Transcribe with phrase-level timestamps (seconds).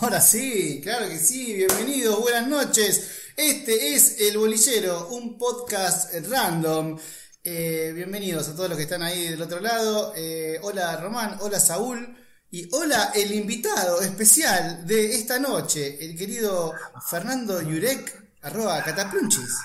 [0.00, 3.32] Ahora sí, claro que sí, bienvenidos, buenas noches.
[3.36, 6.96] Este es El Bolillero, un podcast random.
[7.42, 10.12] Eh, bienvenidos a todos los que están ahí del otro lado.
[10.14, 12.16] Eh, hola Román, hola Saúl
[12.48, 16.74] y hola el invitado especial de esta noche, el querido
[17.10, 19.58] Fernando Yurek, arroba cataplunchis.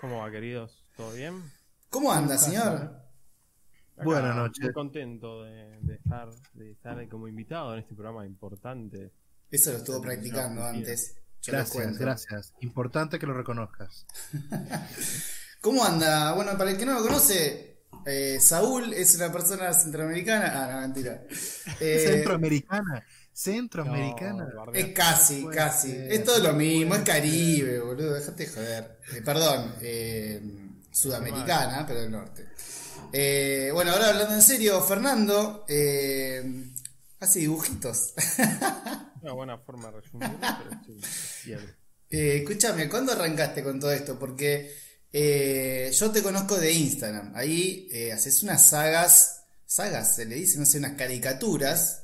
[0.00, 0.84] ¿Cómo va, queridos?
[0.96, 1.44] ¿Todo bien?
[1.90, 3.04] ¿Cómo anda, señor?
[3.96, 4.64] Acá, Buenas noches.
[4.64, 9.12] Muy contento de, de estar, de estar como invitado en este programa importante.
[9.54, 11.14] Eso lo estuvo practicando No, antes.
[11.42, 11.98] yo Gracias, cuento.
[12.00, 12.52] gracias.
[12.60, 14.04] Importante que lo reconozcas.
[15.60, 16.32] ¿Cómo anda?
[16.32, 20.52] Bueno, para el que no lo conoce, eh, Saúl es una persona centroamericana.
[20.54, 21.22] Ah, no, mentira.
[21.80, 23.06] Eh, Centroamericana.
[23.32, 24.48] Centroamericana.
[24.54, 25.90] No, es casi, casi.
[25.92, 27.02] ser, Es todo lo mismo, es.
[27.02, 28.98] Caribe, boludo, déjate de joder.
[29.14, 30.40] Eh, perdón, eh,
[30.90, 32.48] sudamericana, pero del norte.
[33.12, 36.72] Eh, bueno, ahora hablando en serio, Fernando eh,
[37.20, 38.14] hace dibujitos.
[39.22, 41.52] Una buena forma de resumirlo, pero sí.
[42.10, 44.18] Eh, escúchame, ¿cuándo arrancaste con todo esto?
[44.18, 44.70] Porque
[45.12, 47.32] eh, yo te conozco de Instagram.
[47.34, 52.02] Ahí eh, haces unas sagas, sagas se le dice, no sé, unas caricaturas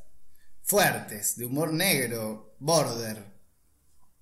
[0.63, 3.31] fuertes, de humor negro, border.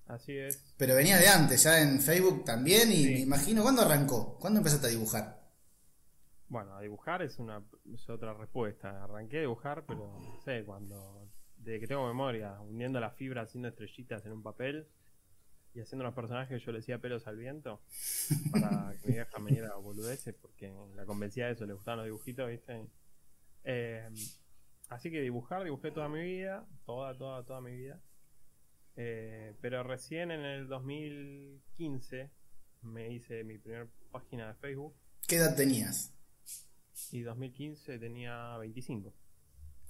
[0.07, 0.59] Así es.
[0.75, 3.09] Pero venía de antes, ya en Facebook también, y Sí.
[3.13, 4.37] me imagino, ¿cuándo arrancó?
[4.39, 5.38] ¿Cuándo empezaste a dibujar?
[6.49, 9.03] Bueno, a dibujar es una es otra respuesta.
[9.03, 11.29] Arranqué a dibujar, pero no sé, cuando.
[11.57, 14.87] Desde que tengo memoria, uniendo las fibras, haciendo estrellitas en un papel
[15.73, 17.81] y haciendo unos personajes yo le decía pelos al viento
[18.51, 22.05] para que mi vieja me diera boludeces porque la convencía de eso, le gustaban los
[22.05, 22.87] dibujitos, ¿viste?
[23.65, 24.09] Eh,
[24.87, 28.01] así que dibujar, dibujé toda mi vida, toda, toda, toda mi vida.
[28.95, 32.31] Eh, pero recién en el 2015
[32.83, 34.95] me hice mi primera página de Facebook
[35.29, 36.11] ¿Qué edad tenías?
[37.11, 39.13] Y 2015 tenía 25.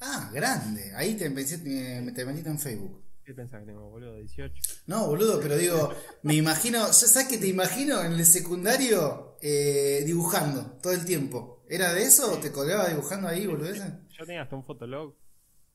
[0.01, 0.93] Ah, grande.
[0.95, 3.03] Ahí te, empecé, te, te metiste en Facebook.
[3.23, 4.15] ¿Qué pensás que tengo, boludo?
[4.15, 4.53] 18.
[4.87, 10.03] No, boludo, pero digo, me imagino, ya sabes que te imagino en el secundario eh,
[10.05, 11.63] dibujando todo el tiempo.
[11.69, 13.93] ¿Era de eso o te colgaba dibujando ahí, boludeces?
[14.17, 15.15] Yo tenía hasta un fotolog,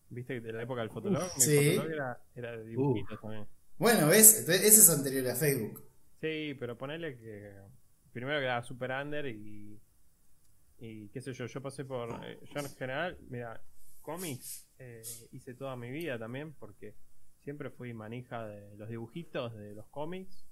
[0.09, 0.41] ¿viste?
[0.41, 1.23] De la época del fotolog.
[1.37, 1.77] Mi sí.
[1.77, 3.47] fotolog era, era de dibujitos también.
[3.79, 4.41] Bueno, ¿ves?
[4.41, 5.85] Entonces, Ese es anterior a Facebook.
[6.21, 7.53] Sí, pero ponele que
[8.13, 9.81] primero que era super under y
[10.79, 13.61] y qué sé yo, yo pasé por eh, yo en general, mira,
[14.03, 15.03] cómics eh,
[15.33, 16.95] hice toda mi vida también porque
[17.41, 20.47] siempre fui manija de los dibujitos, de los cómics,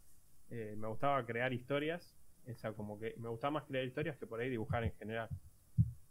[0.50, 2.14] eh, me gustaba crear historias,
[2.46, 5.28] o sea, como que me gustaba más crear historias que por ahí dibujar en general.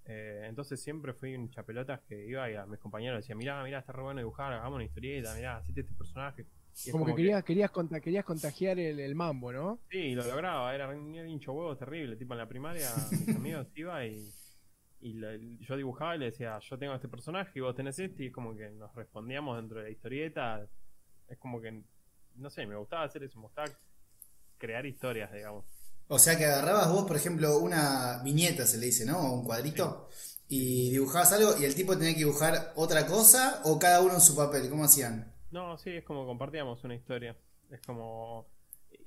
[0.03, 3.93] Entonces siempre fui un chapelotas que iba y a mis compañeros decía, mirá, mirá, está
[3.93, 6.45] re bueno dibujar, hagamos una historieta, mirá, hacete este personaje.
[6.91, 9.79] Como que querías, querías, conta- querías contagiar el, el mambo, ¿no?
[9.89, 12.15] Sí, lo lograba, era un hincho huevos terrible.
[12.15, 14.33] Tipo en la primaria, mis amigos iba y,
[15.01, 18.23] y lo- yo dibujaba y le decía, yo tengo este personaje y vos tenés este,
[18.23, 20.65] y es como que nos respondíamos dentro de la historieta.
[21.27, 21.83] Es como que,
[22.35, 23.67] no sé, me gustaba hacer eso, me gustaba
[24.57, 25.65] crear historias, digamos.
[26.07, 29.17] O sea que agarrabas vos, por ejemplo, una viñeta, se le dice, ¿no?
[29.17, 30.09] O un cuadrito.
[30.49, 34.21] Y dibujabas algo y el tipo tenía que dibujar otra cosa o cada uno en
[34.21, 34.69] su papel.
[34.69, 35.30] ¿Cómo hacían?
[35.51, 37.35] No, sí, es como compartíamos una historia.
[37.69, 38.47] Es como.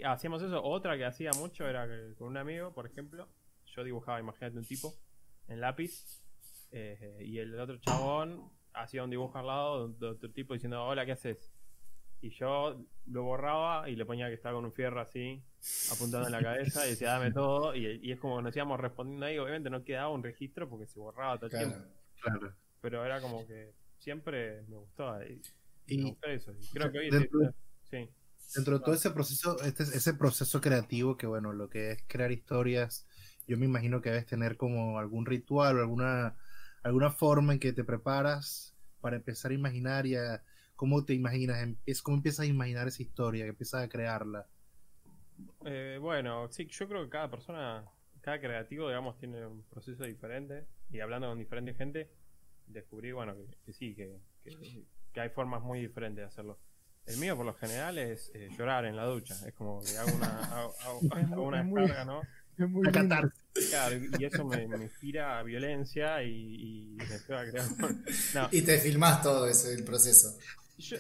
[0.05, 0.63] Hacíamos eso.
[0.63, 3.29] Otra que hacía mucho era que con un amigo, por ejemplo,
[3.67, 4.93] yo dibujaba, imagínate un tipo,
[5.49, 6.23] en lápiz,
[6.73, 11.05] eh, y el otro chabón hacía un dibujo al lado de otro tipo diciendo, hola,
[11.07, 11.53] ¿qué haces?
[12.21, 15.43] Y yo lo borraba y le ponía que estaba con un fierro así,
[15.93, 17.75] apuntando en la cabeza, y decía, dame todo.
[17.75, 19.39] Y, y es como que nos íbamos respondiendo ahí.
[19.39, 21.69] Obviamente no quedaba un registro porque se borraba todo el Claro.
[21.69, 21.89] tiempo.
[22.23, 22.55] Claro.
[22.81, 25.19] Pero era como que siempre me gustó.
[25.87, 26.55] Y, eso.
[26.73, 28.09] Creo que hoy dentro sí.
[28.55, 32.33] dentro de todo ese proceso, este, ese proceso creativo, que bueno, lo que es crear
[32.33, 33.07] historias,
[33.47, 36.37] yo me imagino que debes tener como algún ritual o alguna,
[36.83, 40.43] alguna forma en que te preparas para empezar a imaginar y a,
[40.77, 44.47] cómo te imaginas, empiezas, cómo empiezas a imaginar esa historia, que empiezas a crearla.
[45.65, 47.85] Eh, bueno, sí, yo creo que cada persona,
[48.21, 50.67] cada creativo, digamos, tiene un proceso diferente.
[50.91, 52.11] Y hablando con diferente gente,
[52.67, 54.85] descubrí, bueno, que, que sí, que, que-
[55.15, 56.59] que hay formas muy diferentes de hacerlo.
[57.07, 59.35] El mío, por lo general, es eh, llorar en la ducha.
[59.47, 61.01] Es como que hago una, hago, hago-
[61.33, 62.23] hago una descarga, ¿no?
[62.59, 62.87] Es muy.
[63.71, 67.67] Claro, y eso me, me inspira a violencia y, y me a crear.
[68.35, 70.37] No, Y te filmás todo ese el proceso.
[70.79, 70.97] Yo,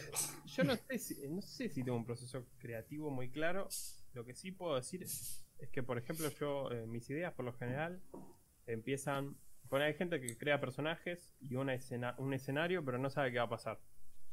[0.46, 3.68] yo no sé si no sé si tengo un proceso creativo muy claro.
[4.12, 7.52] Lo que sí puedo decir es que, por ejemplo, yo eh, mis ideas por lo
[7.54, 8.00] general
[8.66, 9.36] empiezan.
[9.70, 13.38] Bueno, hay gente que crea personajes y una escena, un escenario, pero no sabe qué
[13.38, 13.80] va a pasar.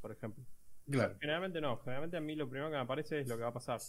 [0.01, 0.43] Por ejemplo.
[0.89, 1.15] Claro.
[1.19, 1.77] Generalmente no.
[1.79, 3.79] Generalmente a mí lo primero que me aparece es lo que va a pasar.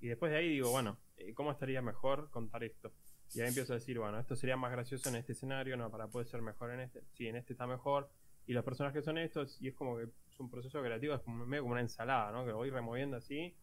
[0.00, 2.92] Y después de ahí digo, bueno, eh, ¿cómo estaría mejor contar esto?
[3.34, 6.08] Y ahí empiezo a decir, bueno, esto sería más gracioso en este escenario, no, para
[6.08, 7.02] poder ser mejor en este.
[7.12, 8.10] Sí, en este está mejor.
[8.46, 10.08] Y los personajes son estos, y es como que
[10.38, 12.44] un proceso creativo, es como, medio como una ensalada, ¿no?
[12.44, 13.54] Que voy removiendo así.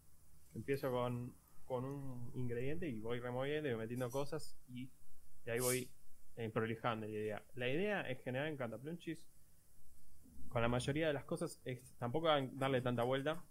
[0.55, 4.89] Empiezo con, con un ingrediente y voy removiendo y metiendo cosas y,
[5.45, 5.89] y ahí voy
[6.37, 7.43] eh, prolijando la idea.
[7.55, 9.27] La idea es generar en Cataplunchis,
[10.49, 13.43] con la mayoría de las cosas, es tampoco darle tanta vuelta,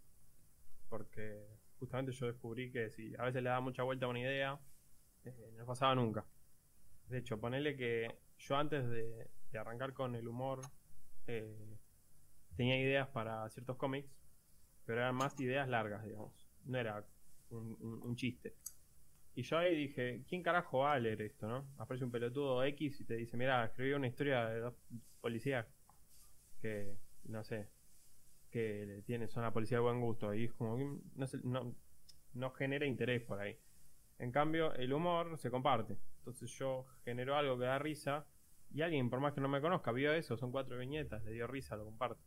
[0.88, 1.46] porque
[1.78, 4.58] justamente yo descubrí que si a veces le da mucha vuelta a una idea,
[5.24, 6.26] eh, no pasaba nunca.
[7.08, 8.08] De hecho, ponele que
[8.38, 10.60] yo antes de, de arrancar con el humor,
[11.26, 11.78] eh,
[12.56, 14.10] tenía ideas para ciertos cómics,
[14.86, 16.48] pero eran más ideas largas, digamos.
[16.64, 17.04] No era
[17.50, 18.54] un, un- un chiste.
[19.34, 21.66] Y yo ahí dije, ¿quién carajo va a leer esto, no?
[21.78, 24.74] Aparece un pelotudo X y te dice, mira, escribí una historia de dos
[25.20, 25.66] policías
[26.60, 27.68] que, no sé,
[28.50, 30.34] que le tienen, son la policía de buen gusto.
[30.34, 31.74] Y es como, que no, no,
[32.34, 33.58] no genera interés por ahí.
[34.18, 35.98] En cambio, el humor se comparte.
[36.18, 38.26] Entonces yo genero algo que da risa
[38.70, 41.46] y alguien, por más que no me conozca, vio eso, son cuatro viñetas, le dio
[41.46, 42.22] risa, lo comparto.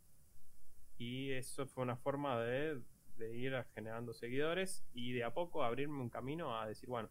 [0.98, 2.80] Y eso fue una forma de,
[3.16, 7.10] de ir generando seguidores y de a poco abrirme un camino a decir, bueno,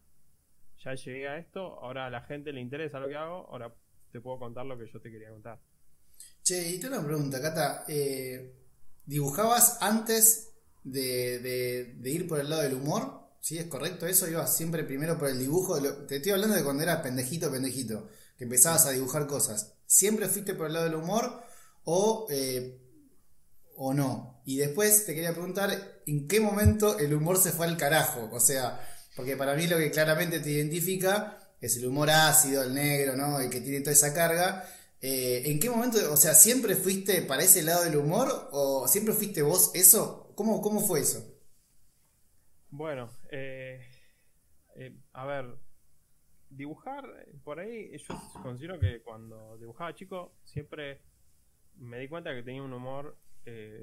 [0.78, 3.74] ya llegué a esto, ahora a la gente le interesa lo que hago, ahora
[4.10, 5.60] te puedo contar lo que yo te quería contar.
[6.42, 7.84] Che, y te una pregunta, Cata.
[7.88, 8.54] eh,
[9.06, 10.48] ¿Dibujabas antes
[10.84, 11.38] de,
[12.00, 13.20] de- ir por el lado del humor?
[13.40, 14.28] ¿Sí es correcto eso?
[14.28, 15.80] ¿Ibas siempre primero por el dibujo?
[16.06, 18.08] Te estoy hablando de cuando eras pendejito, pendejito,
[18.38, 19.74] que empezabas a dibujar cosas.
[19.86, 21.42] ¿Siempre fuiste por el lado del humor
[21.84, 22.80] o, eh,
[23.76, 24.42] o no?
[24.44, 25.70] Y después te quería preguntar,
[26.06, 28.28] ¿en qué momento el humor se fue al carajo?
[28.32, 28.80] O sea,
[29.16, 33.38] porque para mí lo que claramente te identifica es el humor ácido, el negro, ¿no?
[33.40, 34.68] El que tiene toda esa carga.
[35.02, 39.12] Eh, ¿En qué momento, o sea, siempre fuiste para ese lado del humor o siempre
[39.12, 40.32] fuiste vos eso?
[40.36, 41.32] ¿Cómo, cómo fue eso?
[42.70, 43.84] Bueno, eh,
[44.76, 45.58] eh, a ver,
[46.48, 51.02] dibujar, eh, por ahí yo considero que cuando dibujaba chico siempre
[51.76, 53.18] me di cuenta que tenía un humor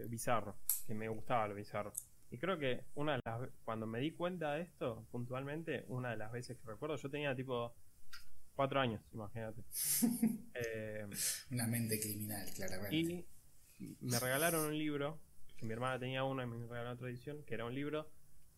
[0.07, 0.55] bizarro,
[0.87, 1.91] que me gustaba lo bizarro.
[2.31, 6.17] Y creo que una de las cuando me di cuenta de esto, puntualmente, una de
[6.17, 7.75] las veces que recuerdo, yo tenía tipo
[8.59, 9.63] cuatro años, imagínate.
[10.61, 11.07] Eh,
[11.51, 13.25] Una mente criminal, claramente.
[13.77, 15.17] y me regalaron un libro,
[15.55, 18.11] que mi hermana tenía uno y me regalaron otra edición, que era un libro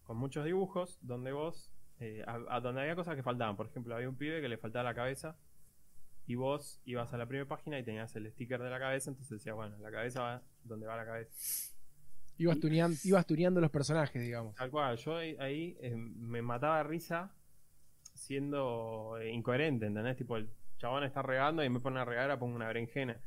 [0.04, 3.56] con muchos dibujos donde vos, eh, a, a donde había cosas que faltaban.
[3.56, 5.38] Por ejemplo, había un pibe que le faltaba la cabeza
[6.26, 9.38] y vos ibas a la primera página y tenías el sticker de la cabeza, entonces
[9.38, 11.32] decías, bueno, la cabeza va donde va la cabeza.
[12.40, 14.56] Ibas, tunean- ibas tuneando los personajes, digamos.
[14.56, 17.32] Tal cual, yo ahí, ahí, eh, me mataba de risa
[18.22, 20.18] siendo eh, incoherente, ¿entendés?
[20.18, 23.20] Tipo, el chabón está regando y me pone a regar, pongo una berenjena.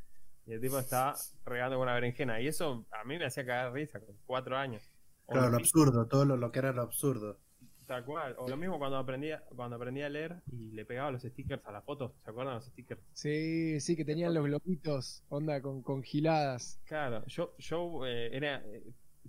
[0.46, 1.14] Y el tipo está
[1.46, 2.40] regando con una berenjena.
[2.40, 4.82] Y eso a mí me hacía cagar risa con cuatro años.
[5.26, 7.38] O Claro, lo mismo- absurdo, todo lo, lo que era lo absurdo.
[7.86, 8.34] Tal cual.
[8.38, 11.72] O lo mismo cuando aprendía, cuando aprendí a leer y le pegaba los stickers a
[11.72, 12.12] las fotos.
[12.24, 13.00] ¿Se acuerdan los stickers?
[13.12, 16.80] Sí, sí, que tenían los globitos, onda con, con giladas.
[16.86, 18.82] Claro, yo, yo eh, era eh,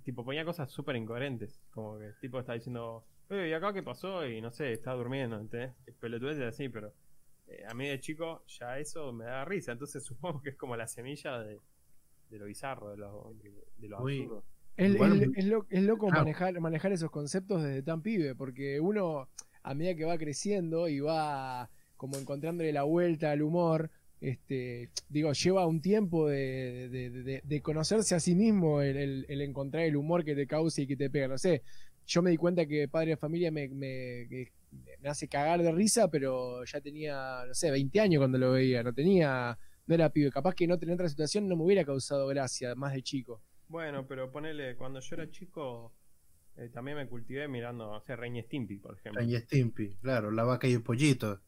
[0.04, 3.82] tipo ponía cosas súper incoherentes, como que el tipo está diciendo, "Eh, ¿y acá qué
[3.82, 4.26] pasó?
[4.26, 5.72] Y no sé, está durmiendo, ¿entendés?
[6.00, 6.92] Pelotudeces así, pero
[7.48, 10.76] eh, a mí de chico ya eso me da risa, entonces supongo que es como
[10.76, 11.60] la semilla de,
[12.30, 14.20] de lo bizarro, de lo, de, de lo Uy.
[14.22, 14.44] absurdo.
[14.76, 16.22] Es, Igual- es- es lo- es loco Claro.
[16.22, 19.28] manejar, manejar esos conceptos desde tan pibe, porque uno,
[19.62, 25.32] a medida que va creciendo y va como encontrándole la vuelta al humor, este, digo,
[25.32, 29.84] lleva un tiempo de, de- de- de conocerse a sí mismo el, el- el encontrar
[29.84, 31.28] el humor que te causa y que te pega.
[31.28, 31.62] No sé,
[32.06, 34.26] yo me di cuenta que Padre de Familia me, me,
[35.00, 38.82] me hace cagar de risa, pero ya tenía, no sé, 20 años cuando lo veía,
[38.82, 40.30] no tenía, no era pibe.
[40.30, 43.42] Capaz que no tener otra situación no me hubiera causado gracia, más de chico.
[43.68, 45.92] Bueno, pero ponele, cuando yo era chico
[46.56, 49.20] eh, también me cultivé mirando, o sea, Reñ Stimpy, por ejemplo.
[49.20, 51.42] Ren y Stimpy, claro, la vaca y el pollito,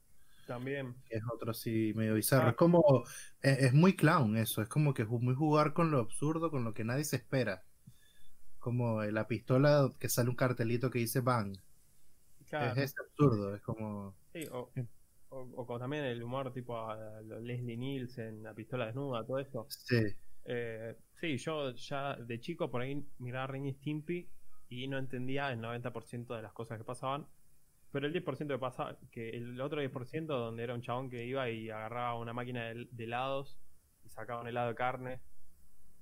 [0.46, 0.96] También.
[1.08, 2.48] es otro así medio bizarro.
[2.48, 2.50] Ah.
[2.50, 3.04] Es como,
[3.40, 6.64] es, es muy clown eso, es como que es muy jugar con lo absurdo, con
[6.64, 7.64] lo que nadie se espera.
[8.58, 11.56] Como eh, la pistola que sale un cartelito que dice bang.
[12.46, 12.72] Claro.
[12.72, 14.16] Es ese absurdo, es como...
[14.32, 14.70] Sí, o,
[15.30, 19.38] o, o como también el humor tipo a, lo Leslie Nielsen, la pistola desnuda, todo
[19.38, 19.68] eso.
[19.68, 24.30] Sí, Eh, sí, yo ya de chico por ahí miraba Ren y Stimpy
[24.68, 27.26] y no entendía el 90% de las cosas que pasaban.
[27.92, 31.50] Pero el 10% que pasaba, que el otro 10% donde era un chabón que iba
[31.50, 33.58] y agarraba una máquina de, de helados
[34.04, 35.22] y sacaba un helado de carne.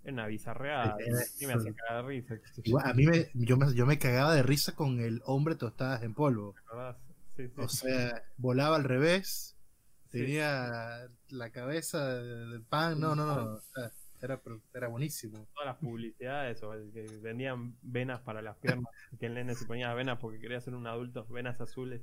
[0.07, 0.97] Era una bizarreada.
[1.41, 2.37] Y me hacía cagar de risa.
[2.63, 6.05] Igual, a mí me, yo, me, yo me cagaba de risa con el hombre tostadas
[6.05, 6.55] en polvo.
[7.37, 7.53] Sí, sí.
[7.57, 9.57] O sea, volaba al revés,
[10.13, 13.91] tenía la cabeza del pan, no, no, no, o sea,
[14.23, 14.41] era,
[14.73, 15.49] era buenísimo.
[15.53, 18.87] todas las publicidades o el que vendían venas para las piernas,
[19.19, 22.01] que el nene se ponía venas porque quería ser un adulto, venas azules.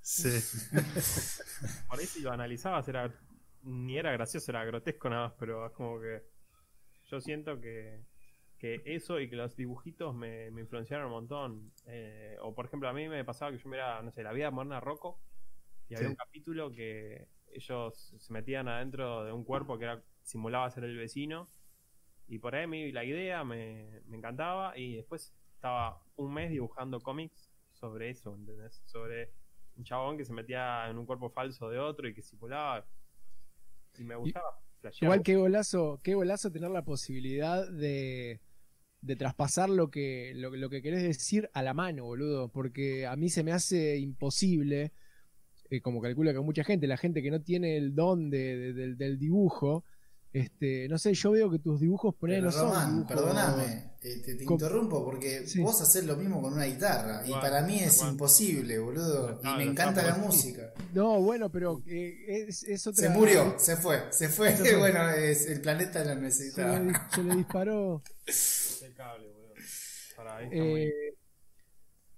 [0.00, 0.30] Sí,
[1.86, 3.12] Por ahí si lo analizabas era
[3.62, 6.31] ni era gracioso, era grotesco nada más, pero es como que
[7.12, 8.04] yo siento que,
[8.58, 11.72] que eso y que los dibujitos me, me influenciaron un montón.
[11.86, 14.50] Eh, o por ejemplo, a mí me pasaba que yo miraba, no sé, La vida
[14.50, 15.20] de Rocco
[15.88, 16.10] y había Sí.
[16.10, 20.96] un capítulo que ellos se metían adentro de un cuerpo que era simulaba ser el
[20.98, 21.48] vecino
[22.28, 27.00] y por ahí me, la idea me, me encantaba y después estaba un mes dibujando
[27.02, 28.82] cómics sobre eso, ¿entendés?
[28.86, 29.32] Sobre
[29.76, 32.86] un chabón que se metía en un cuerpo falso de otro y que simulaba
[33.98, 34.58] y me gustaba.
[34.82, 35.06] Flashear.
[35.06, 38.40] Igual qué golazo, qué golazo tener la posibilidad de,
[39.00, 42.48] de traspasar lo que, lo, lo que querés decir a la mano, boludo.
[42.50, 44.92] Porque a mí se me hace imposible,
[45.70, 48.72] eh, como calculo que mucha gente, la gente que no tiene el don de- de-
[48.74, 49.84] del, del dibujo,
[50.34, 52.14] este, no sé, yo veo que tus dibujos
[52.54, 55.60] Román, dibujos- perdóname, eh, te, interrumpo porque Sí.
[55.60, 59.40] vos haces lo mismo con una guitarra y para mí es imposible, boludo.
[59.44, 60.72] Y me encanta la por- música.
[60.92, 63.02] No, bueno, pero eh, es, es otra.
[63.04, 64.56] Se murió, se fue, se fue.
[64.56, 64.76] Se fue.
[64.78, 67.08] bueno, es, el planeta lo Se le, necesitaba.
[67.14, 68.02] se le disparó.
[68.26, 69.54] Impecable, boludo.
[70.16, 70.92] Para ahí está muy- Eh,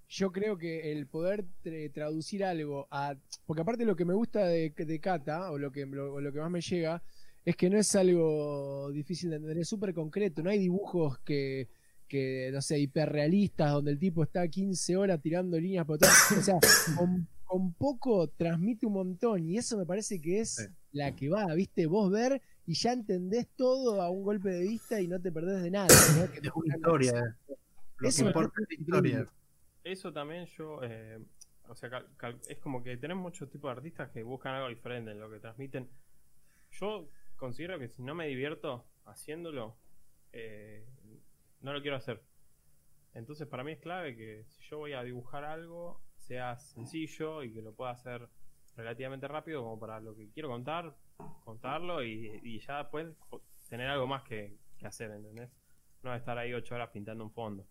[0.08, 3.14] yo creo que el poder tra- traducir algo a.
[3.46, 6.32] Porque aparte lo que me gusta de, de Kata, o lo que, lo, o lo
[6.32, 7.02] que más me llega,
[7.44, 10.42] es que no es algo difícil de entender, es súper concreto.
[10.42, 11.68] No hay dibujos que,
[12.08, 16.32] que, no sé, hiperrealistas, donde el tipo está 15 horas tirando líneas por todas.
[16.32, 16.58] O sea,
[16.96, 19.44] con, con poco transmite un montón.
[19.48, 20.64] Y eso me parece que es Sí.
[20.92, 21.86] la que va, ¿viste?
[21.86, 25.62] Vos ver y ya entendés todo a un golpe de vista y no te perdés
[25.62, 25.88] de nada.
[26.18, 26.32] ¿no?
[26.32, 27.36] Que te Es una historia.
[27.98, 29.28] Lo Eso que importa es la historia.
[29.84, 31.18] Eso también yo, eh,
[31.68, 34.68] o sea, cal- cal- es como que tenemos muchos tipos de artistas que buscan algo
[34.70, 35.88] diferente en lo que transmiten.
[36.80, 37.06] Yo
[37.44, 39.76] considero que si no me divierto haciéndolo,
[40.32, 40.86] eh,
[41.60, 42.22] no lo quiero hacer.
[43.12, 47.52] Entonces para mí es clave que si yo voy a dibujar algo, sea sencillo y
[47.52, 48.28] que lo pueda hacer
[48.76, 50.96] relativamente rápido como para lo que quiero contar,
[51.44, 53.08] contarlo y, y ya después
[53.68, 55.50] tener algo más que, que hacer, ¿entendés?
[56.02, 57.66] No estar ahí ocho horas pintando un fondo.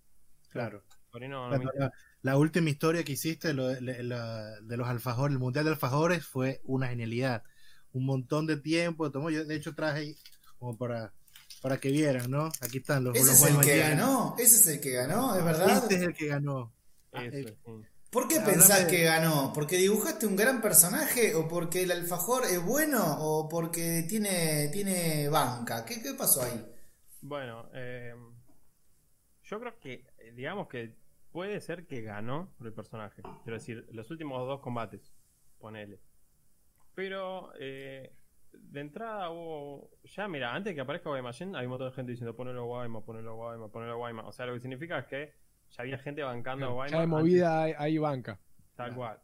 [0.50, 0.84] Claro.
[1.13, 5.34] No, no La, la- la última historia que hiciste lo- la- la- de los alfajores,
[5.34, 7.44] el mundial de alfajores, fue una genialidad.
[7.93, 9.09] Un montón de tiempo.
[9.12, 10.17] Tomó, yo de hecho traje ahí
[10.59, 11.13] como para,
[11.62, 12.51] para que vieran, ¿no?
[12.62, 15.43] Aquí están los, Ese los es el que ganó, ese es el que ganó, es
[15.45, 15.77] verdad.
[15.77, 16.73] Este es el que ganó.
[17.12, 17.71] Ah, Eso, sí.
[18.09, 19.51] ¿Por qué Hablame pensás de- que ganó?
[19.53, 25.29] ¿Porque dibujaste un gran personaje o porque el alfajor es bueno o porque tiene, tiene
[25.29, 25.83] banca?
[25.85, 26.63] ¿Qué, qué pasó ahí?
[27.21, 28.13] Bueno, eh,
[29.43, 30.95] yo creo que, digamos que
[31.31, 33.21] puede ser que ganó por el personaje.
[33.43, 35.12] Quiero decir, los últimos dos combates,
[35.57, 36.00] ponele.
[36.95, 38.13] Pero eh,
[38.51, 39.89] de entrada hubo.
[40.03, 43.35] Ya, mira, antes que aparezca Guaymallén, hay un montón de gente diciendo ponelo Guayma, ponelo
[43.35, 44.27] Guayma, ponelo Guayma.
[44.27, 45.33] O sea, lo que significa es que
[45.71, 46.91] ya había gente bancando a Guayma.
[46.91, 48.39] Ya de antes- movida hay, hay banca.
[48.75, 49.19] Tal cual.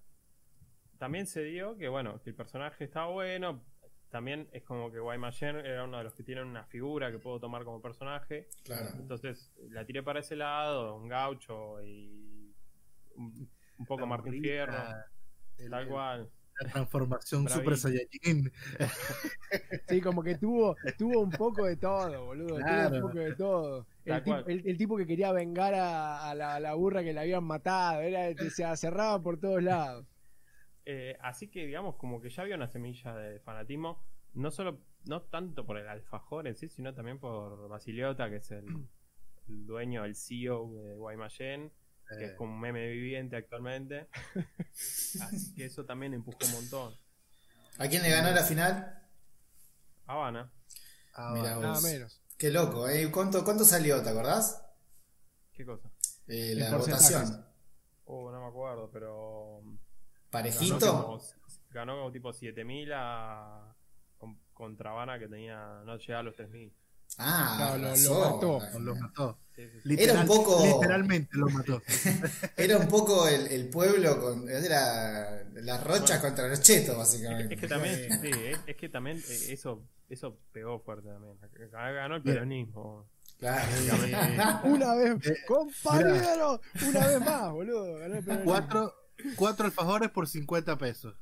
[0.97, 3.63] También se dio que, bueno, que el personaje está bueno.
[4.09, 7.39] También es como que Guaymallén era uno de los que tienen una figura que puedo
[7.39, 8.47] tomar como personaje.
[8.63, 8.89] Claro.
[8.97, 12.51] Entonces la tiré para ese lado, un gaucho y
[13.15, 14.73] un, un poco la Martín Fierro.
[15.59, 16.29] el- Tal cual.
[16.61, 17.59] La transformación Bravito.
[17.63, 18.51] Super Saiyajin.
[19.87, 22.57] Sí, como que tuvo, tuvo un poco de todo, boludo.
[22.57, 22.89] Claro.
[22.89, 23.87] Tuvo un poco de todo.
[24.05, 24.13] El,
[24.47, 27.43] el- el tipo que quería vengar a, a la, a la burra que le habían
[27.43, 28.01] matado.
[28.01, 30.05] Era, se cerraba por todos lados.
[30.85, 35.21] Eh, así que digamos como que ya había una semilla de fanatismo, no solo, no
[35.21, 38.65] tanto por el alfajor en sí, sino también por Basiliota, que es el,
[39.47, 41.71] el dueño, el CEO de Guaymallén,
[42.17, 44.07] que es Eh, como un meme viviente actualmente.
[45.21, 46.95] Así que eso también empujó un montón.
[47.77, 48.95] ¿A quién le ganó la final?
[50.05, 50.51] Habana,
[51.13, 51.69] ah, Mira bueno.
[51.73, 51.83] vos.
[51.83, 52.21] Nada menos.
[52.37, 53.11] Qué loco, ¿eh?
[53.11, 54.61] ¿Cuánto, ¿Cuánto salió, te acordás?
[55.53, 55.89] ¿qué cosa?
[56.27, 57.45] Eh, la votación.
[58.05, 59.79] Oh, no me acuerdo, pero Ganó
[60.31, 61.03] ¿Parejito?
[61.03, 61.21] como,
[61.71, 63.75] ganó como tipo 7000 a
[64.17, 66.73] con- contra Habana que tenía no llegaba a los 3000.
[67.17, 68.19] Ah, Claro, lo- lo
[68.59, 68.79] mató.
[68.79, 69.39] Lo mató.
[69.83, 71.81] Literal- Era un poco- Literalmente lo mató.
[72.57, 74.49] Era un poco el, el pueblo con.
[74.49, 76.21] Era las rochas Bueno.
[76.21, 77.53] contra los chetos, Es, básicamente.
[77.55, 81.37] es que también, sí, es, es que también eh, eso eso pegó fuerte también.
[81.71, 83.07] Ganó el peronismo.
[83.39, 83.67] Claro.
[84.65, 87.95] Una vez, Eh, compañero, una vez más, boludo.
[87.99, 88.51] Ganó el peronismo.
[88.51, 88.95] Cuatro,
[89.35, 91.15] cuatro alfajores por 50 pesos.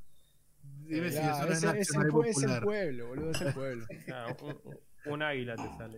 [0.85, 2.07] Dime si eso no es ese- es, el,
[2.63, 3.85] pueblo, boludo, es el pueblo.
[4.05, 4.79] Claro, un-
[5.13, 5.97] un águila te sale.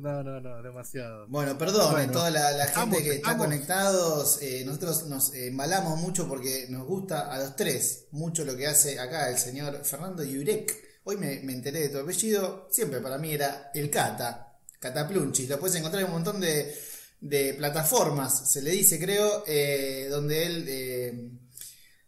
[0.00, 1.26] No, no, no, demasiado.
[1.28, 5.48] Bueno, perdón, Bueno, toda la, la gente estamos, que está conectados, eh, nosotros nos eh,
[5.48, 9.84] embalamos mucho porque nos gusta a los tres mucho lo que hace acá el señor
[9.84, 11.00] Fernando Yurek.
[11.04, 15.48] Hoy me, me enteré de tu apellido, siempre para mí era el Cata, Cataplunchis.
[15.48, 16.74] Lo puedes encontrar en un montón de,
[17.20, 21.30] de plataformas, se le dice creo, eh, donde él eh,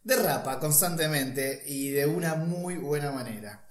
[0.03, 3.67] derrapa constantemente y de una muy buena manera.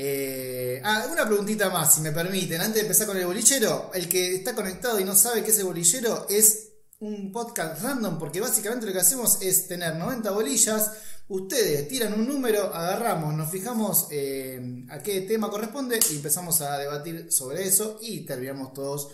[0.00, 3.90] Eh, ah, una preguntita más, si me permiten, antes de empezar con el bolillero.
[3.92, 6.68] El que está conectado y no sabe qué es el bolillero es
[7.00, 10.92] un podcast random, porque básicamente lo que hacemos es tener 90 bolillas.
[11.26, 16.78] Ustedes tiran un número, agarramos, nos fijamos eh, a qué tema corresponde y empezamos a
[16.78, 19.08] debatir sobre eso y terminamos todos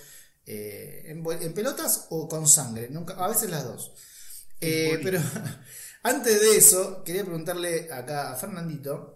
[0.44, 2.90] eh, en, en pelotas o con sangre.
[2.90, 3.92] Nunca, a veces las dos.
[4.60, 5.18] Pero
[6.02, 9.13] antes de eso, quería preguntarle acá a Fernandito.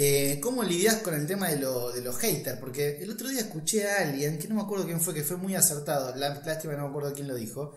[0.00, 2.58] Eh, ¿Cómo lidias con el tema de, lo- de los haters?
[2.60, 5.36] Porque el otro día escuché a alguien, que no me acuerdo quién fue, que fue
[5.36, 7.74] muy acertado, lá- lástima no me acuerdo quién lo dijo,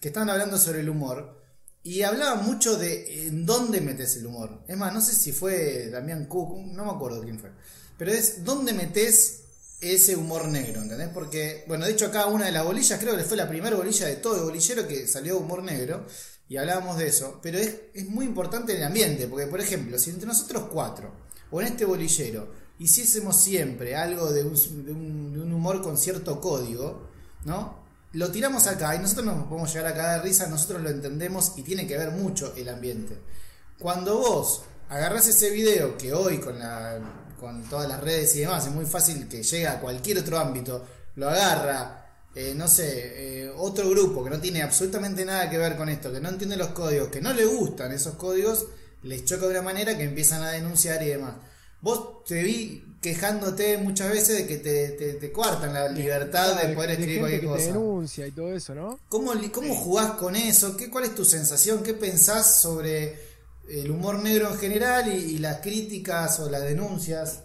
[0.00, 1.42] que estaban hablando sobre el humor
[1.82, 4.62] y hablaban mucho de en dónde metes el humor.
[4.68, 7.50] Es más, no sé si fue Damián Cook, no me acuerdo quién fue,
[7.98, 9.40] pero es dónde metes
[9.80, 11.08] ese humor negro, ¿entendés?
[11.12, 14.06] Porque, bueno, de hecho acá una de las bolillas, creo que fue la primera bolilla
[14.06, 16.06] de todo el bolillero que salió humor negro,
[16.48, 19.98] y hablábamos de eso, pero es, es muy importante en el ambiente, porque por ejemplo,
[19.98, 22.48] si entre nosotros cuatro, o en este bolillero,
[22.78, 27.08] hiciésemos siempre algo de un, humor con cierto código,
[27.44, 27.86] ¿no?
[28.12, 31.52] Lo tiramos acá y nosotros nos podemos llegar a caer de risa, nosotros lo entendemos
[31.56, 33.18] y tiene que ver mucho el ambiente.
[33.78, 36.98] Cuando vos agarrás ese video que hoy con, la,
[37.38, 40.84] con todas las redes y demás es muy fácil que llegue a cualquier otro ámbito,
[41.16, 45.76] lo agarra, eh, no sé, eh, otro grupo que no tiene absolutamente nada que ver
[45.76, 48.66] con esto, que no entiende los códigos, que no le gustan esos códigos,
[49.06, 51.36] les choca de una manera que empiezan a denunciar y demás.
[51.80, 56.74] Vos te vi quejándote muchas veces de que te, te, te coartan la libertad de
[56.74, 57.66] poder escribir gente cualquier que te cosa.
[57.66, 58.98] denuncia y todo eso, ¿no?
[59.08, 60.76] ¿Cómo, cómo jugás con eso?
[60.76, 61.82] ¿Qué, ¿Cuál es tu sensación?
[61.82, 63.18] ¿Qué pensás sobre
[63.68, 67.44] el humor negro en general y, y las críticas o las denuncias?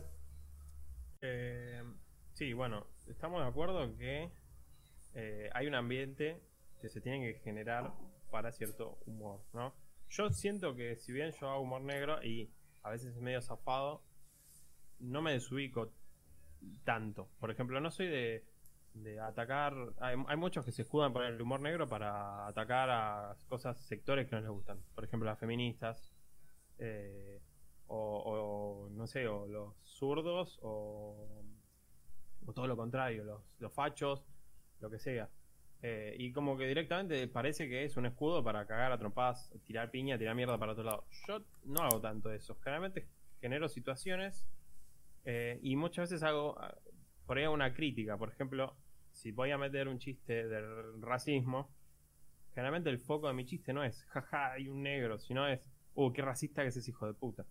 [1.21, 1.83] Eh,
[2.33, 4.31] sí, bueno, estamos de acuerdo que
[5.13, 6.41] eh, hay un ambiente
[6.81, 7.93] que se tiene que generar
[8.31, 9.73] para cierto humor, ¿no?
[10.11, 12.51] Yo siento que si bien yo hago humor negro y
[12.83, 14.03] a veces es medio zafado,
[14.99, 15.93] no me desubico
[16.83, 17.29] tanto.
[17.39, 19.73] Por ejemplo, no soy de, atacar...
[19.99, 24.27] Hay, hay muchos que se escudan por el humor negro para atacar a cosas, sectores
[24.27, 24.83] que no les gustan.
[24.93, 26.13] Por ejemplo, las feministas.
[26.77, 27.41] eh,
[27.93, 31.43] o, no sé, o los zurdos, o,
[32.55, 34.25] todo lo contrario, los fachos,
[34.79, 35.29] lo que sea.
[35.83, 39.89] Eh, y como que directamente parece que es un escudo para cagar a trompadas, tirar
[39.89, 41.05] piña, tirar mierda para otro lado.
[41.27, 42.55] Yo no hago tanto eso.
[42.61, 43.07] Generalmente
[43.39, 44.45] genero situaciones
[45.25, 46.75] eh, y muchas veces hago ah,
[47.25, 48.17] por ahí una crítica.
[48.17, 48.75] Por ejemplo,
[49.11, 51.73] si voy a meter un chiste del racismo,
[52.53, 55.61] generalmente el foco de mi chiste no es jaja, hay un negro, sino es
[55.95, 57.45] uh, qué racista que es ese hijo de puta.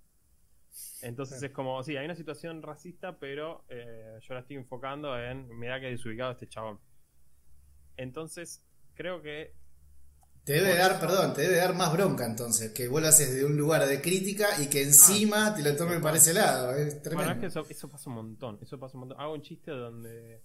[1.03, 5.49] Entonces es como, sí, hay una situación racista, pero eh, yo la estoy enfocando en,
[5.59, 6.79] mira que desubicado este chabón.
[8.01, 8.63] Entonces,
[8.95, 9.55] creo que
[10.45, 13.45] Te debe dar, perdón, te debe dar más bronca entonces, que vos lo haces de
[13.45, 16.75] un lugar de crítica y que encima te lo tomen para ese lado.
[16.75, 17.15] Es tremendo.
[17.15, 18.59] Bueno, es que eso, eso pasa un montón.
[18.63, 19.21] Eso pasa un montón.
[19.21, 20.43] Hago un chiste donde.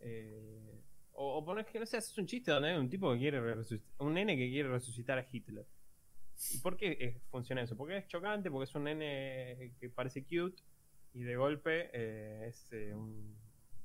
[0.00, 3.18] eh, o, o pones que no sé, haces un chiste donde hay un tipo que
[3.18, 3.86] quiere resucitar.
[3.98, 5.66] Un nene que quiere resucitar a Hitler.
[6.50, 7.76] ¿Y por qué eh, funciona eso?
[7.76, 10.62] Porque es chocante, porque es un nene que parece cute
[11.12, 13.36] y de golpe eh, es eh, un,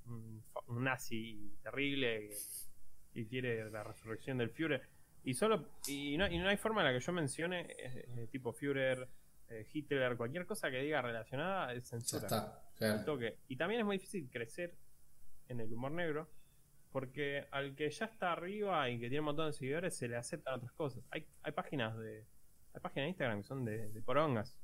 [0.05, 2.49] un nazi terrible que,
[3.15, 4.83] que quiere la resurrección del Führer.
[5.23, 8.27] Y solo y no, y no hay forma en la que yo mencione eh, eh,
[8.31, 9.07] tipo Führer,
[9.49, 12.27] eh, Hitler, cualquier cosa que diga relacionada es censura.
[12.27, 12.61] está.
[12.75, 13.05] Claro.
[13.05, 13.39] toque.
[13.47, 14.75] Y también es muy difícil crecer
[15.47, 16.29] en el humor negro
[16.91, 20.17] porque al que ya está arriba y que tiene un montón de seguidores se le
[20.17, 21.03] aceptan otras cosas.
[21.11, 22.25] Hay, hay páginas de
[22.73, 24.57] hay páginas de Instagram que son de, de porongas.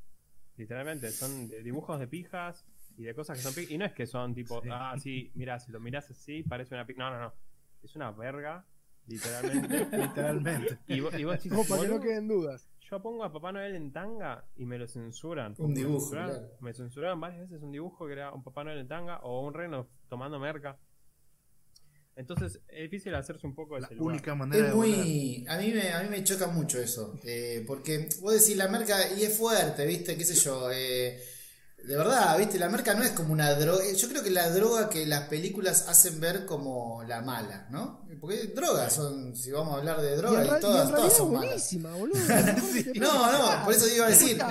[0.58, 2.66] Literalmente, son de dibujos de pijas
[2.98, 3.72] y de cosas que son pijas.
[3.72, 4.70] Y no es que son tipo, Sí.
[4.72, 7.00] ah, sí, mira, si lo miras así parece una pija.
[7.00, 7.34] No, no, no.
[7.84, 8.65] Es una verga,
[9.08, 9.88] literalmente.
[9.98, 10.78] Literalmente.
[10.88, 12.70] y, vos, y vos decís, Como para que no "Boludo, queden dudas.
[12.80, 15.56] yo pongo a Papá Noel en tanga y me lo censuran.
[15.58, 16.58] Un dibujo, Me censuraron, claro.
[16.62, 19.54] me censuraron varias veces un dibujo que era un Papá Noel en tanga o un
[19.54, 20.78] reno tomando merca.
[22.15, 24.15] Entonces es difícil hacerse un poco de La ese lugar.
[24.15, 25.46] única manera Es de muy.
[25.48, 27.17] A mí, me, a mí me choca mucho eso.
[27.24, 30.17] eh, porque vos decís la marca y es fuerte, ¿viste?
[30.17, 30.70] ¿Qué sé yo?
[30.72, 31.20] eh,
[31.84, 32.60] de verdad, ¿viste?
[32.60, 33.84] La marca no es como una droga.
[33.96, 38.06] Yo creo que la droga que las películas hacen ver como la mala, ¿no?
[38.20, 39.36] Porque drogas son.
[39.36, 41.70] Si vamos a hablar de drogas, y, todas, todas son malas.
[41.80, 42.20] boludo.
[42.96, 44.41] No, no, por eso te iba a decir.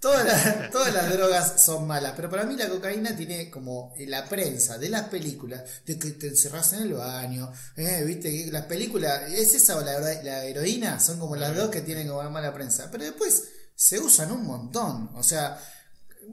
[0.00, 4.24] Todas las, todas las drogas son malas, pero para mí la cocaína tiene como la
[4.26, 9.22] prensa de las películas, de que te encerras en el baño, eh, viste, las películas,
[9.28, 12.54] es esa o la, la heroína, son como las dos que tienen como la mala
[12.54, 13.42] prensa, pero después
[13.74, 15.58] se usan un montón, o sea,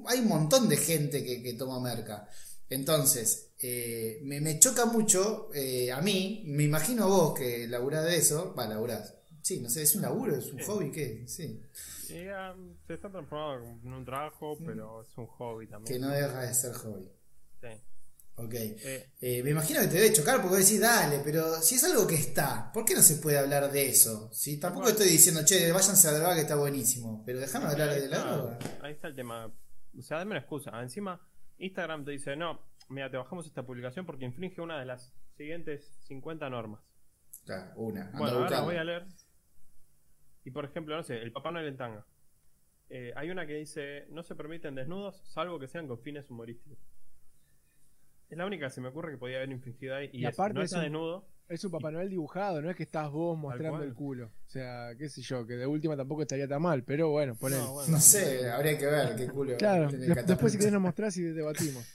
[0.08, 2.28] hay un montón de gente que, que toma merca.
[2.70, 8.18] Entonces, eh, me, me choca mucho eh, a mí, me imagino vos que laburás de
[8.18, 10.66] eso, va, laburás, sí, no sé, es un laburo, es un Sí.
[10.66, 11.24] hobby, ¿qué?
[11.28, 11.62] Sí.
[12.34, 12.56] Ah,
[12.88, 15.84] se está transformando en un trabajo, pero es un hobby también.
[15.84, 15.94] Mm.
[15.94, 17.10] Que no deja de ser hobby.
[17.62, 17.68] Sí.
[18.38, 18.54] Ok.
[18.54, 22.06] Eh, Eh, me imagino que te debe chocar porque decís, dale, pero si es algo
[22.06, 24.30] que está, ¿por qué no se puede hablar de eso?
[24.34, 24.98] Si tampoco Bueno.
[24.98, 28.60] estoy diciendo, che, váyanse a drogar que está buenísimo, pero déjame hablar de la droga.
[28.82, 29.52] Ahí está el tema.
[29.98, 30.82] O sea, dame una excusa.
[30.82, 31.20] Encima,
[31.58, 35.98] Instagram te dice, no, mira, te bajamos esta publicación porque infringe una de las siguientes
[36.08, 36.82] 50 normas.
[37.46, 38.08] Claro, una.
[38.08, 39.06] anda Bueno, ahora voy a leer.
[40.44, 42.06] Y por ejemplo, no sé, el Papá Noel en tanga.
[42.90, 46.78] Eh, hay una que dice, no se permiten desnudos salvo que sean con fines humorísticos.
[48.30, 50.10] Es la única que se me ocurre que podía haber infringido ahí.
[50.14, 51.28] Y, Y es, aparte no es está un- desnudo.
[51.48, 54.26] Es un Papá Noel dibujado, no es que estás vos mostrando el culo.
[54.26, 57.62] O sea, qué sé yo, que de última tampoco estaría tan mal, pero bueno, ponele.
[57.62, 57.92] No, bueno.
[57.92, 59.56] No sé, habría que ver qué culo.
[59.58, 61.86] claro, después si querés nos mostrás y debatimos.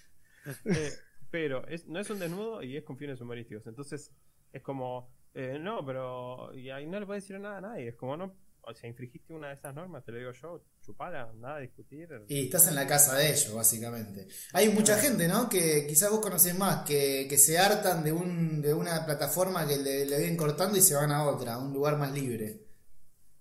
[0.64, 0.90] Eh,
[1.30, 3.66] pero es, no es un desnudo y es con fines humorísticos.
[3.66, 4.12] Entonces
[4.52, 6.54] es como, eh, no, pero.
[6.54, 7.88] Y ahí no le puedes decir nada a nadie.
[7.88, 8.34] Es como, no.
[8.62, 12.08] O sea, infringiste una de esas normas, te lo digo yo, chupala, nada a discutir.
[12.28, 14.28] Y estás en la casa de ellos, básicamente.
[14.52, 15.48] Hay mucha gente, ¿no?
[15.48, 19.78] Que quizás vos conocés más, que, que se hartan de, un, de una plataforma que
[19.78, 22.60] le, le vienen cortando y se van a otra, a un lugar más libre.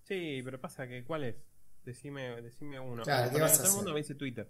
[0.04, 1.36] Sí, pero pasa que, ¿cuál es?
[1.86, 3.04] Decime, decime uno.
[3.04, 4.50] Claro, ¿qué porque vas a todo el mundo me dice Twitter.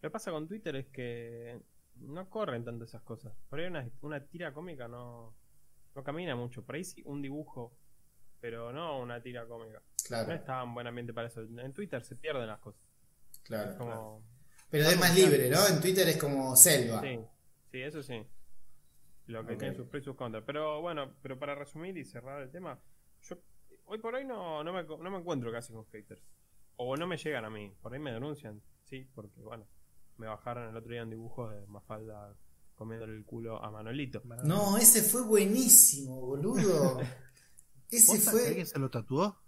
[0.00, 1.60] Lo que pasa con Twitter es que
[1.96, 3.32] no corren tanto esas cosas.
[3.48, 5.34] Por ahí una, una tira cómica no,
[5.94, 6.64] no camina mucho.
[6.64, 7.76] Por ahí sí un dibujo,
[8.40, 9.82] pero no una tira cómica.
[10.10, 11.40] No Claro, es tan buen ambiente para eso.
[11.42, 12.80] En Twitter se pierden las cosas.
[13.42, 13.70] claro.
[13.72, 14.22] Es como...
[14.70, 15.66] Pero es más libre, ¿no?
[15.68, 17.00] En Twitter es como selva.
[17.00, 17.18] Sí,
[17.70, 18.26] sí, eso sí.
[19.26, 19.58] Lo que Ok.
[19.60, 20.42] tiene sus pros y sus contras.
[20.46, 22.78] Pero bueno, pero para resumir y cerrar el tema,
[23.22, 23.36] yo
[23.86, 26.22] hoy por hoy no, no, me, no me encuentro casi con haters.
[26.76, 27.72] O no me llegan a mí.
[27.80, 29.66] Por ahí me denuncian, sí, porque bueno,
[30.18, 32.36] me bajaron el otro día un dibujo de Mafalda
[32.74, 34.20] comiéndole el culo a Manolito.
[34.44, 37.00] No, ese fue buenísimo, boludo.
[37.90, 38.46] Ese ¿Posta que fue.
[38.48, 39.40] alguien se lo tatuó?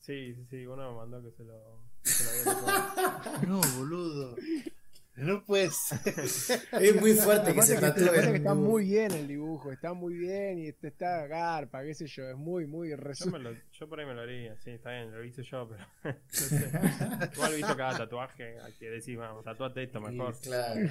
[0.00, 3.42] Sí, sí, sí, uno me mandó que se lo, que se lo había.
[3.46, 4.36] No, boludo.
[5.16, 6.00] No puede ser.
[6.80, 8.10] Es muy fuerte que se tatúe.
[8.10, 12.06] que está muy bien el dibujo, está muy bien y este está garpa, qué sé
[12.06, 13.42] yo, es muy, muy Yo, resumen.
[13.42, 15.84] me lo- yo por ahí me lo haría, sí, está bien, lo hice yo, pero
[16.16, 16.70] no sé.
[17.34, 20.34] Igual visto cada tatuaje, hay que decir, vamos, tatuate esto mejor.
[20.40, 20.88] Claro.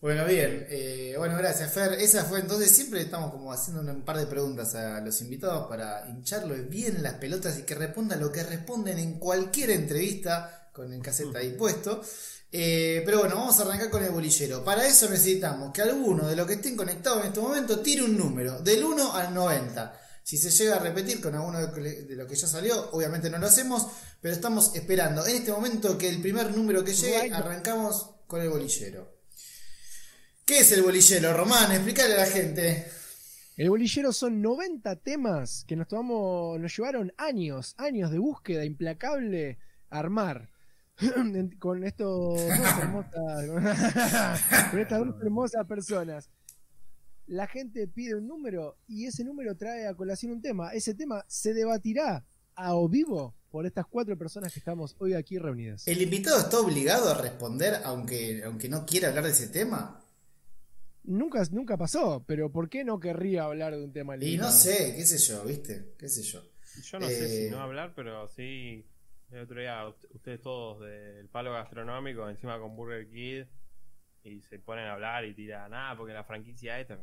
[0.00, 0.64] Bueno, bien.
[0.70, 1.94] eh, bueno, gracias, Fer.
[1.94, 2.70] Esa fue entonces.
[2.70, 7.14] Siempre estamos como haciendo un par de preguntas a los invitados para hincharlos bien las
[7.14, 12.00] pelotas y que respondan lo que responden en cualquier entrevista con el cassette ahí puesto.
[12.52, 14.64] Eh, pero bueno, vamos a arrancar con el bolillero.
[14.64, 18.16] Para eso necesitamos que alguno de los que estén conectados en este momento tire un
[18.16, 20.00] número, del 1 al 90.
[20.22, 23.46] Si se llega a repetir con alguno de lo que ya salió, obviamente no lo
[23.48, 23.86] hacemos,
[24.20, 28.50] pero estamos esperando en este momento que el primer número que llegue, arrancamos con el
[28.50, 29.17] bolillero.
[30.48, 31.70] ¿Qué es el bolillero, Román?
[31.72, 32.86] Explícale a la gente.
[33.58, 39.58] El bolillero son 90 temas que nos tomamos, nos llevaron años, años de búsqueda implacable
[39.90, 40.48] a armar.
[41.58, 43.10] con estos dos hermosas,
[44.70, 46.30] con estas dos hermosas personas.
[47.26, 50.70] La gente pide un número y ese número trae a colación un tema.
[50.72, 55.36] Ese tema se debatirá a o vivo por estas cuatro personas que estamos hoy aquí
[55.36, 55.86] reunidas.
[55.86, 60.06] ¿El invitado está obligado a responder aunque, aunque no quiera hablar de ese tema?
[61.08, 64.50] Nunca, nunca pasó, pero ¿por qué no querría hablar de un tema Y limitado?
[64.50, 65.94] no sé, qué sé yo, ¿viste?
[65.98, 66.42] ¿Qué sé yo?
[66.82, 68.84] Yo no sé si Eh, no hablar, pero sí.
[69.30, 73.44] El otro día, ust- ustedes todos del palo gastronómico, encima con Burger Kid,
[74.22, 76.98] y se ponen a hablar y tiran, nada, porque la franquicia esta.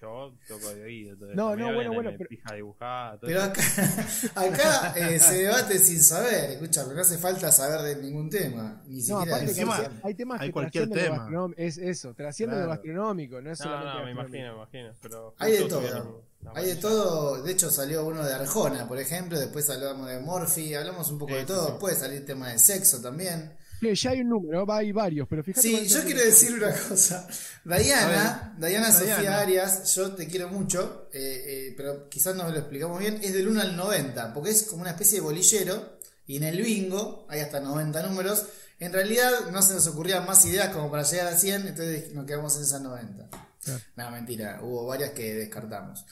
[0.00, 1.16] Yo toco de oído.
[1.16, 1.56] Todo No, eso.
[1.60, 3.50] no, bueno, bueno, pero- pija dibujada, todo Pero eso.
[3.50, 3.62] acá,
[4.34, 8.96] acá eh, se debate sin saber, escúchame, no hace falta saber de ningún tema, ni
[8.96, 11.28] No, siquiera aparte que encima, hay, temas hay que cualquier tema.
[11.56, 14.92] Es eso, trasciende lo gastronómico, no es No, solamente no, me imagino, me imagino.
[15.00, 19.38] Pero Hay de todo, Hay de todo, de hecho salió uno de Arjona, por ejemplo,
[19.38, 21.72] después hablamos de Morphy, hablamos un poco Sí, de sí, todo, sí.
[21.80, 23.56] puede salir tema de sexo también.
[23.90, 25.66] Sí, ya hay un número, va, hay varios, pero fíjate.
[25.66, 27.26] Sí, yo quiero decir una cosa.
[27.64, 29.40] Diana, Diana Sofía Diana.
[29.40, 33.48] Arias, yo te quiero mucho, eh, eh, pero quizás no lo explicamos bien, es del
[33.48, 37.40] 1 al 90, porque es como una especie de bolillero, y en el bingo hay
[37.40, 38.46] hasta 90 números.
[38.80, 42.26] En realidad no se nos ocurrían más ideas como para llegar a 100, entonces nos
[42.26, 43.28] quedamos en esas 90.
[43.62, 43.80] Claro.
[43.96, 46.04] No, mentira, hubo varias que descartamos.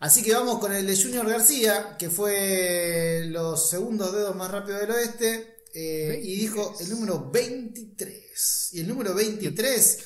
[0.00, 4.80] Así que vamos con el de Junior García, que fue los segundos dedos más rápidos
[4.80, 8.68] del oeste, eh, y dijo el número 23.
[8.72, 9.98] Y el número 23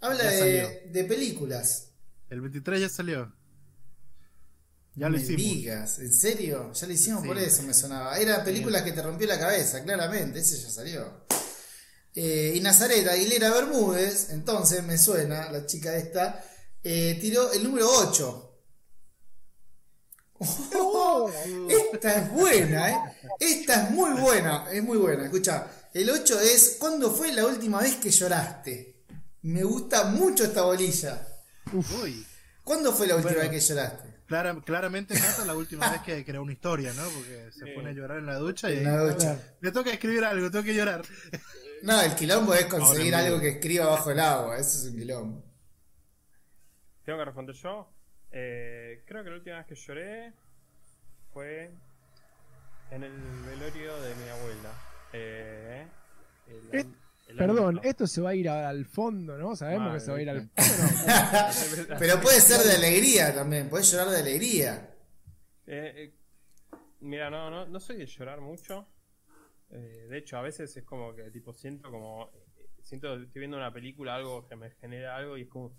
[0.00, 1.88] habla de, de películas.
[2.28, 3.32] El 23 ya salió.
[4.96, 5.42] Ya No lo me hicimos.
[5.42, 6.72] digas, ¿en serio?
[6.72, 7.28] Ya lo hicimos Sí.
[7.28, 8.18] por eso, me sonaba.
[8.18, 11.24] Era películas que te rompió la cabeza, claramente, ese ya salió.
[12.14, 16.44] Eh, y Nazaret Aguilera Bermúdez, entonces me suena, la chica esta,
[16.82, 18.49] eh, tiró el número 8.
[20.74, 21.30] Oh,
[21.92, 22.96] esta es buena, ¿eh?
[23.38, 25.24] Esta es muy buena, es muy buena.
[25.24, 29.04] Escucha, el 8 es ¿Cuándo fue la última vez que lloraste?
[29.42, 31.26] Me gusta mucho esta bolilla.
[32.02, 32.26] Uy.
[32.64, 33.50] ¿Cuándo fue la última Bueno.
[33.50, 34.10] vez que lloraste?
[34.26, 37.02] Clara- claramente Cata la última vez que creó una historia, ¿no?
[37.08, 39.38] Porque se pone a llorar en la ducha y En la ducha.
[39.60, 41.02] me toca escribir algo, tengo que llorar.
[41.82, 44.56] No, el quilombo es conseguir Ahora algo que escriba bajo el agua.
[44.58, 45.44] Eso es un quilombo.
[47.04, 47.92] Tengo que responder yo.
[48.32, 50.32] Eh, creo que la última vez que lloré
[51.32, 51.70] fue
[52.90, 53.12] en el
[53.46, 54.72] velorio de mi abuela.
[55.12, 55.86] Eh,
[56.48, 56.86] el Eh,
[57.28, 59.54] el Perdón, año- esto se va a ir al fondo, ¿no?
[59.54, 60.56] Sabemos Madre que se va a ir al fondo.
[61.98, 63.68] Pero puede ser de alegría también.
[63.68, 64.94] Puedes llorar de alegría.
[65.66, 66.14] Eh, eh,
[67.00, 68.88] mira, no, no, no soy de llorar mucho.
[69.70, 72.30] Eh, de hecho, a veces es como que tipo siento como
[72.82, 75.72] siento que estoy viendo una película, algo que me genera algo y es como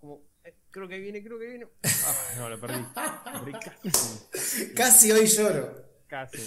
[0.00, 0.22] como
[0.70, 1.66] creo que viene, creo que viene.
[2.04, 2.80] Ah, no, lo perdí.
[3.24, 3.92] Lo perdí casi,
[4.76, 5.84] Casi hoy lloro.
[6.06, 6.42] casi.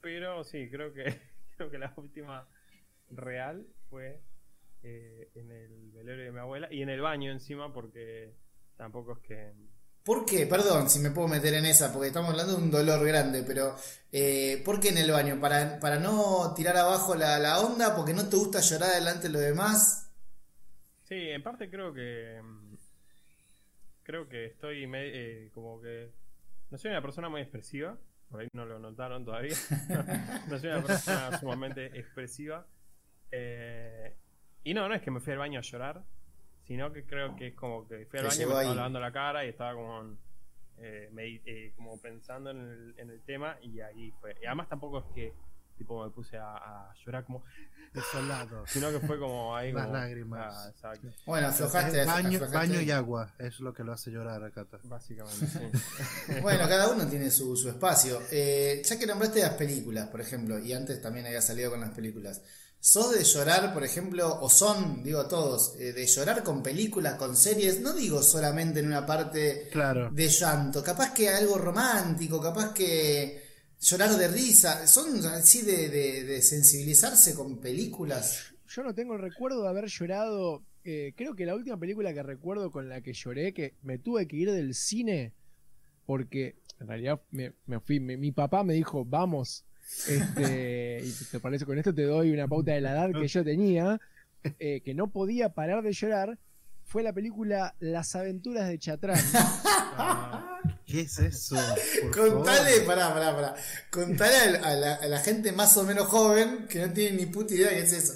[0.00, 1.20] Pero sí, creo que
[1.56, 2.48] creo que la última
[3.10, 4.20] real fue
[4.82, 8.34] eh, en el velorio de mi abuela y en el baño encima porque
[8.76, 9.52] tampoco es que
[10.04, 10.46] ¿Por qué?
[10.46, 13.76] Perdón si me puedo meter en esa, porque estamos hablando de un dolor grande, pero
[14.10, 15.38] eh, ¿por qué en el baño?
[15.40, 17.94] ¿Para, para no tirar abajo la, la onda?
[17.94, 20.08] ¿Porque no te gusta llorar delante de los demás?
[21.04, 22.40] Sí, en parte creo que.
[24.08, 26.10] Creo que estoy me- eh, como que.
[26.70, 27.94] No soy una persona muy expresiva.
[28.30, 29.54] Por ahí no lo notaron todavía.
[30.48, 32.66] no soy una persona sumamente expresiva.
[33.30, 34.16] Eh,
[34.64, 36.02] y no, no es que me fui al baño a llorar.
[36.64, 38.60] Sino que creo que es como que fui al baño me ahí.
[38.60, 40.16] estaba lavando la cara y estaba como.
[40.78, 44.34] eh, medi- eh, como pensando en el, en el tema y ahí fue.
[44.40, 45.32] Y además tampoco es que
[45.78, 47.42] tipo me puse a, a llorar como
[47.94, 48.64] Desolado.
[48.66, 50.54] sino que fue como ahí Las como lágrimas.
[50.54, 52.04] Ah, exacto Bueno, aflojaste.
[52.04, 52.56] Baño, aflojaste.
[52.56, 54.78] baño y agua es lo que lo hace llorar a Cata.
[54.84, 56.34] Básicamente, sí.
[56.42, 58.20] Bueno, cada uno tiene su, su espacio.
[58.30, 61.90] Eh, ya que nombraste las películas, por ejemplo, y antes también había salido con las
[61.90, 62.42] películas.
[62.80, 67.36] ¿Sos de llorar, por ejemplo, o son, digo todos, eh, de llorar con películas, con
[67.36, 67.80] series?
[67.80, 70.10] No digo solamente en una parte Claro.
[70.12, 73.47] de llanto, capaz que algo romántico, capaz que
[73.80, 74.86] llorar de risa.
[74.86, 78.52] ¿Son así de, de- de sensibilizarse con películas?
[78.68, 80.62] Yo no tengo el recuerdo de haber llorado.
[80.84, 84.26] eh, creo que la última película que recuerdo con la que lloré, que me tuve
[84.26, 85.32] que ir del cine,
[86.06, 88.00] porque en realidad me, me fui.
[88.00, 89.64] me- mi papá me dijo, vamos.
[90.06, 93.42] Este, y te parece con esto te doy una pauta de la edad que yo
[93.44, 94.00] tenía,
[94.58, 96.38] eh, que no podía parar de llorar.
[96.84, 99.18] Fue la película Las aventuras de Chatrán.
[100.00, 101.56] Ah, ¿Qué es eso?
[102.14, 102.86] Contale, favor.
[102.86, 103.54] pará, pará, pará.
[103.90, 107.68] Contale a la, a gente más o menos joven que no tiene ni puta idea
[107.70, 108.14] qué es eso.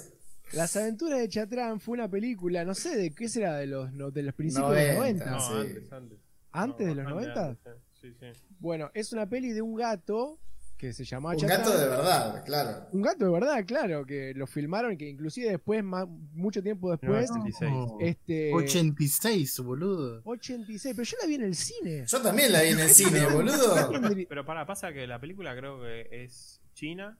[0.53, 4.11] Las aventuras de Chatrán fue una película, no sé de qué será, de los, no-
[4.11, 5.25] de los principios de los 90.
[5.25, 5.31] 90.
[5.31, 5.67] no, sí.
[5.69, 6.19] antes, antes.
[6.51, 7.47] ¿Antes de los bastante 90?
[7.49, 8.25] antes, Sí, sí.
[8.59, 10.39] Bueno, es una peli de un gato
[10.83, 12.87] que se llamaba Un gato de verdad, claro.
[12.91, 17.31] Un gato de verdad, claro, que lo filmaron, que inclusive después, más, mucho tiempo después,
[17.31, 17.71] 86.
[17.71, 17.97] No.
[18.01, 18.51] este...
[18.53, 20.21] 86, boludo.
[20.25, 22.05] 86, pero yo la vi en el cine.
[22.05, 23.91] Yo también la vi en el cine, boludo.
[24.27, 27.17] Pero, para, pasa que la película creo que es China.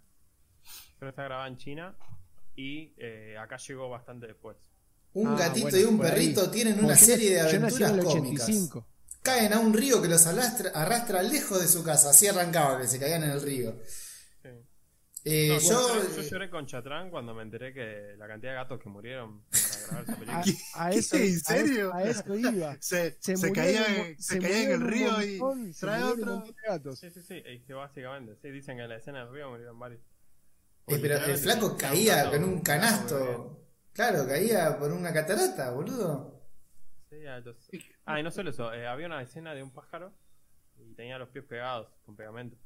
[0.99, 1.95] Creo que está grabada en China.
[2.58, 4.58] Y eh, acá llegó bastante después.
[5.13, 6.12] Un Ah, gatito bueno, y un por ahí.
[6.12, 8.45] perrito tienen una serie de yo nací en aventuras el cómicas.
[9.24, 9.40] 85.
[9.40, 12.10] Caen a un río que los arrastra, arrastra lejos de su casa.
[12.12, 13.76] Así arrancaban, que se caían en el río.
[14.42, 14.50] Sí.
[15.26, 15.70] Eh, No, yo,
[16.04, 18.90] yo, yo eh, lloré con Chatrán cuando me enteré que la cantidad de gatos que
[18.90, 20.44] murieron para grabar esa película.
[20.76, 21.94] A, a eso, ¿En a eso- serio?
[21.94, 22.78] A eso, iba.
[22.82, 26.44] Se, Se, se caía, mo- se caía en el río y montón, trae otro.
[26.68, 27.00] gatos.
[27.00, 29.80] Sí, sí, sí, es que básicamente, sí, dicen que en la escena del río murieron
[29.80, 30.02] varios.
[30.88, 33.62] eh, pero el flaco caía con un canasto.
[33.94, 36.33] Claro, caía por una catarata, boludo.
[37.69, 40.13] Sí, Ah, y no solo eso, eh, había una escena de un pájaro
[40.78, 42.58] y tenía los pies pegados con pegamento.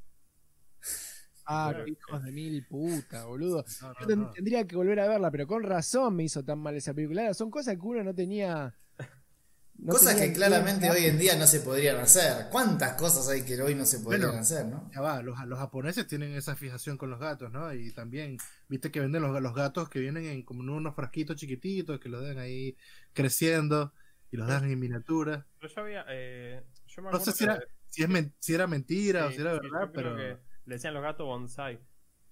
[1.46, 3.64] Ah, qué hijos de mil puta, boludo.
[3.82, 4.32] No, no, Yo ten- no.
[4.32, 7.22] tendría que volver a verla, pero con razón me hizo tan mal esa película.
[7.22, 8.76] Ahora, Son cosas que uno no tenía.
[9.80, 12.48] no cosas tenía que en claramente hoy en día no se podrían hacer.
[12.52, 14.42] ¿Cuántas cosas hay que hoy no se podrían Bueno.
[14.42, 14.90] hacer, no?
[14.94, 17.74] Ya va, los, los japoneses tienen esa fijación con los gatos, ¿no?
[17.74, 21.38] Y también, viste que venden los, los gatos que vienen en como en unos frasquitos
[21.38, 22.76] chiquititos que los dan ahí
[23.14, 23.94] creciendo
[24.32, 25.46] y los dan en miniatura.
[25.60, 26.06] Pero yo había.
[26.10, 29.42] Eh, yo me No sé si era, si, es men- si era mentira o si
[29.42, 31.80] era sí, verdad, pero que le decían los gatos bonsai.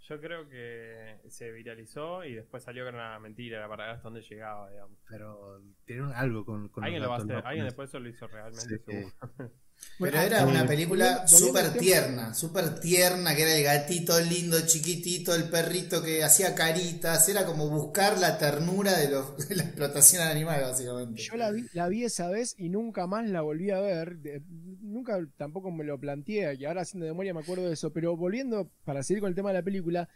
[0.08, 3.96] Yo creo que se viralizó y después salió que era una mentira, era para ver
[3.96, 5.00] hasta dónde llegaba, digamos.
[5.10, 8.00] pero tienen algo con, con Alguien los lo va a gatos hacer, alguien después eso
[8.00, 9.12] lo hizo realmente, Sí.
[9.98, 15.34] Pero era eh, una película súper tierna, súper tierna, que era el gatito lindo, chiquitito,
[15.34, 20.24] el perrito que hacía caritas, era como buscar la ternura de, los, de la explotación
[20.24, 21.22] animal, básicamente.
[21.22, 24.18] Yo la vi, la vi esa vez y nunca más la volví a ver.
[24.18, 24.42] De-
[24.82, 27.94] nunca tampoco me lo planteé, y ahora haciendo memoria me acuerdo de eso.
[27.94, 30.10] Pero volviendo, para seguir con el tema de la película,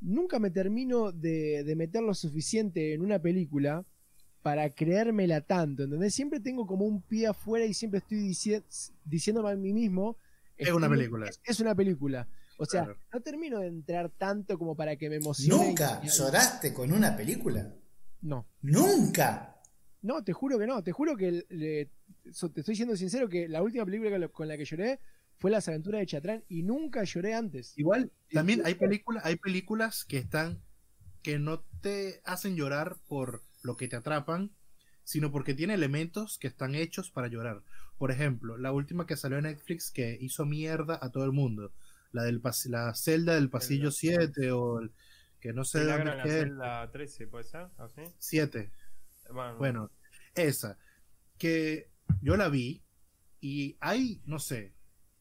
[0.00, 3.84] nunca me termino de, de meter lo suficiente en una película
[4.42, 5.84] para creérmela tanto.
[5.84, 6.14] ¿Entendés?
[6.14, 8.62] Siempre tengo como un pie afuera y siempre estoy dici-
[9.04, 10.16] diciéndome a mí mismo.
[10.56, 11.28] Es una película.
[11.28, 12.26] Es, es una película.
[12.58, 12.98] O sea, Claro.
[13.12, 15.66] no termino de entrar tanto como para que me emocione.
[15.68, 17.74] ¿Nunca y- lloraste con una película?
[18.22, 18.46] No.
[18.60, 19.56] ¿Nunca?
[20.02, 21.90] No, te juro que no, te juro que le-
[22.32, 25.00] so- te estoy siendo sincero que la última película con la- con la que lloré
[25.38, 27.72] fue Las aventuras de Chatrán y nunca lloré antes.
[27.78, 30.60] Igual, también hay películas, hay películas que están,
[31.22, 34.50] que no te hacen llorar por lo que te atrapan,
[35.04, 37.62] sino porque tiene elementos que están hechos para llorar.
[37.98, 41.72] Por ejemplo, la última que salió en Netflix que hizo mierda a todo el mundo,
[42.12, 44.32] la del pas- la celda del pasillo Celda.
[44.32, 44.92] 7 o el
[45.40, 47.68] que no sé dónde la es, celda 13, ¿puede ser?
[47.78, 48.02] ¿Así?
[48.18, 48.70] 7.
[49.32, 49.90] Bueno, Bueno,
[50.34, 50.78] esa.
[51.38, 51.88] Que
[52.20, 52.82] yo la vi
[53.40, 54.74] y hay, no sé,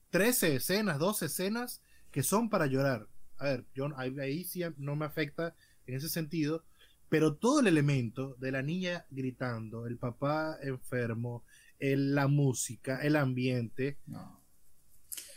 [0.09, 3.07] 13 escenas, 12 escenas que son para llorar.
[3.37, 6.65] A ver, yo ahí, ahí sí no me afecta en ese sentido,
[7.09, 11.43] pero todo el elemento de la niña gritando, el papá enfermo,
[11.79, 14.39] el- la música, el ambiente, No.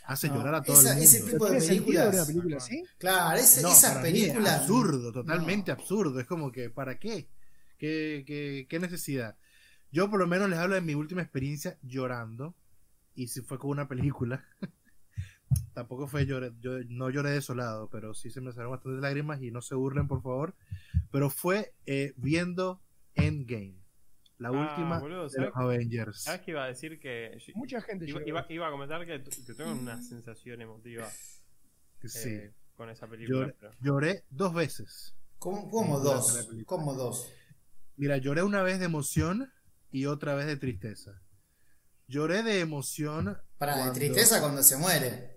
[0.05, 1.03] hace No, llorar a todo esa- el mundo.
[1.05, 2.27] ese tipo de ¿Tiene sentido películas.
[2.27, 2.83] película así?
[2.97, 4.59] Claro, ese- No, esas mí es películas.
[4.61, 5.77] absurdo, totalmente No.
[5.79, 6.19] absurdo.
[6.19, 7.29] Es como que, ¿para qué?
[7.77, 9.37] ¿Qué, qué, qué necesidad?
[9.91, 12.55] Yo por lo menos les hablo de mi última experiencia llorando.
[13.15, 14.43] Y si fue con una película.
[15.73, 19.51] Tampoco fue lloré, yo no lloré desolado, pero sí se me salieron bastantes lágrimas y
[19.51, 20.53] no se burlen, por favor.
[21.11, 22.81] Pero fue eh, viendo
[23.15, 23.75] Endgame,
[24.37, 25.49] la Ah, última boludo, de ¿sabes?
[25.49, 26.21] los Avengers.
[26.23, 26.99] ¿Sabes qué iba a decir?
[26.99, 28.27] Que Mucha gente iba, lloró.
[28.29, 31.07] iba- iba a comentar que, que tengo una sensación emotiva
[32.05, 32.29] Sí.
[32.29, 33.39] eh, con esa película.
[33.47, 35.15] Lloré, pero- lloré dos veces.
[35.39, 36.47] ¿Cómo, cómo dos?
[36.65, 37.29] ¿Cómo dos?
[37.97, 39.51] Mira, lloré una vez de emoción
[39.91, 41.19] y otra vez de tristeza.
[42.07, 43.37] Lloré de emoción.
[43.57, 45.32] Para de cuando- tristeza cuando se muere.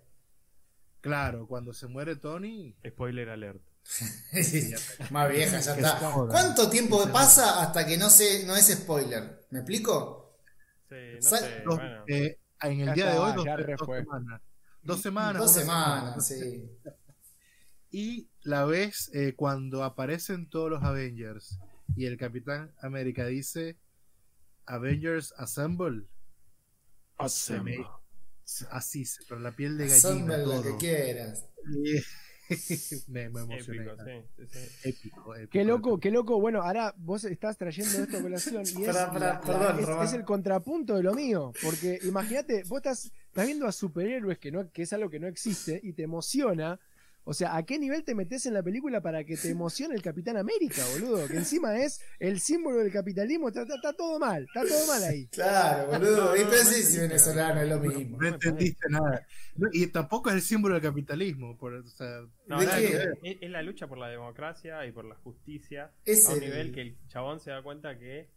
[1.07, 2.75] Claro, cuando se muere Tony.
[2.87, 3.63] Spoiler alert.
[5.11, 6.13] Más vieja, ya está.
[6.29, 9.47] ¿Cuánto tiempo pasa hasta que no se, no es spoiler?
[9.51, 10.39] ¿Me explico?
[10.89, 12.05] Sí, no Sa- sé, Dos- bueno.
[12.09, 14.01] eh, en el Ya día de hoy, dos, dos fue.
[14.01, 14.41] semanas.
[14.83, 15.43] Dos semanas.
[15.43, 16.43] Dos semanas, semana.
[16.45, 16.71] sí.
[17.91, 21.59] Y la vez eh, cuando aparecen todos los Avengers
[21.97, 23.79] y el Capitán América dice
[24.67, 26.07] Avengers Assemble.
[27.29, 27.79] Se me-
[28.71, 30.37] así, con la piel de gallina.
[30.39, 30.79] lo que todo.
[30.79, 31.45] quieras.
[33.09, 33.83] me, me emocioné.
[33.83, 34.59] Épico, sí.
[34.85, 36.01] Épico, épico, Qué loco, épico.
[36.01, 36.41] qué loco.
[36.41, 39.87] Bueno, ahora vos estás trayendo esto a colación y es, Pará, pará, la- perdón, es-
[39.87, 40.07] Román.
[40.07, 41.53] es el contrapunto de lo mío.
[41.63, 45.27] Porque imagínate, vos estás, estás viendo a superhéroes que, no, que es algo que no
[45.27, 46.79] existe y te emociona.
[47.29, 50.01] O sea, ¿a qué nivel te metes en la película para que te emocione el
[50.03, 51.27] Capitán América, boludo?
[51.27, 53.49] Que encima es el símbolo del capitalismo.
[53.49, 55.27] Está, está- está todo mal, está todo mal ahí.
[55.33, 56.37] Claro, boludo.
[56.37, 58.17] Y pensé si venezolano es lo mismo.
[58.21, 59.27] No entendiste nada.
[59.57, 61.57] No, y tampoco es el símbolo del capitalismo.
[61.59, 66.29] Por, o sea, No, es la lucha por la democracia y por la justicia Es
[66.29, 68.31] a un el- nivel que el chabón se da cuenta que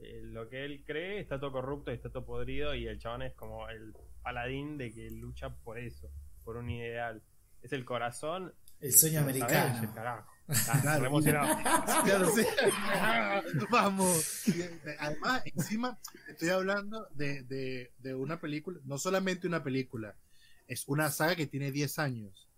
[0.00, 3.22] eh, lo que él cree está todo corrupto y está todo podrido y el chabón
[3.22, 3.94] es como el
[4.24, 6.10] paladín de que lucha por eso,
[6.42, 7.22] por un ideal.
[7.64, 9.92] Es el corazón El sueño americano.
[9.94, 10.30] carajo.
[10.46, 11.00] Ah, Claro.
[11.00, 11.56] re emocionado.
[12.04, 12.42] Claro, sí.
[13.70, 14.48] Vamos.
[14.48, 15.98] Eh, Además, encima,
[16.28, 20.16] estoy hablando de, de, de una película, no solamente una película,
[20.66, 22.48] es una saga que tiene 10 años.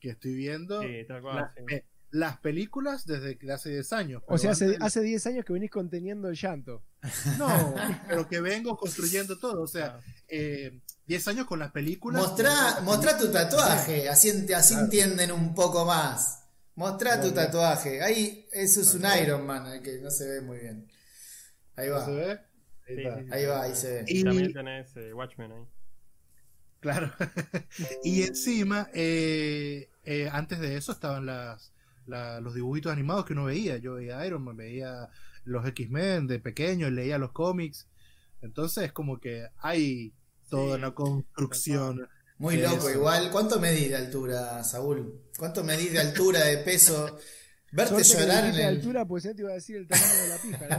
[0.00, 1.62] Que estoy viendo Sí, tal cual, las, sí.
[1.66, 4.22] pe- las películas desde hace 10 años.
[4.26, 6.82] O sea, hace 10 años que venís conteniendo el llanto.
[7.38, 7.74] No,
[8.08, 9.62] pero que vengo construyendo todo.
[9.62, 10.00] O sea, Ah.
[10.28, 12.22] eh, 10 años con las películas.
[12.22, 14.84] Mostrá, mostrá tu tatuaje, así, así Claro.
[14.84, 16.40] entienden un poco más.
[16.76, 17.34] Mostrá tu Bueno.
[17.42, 18.02] tatuaje.
[18.02, 19.04] Ahí, eso es un.
[19.22, 20.90] Iron Man, el que no se ve muy bien.
[21.76, 22.30] Ahí va, ¿Se ve?
[22.32, 23.18] Ahí Sí, está.
[23.18, 23.30] sí, sí.
[23.32, 24.04] ahí va, ahí se ve.
[24.08, 25.64] Y- También tenés eh, Watchmen ahí.
[26.80, 27.12] Claro.
[28.04, 31.72] y encima, eh, eh, antes de eso estaban las,
[32.06, 33.76] la- los dibujitos animados que uno veía.
[33.78, 35.08] Yo veía Iron Man, veía
[35.44, 37.86] los X-Men de pequeño, leía los cómics.
[38.42, 40.12] Entonces, como que hay
[40.50, 42.08] toda Sí, una construcción.
[42.38, 42.70] Muy Eso.
[42.74, 43.30] loco, igual.
[43.30, 45.22] ¿Cuánto medís de altura, Saúl?
[45.38, 47.18] ¿Cuánto medís de altura, de peso?
[47.72, 48.76] Verte Suerte llorar en dijiste el.
[48.76, 50.76] altura, pues ya te iba a decir el tamaño de la pija,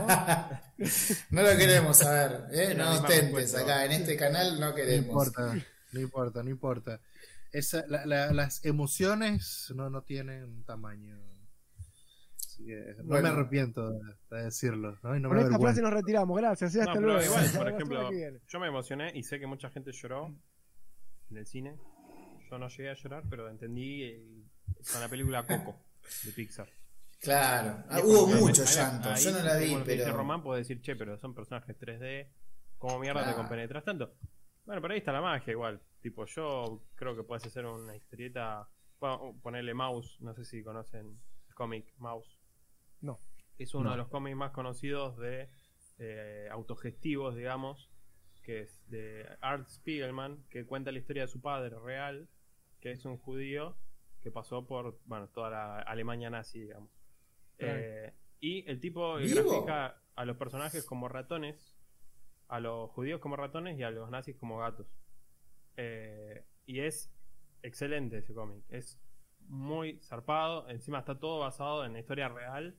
[0.78, 0.86] ¿no?
[1.30, 2.74] No lo queremos saber, ¿eh?
[2.74, 5.06] No ostentes acá, en este canal no No queremos.
[5.08, 5.54] importa,
[5.92, 7.00] no importa, no importa.
[7.52, 11.18] Esa, la- la- las emociones no, no tienen tamaño.
[12.64, 13.22] Que no Bueno.
[13.22, 14.00] me arrepiento de,
[14.30, 14.98] de decirlo.
[15.02, 15.16] ¿no?
[15.16, 17.22] Y no Con me esta frase nos retiramos, gracias, eh, hasta pero luego.
[17.22, 18.10] igual, por ejemplo,
[18.48, 20.34] yo me emocioné y sé que mucha gente lloró
[21.30, 21.76] en el cine.
[22.50, 24.44] Yo no llegué a llorar, pero entendí eh,
[24.92, 25.76] con la película Coco
[26.24, 26.68] de Pixar.
[27.20, 27.82] Claro.
[27.88, 29.08] Ah, hubo como que mucho ahí- llanto.
[29.10, 30.16] ahí Yo no la vi, que dice pero.
[30.16, 32.28] Román puede decir, che, pero son personajes 3D.
[32.78, 34.14] ¿Cómo mierda te compenetras tanto?
[34.64, 35.80] Bueno, pero ahí está la magia igual.
[36.00, 38.68] Tipo, yo creo que puedes hacer una historieta.
[39.00, 42.38] Bueno, ponerle Mouse, no sé si conocen el cómic Mouse.
[43.00, 43.18] No.
[43.58, 43.90] Es uno No.
[43.92, 45.48] de los cómics más conocidos de
[45.98, 47.90] eh, autogestivos, digamos,
[48.42, 52.28] que es de Art Spiegelman, que cuenta la historia de su padre real,
[52.80, 53.76] que es un judío
[54.20, 56.90] que pasó por, bueno, toda la Alemania nazi, digamos.
[57.58, 59.42] Eh, y el tipo ¿Vivo?
[59.50, 61.74] grafica a los personajes como ratones,
[62.48, 64.86] a los judíos como ratones y a los nazis como gatos.
[65.76, 67.12] Eh, y es
[67.62, 68.62] excelente ese cómic.
[68.68, 69.00] Es
[69.48, 70.68] muy zarpado.
[70.68, 72.78] Encima está todo basado en la historia real.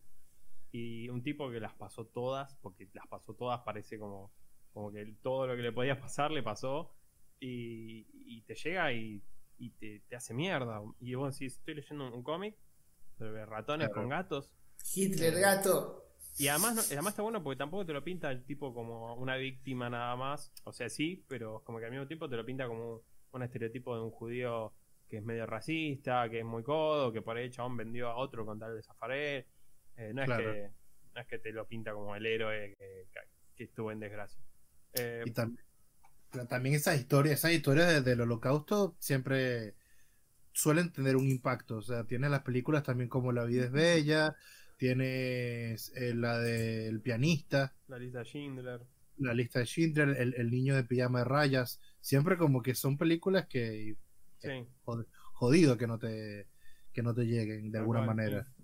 [0.79, 4.31] Y un tipo que las pasó todas, porque las pasó todas, parece como,
[4.73, 6.93] como que todo lo que le podía pasar le pasó.
[7.39, 9.23] Y, y te llega y,
[9.57, 10.81] y te, te hace mierda.
[10.99, 12.55] Y vos decís, estoy leyendo un, un cómic
[13.17, 14.01] sobre ratones Claro.
[14.01, 14.51] con gatos.
[14.95, 16.03] Hitler gato.
[16.39, 19.35] Y además, no- además está bueno porque tampoco te lo pinta el tipo como una
[19.37, 20.51] víctima nada más.
[20.65, 23.01] O sea, sí, pero como que al mismo tiempo te lo pinta como un,
[23.31, 24.73] un estereotipo de un judío
[25.09, 28.17] que es medio racista, que es muy codo, que por ahí el chabón vendió a
[28.17, 29.45] otro con tal de zafar él.
[29.97, 30.51] Eh, no, Claro.
[30.51, 30.71] es que,
[31.15, 33.07] no es que te lo pinta como el héroe que,
[33.55, 34.41] que estuvo en desgracia.
[34.93, 35.57] Eh, Y tam-
[36.47, 39.75] también esas historias, esas historias de- del holocausto siempre
[40.53, 41.77] suelen tener un impacto.
[41.77, 44.35] O sea, tienes las películas también como La vida es bella,
[44.77, 48.81] tienes eh, la del pianista, la lista de Schindler.
[49.17, 51.79] la lista de Schindler, el, el niño de pijama de rayas.
[52.01, 53.95] Siempre como que son películas que
[54.39, 54.67] Sí.
[54.85, 56.47] jod- jodido que no te
[56.93, 58.43] que no te lleguen de alguna manera.
[58.43, 58.56] sí.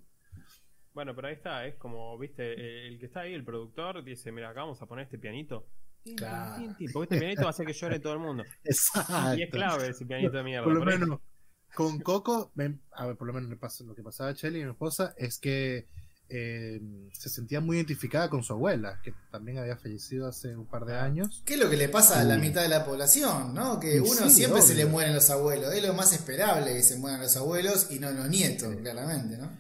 [0.94, 4.50] Bueno, pero ahí está, es como, viste, el que está ahí, el productor, dice, mira,
[4.50, 5.68] acá vamos a poner este pianito.
[6.06, 8.44] Porque este pianito va a hacer que llore todo el mundo.
[8.64, 9.36] Exacto.
[9.36, 10.66] Y es clave ese pianito de mierda.
[10.66, 11.20] Por lo por ahí- menos
[11.74, 12.52] con Coco,
[12.92, 15.88] a ver, por lo menos lo que pasaba a Shelly, mi esposa, es que
[16.30, 16.80] eh,
[17.14, 20.96] se sentía muy identificada con su abuela, que también había fallecido hace un par de
[20.96, 21.42] años.
[21.46, 22.42] ¿Qué es lo que le pasa a la Sí.
[22.42, 23.54] mitad de la población?
[23.56, 23.80] ¿no?
[23.80, 25.74] Que Sí, uno sí, siempre se le mueren los abuelos.
[25.74, 29.52] Es lo más esperable que se mueran los abuelos y no los nietos, claramente, ¿no?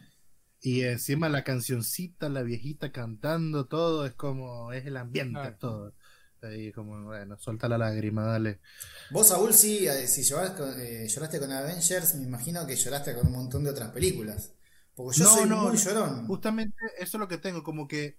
[0.63, 5.57] Y encima la cancioncita, la viejita cantando, todo es como, es el ambiente, Claro.
[5.57, 5.95] todo.
[6.41, 8.61] Ahí como, bueno, suelta la lágrima, dale.
[9.09, 13.13] Vos, Saúl, sí, eh, si lloraste con, eh, lloraste con Avengers, me imagino que lloraste
[13.15, 14.51] con un montón de otras películas.
[14.95, 15.77] Porque yo No, soy no, muy no.
[15.77, 16.27] llorón.
[16.27, 18.17] Justamente eso es lo que tengo, como que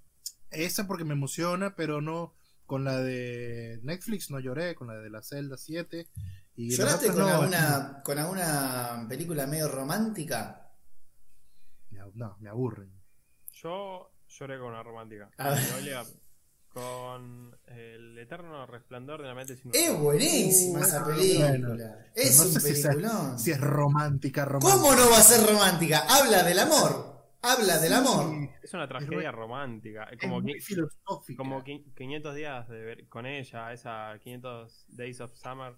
[0.51, 2.35] esa porque me emociona, pero no
[2.67, 6.09] con la de Netflix no lloré, con la de la Zelda 7.
[6.57, 10.64] Y las ¿Lloraste otras con, no, alguna, con alguna película medio romántica?
[12.15, 12.91] No, me aburren.
[13.53, 15.31] Yo lloré con una romántica.
[15.39, 15.61] A ver.
[15.71, 16.03] Noelia,
[16.69, 21.17] con el eterno resplandor de la mente sin Es buenísima Uh, esa bueno.
[21.17, 22.07] película.
[22.15, 22.75] Es Pero no un sé
[23.41, 24.59] si, es romántica, romántica.
[24.61, 26.03] ¿Cómo no va a ser romántica?
[26.09, 27.15] Habla del amor.
[27.43, 28.49] Habla del Sí, amor.
[28.63, 30.05] Es una tragedia romántica.
[30.05, 31.37] Es Como, muy que- filosófica.
[31.37, 35.77] como qui- 500 días de ver con ella, esa 500 Days of Summer.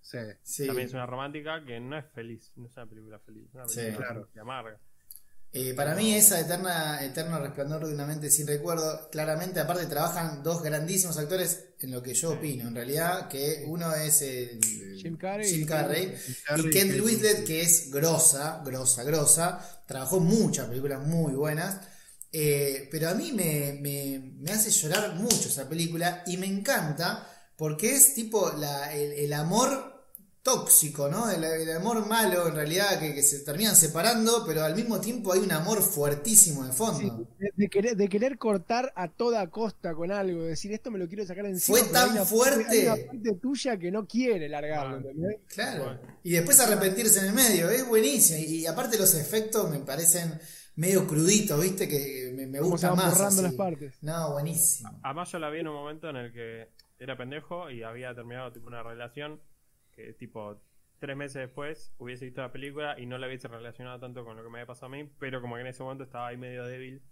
[0.00, 0.18] Sí.
[0.42, 0.66] Sí.
[0.66, 2.50] También es una romántica que no es feliz.
[2.56, 3.48] No es una película feliz.
[3.48, 3.76] Es una Sí.
[3.80, 4.28] película Claro.
[4.32, 4.80] que amarga.
[5.58, 10.42] Eh, para mí esa eterna, eterno resplandor de una mente sin recuerdo, claramente aparte trabajan
[10.42, 14.60] dos grandísimos actores en lo que yo opino, en realidad, que uno es el,
[15.00, 19.82] Jim Carrey Jim y- Carrey, Carrey, y Ken que- Winslet, que es grosa, grosa, grosa,
[19.86, 21.80] trabajó muchas películas muy buenas,
[22.32, 27.26] eh, pero a mí me, me- me hace llorar mucho esa película y me encanta
[27.56, 29.95] porque es tipo la- el, el amor
[30.50, 31.28] tóxico, ¿no?
[31.28, 35.32] El, el amor malo en realidad que, que se terminan separando, pero al mismo tiempo
[35.32, 36.98] hay un amor fuertísimo de fondo.
[37.00, 40.98] Sí, de, de querer, de querer cortar a toda costa con algo, decir esto me
[41.00, 41.78] lo quiero sacar encima.
[41.78, 42.64] Fue hay tan una- fuerte.
[42.68, 45.36] Hay una parte tuya que no quiere largarlo, Ah.
[45.48, 45.84] Claro.
[45.84, 46.00] Bueno.
[46.22, 48.38] Y después arrepentirse en el medio, es buenísimo.
[48.38, 50.38] Y, y aparte los efectos me parecen
[50.76, 51.88] medio cruditos, ¿viste?
[51.88, 53.20] Que me, gusta más.
[53.20, 53.42] así.
[53.42, 53.94] las partes.
[54.02, 54.90] No, buenísimo.
[55.02, 56.68] Además yo la vi en un momento en el que
[56.98, 59.40] era pendejo y había terminado tipo una relación
[59.96, 60.60] que tipo
[60.98, 64.42] tres meses después hubiese visto la película y no la hubiese relacionado tanto con lo
[64.44, 66.64] que me había pasado a mí, pero como que en ese momento estaba ahí medio
[66.64, 67.02] débil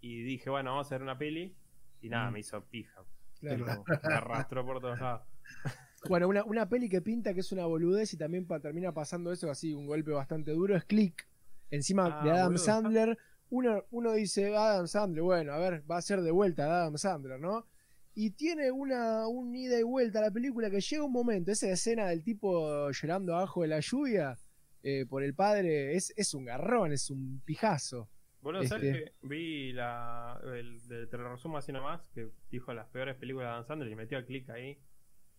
[0.00, 1.54] y dije, bueno, vamos a hacer una peli
[2.00, 2.32] y nada, Mm.
[2.32, 3.02] me hizo pija.
[3.38, 3.84] Claro.
[4.08, 5.22] Me arrastró por todos lados.
[6.08, 9.30] Bueno, una, una peli que pinta que es una boludez y también pa- termina pasando
[9.30, 11.28] eso así, un golpe bastante duro, es Click.
[11.70, 12.58] Encima Ah, de Adam boludo.
[12.64, 13.18] Sandler,
[13.50, 17.38] uno, uno dice Adam Sandler, bueno, a ver, va a ser de vuelta Adam Sandler,
[17.38, 17.68] ¿no?
[18.14, 21.68] Y tiene una un ida y vuelta a la película que llega un momento, esa
[21.70, 24.36] escena del tipo llorando abajo de la lluvia
[24.82, 28.08] eh, por el padre, es, es un garrón, es un pijazo.
[28.40, 30.40] Boludo, ¿sabes Este- que vi la.
[30.44, 33.88] El, de- te lo resumo así nomás, que dijo las peores películas de Adam Sandler
[33.92, 34.70] y metió el clic ahí.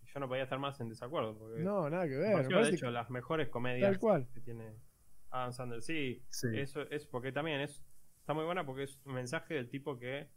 [0.02, 1.38] Y yo no podía estar más en desacuerdo.
[1.38, 2.32] Porque No, nada que ver.
[2.34, 4.28] pareció, de hecho, que- las mejores comedias Tal cual.
[4.34, 4.72] que tiene
[5.30, 5.82] Adam Sandler.
[5.82, 6.48] Sí, Sí.
[6.58, 7.84] eso es porque también es
[8.22, 10.30] está muy buena porque es un mensaje del tipo que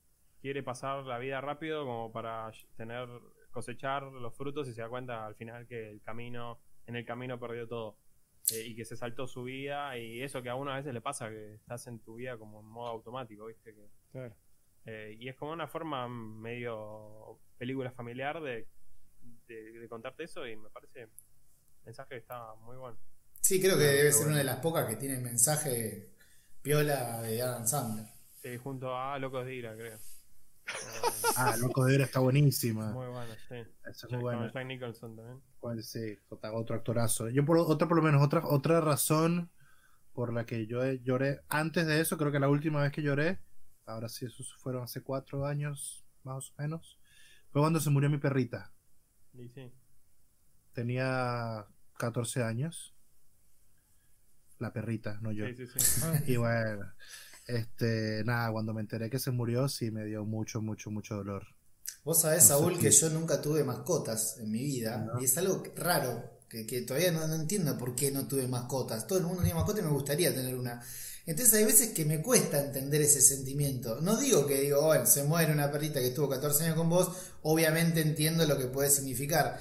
[0.46, 3.08] quiere pasar la vida rápido como para tener
[3.50, 7.38] cosechar los frutos y se da cuenta al final que el camino en el camino
[7.38, 7.96] perdió todo
[8.52, 11.00] Eh, y que se saltó su vida y eso que a uno a veces le
[11.00, 14.34] pasa que estás en tu vida como en modo automático viste que Claro.
[14.84, 18.68] eh, y es como una forma medio película familiar de,
[19.48, 21.10] de, de contarte eso y me parece el
[21.86, 22.96] mensaje está muy bueno
[23.40, 26.10] Sí, creo que debe ser una de las pocas que tiene mensaje
[26.62, 28.06] piola de Adam Sandler.
[28.42, 29.98] Sí, junto a Locos de Ira creo
[31.36, 32.90] Ah, Loco de Ira está buenísima.
[32.92, 33.54] muy bueno sí
[33.84, 34.52] Esa es muy Con buena.
[34.52, 37.28] Jack Nicholson también Cuál sí, otra- otro actorazo.
[37.28, 39.50] Yo por otra por lo menos otra otra razón
[40.12, 43.38] por la que yo lloré antes de eso, creo que la última vez que lloré,
[43.84, 46.98] ahora sí, eso fueron hace cuatro años más o menos,
[47.50, 48.72] fue cuando se murió mi perrita.
[49.34, 49.70] y sí
[50.72, 51.66] Tenía
[51.98, 52.94] 14 años.
[54.58, 55.46] La perrita, no yo.
[55.48, 56.90] sí sí sí Y bueno,
[57.46, 61.44] este, nada, cuando me enteré que se murió, sí me dio mucho, mucho, mucho dolor.
[62.04, 65.06] Vos sabés, No Saúl, que yo nunca tuve mascotas en mi vida.
[65.20, 69.06] Y es algo raro, que, que todavía no, no entiendo por qué no tuve mascotas.
[69.06, 70.80] Todo el mundo tiene mascotas y me gustaría tener una.
[71.26, 74.00] Entonces hay veces que me cuesta entender ese sentimiento.
[74.00, 77.10] No digo que digo, bueno, se muere una perrita que estuvo 14 años con vos,
[77.42, 79.60] obviamente entiendo lo que puede significar.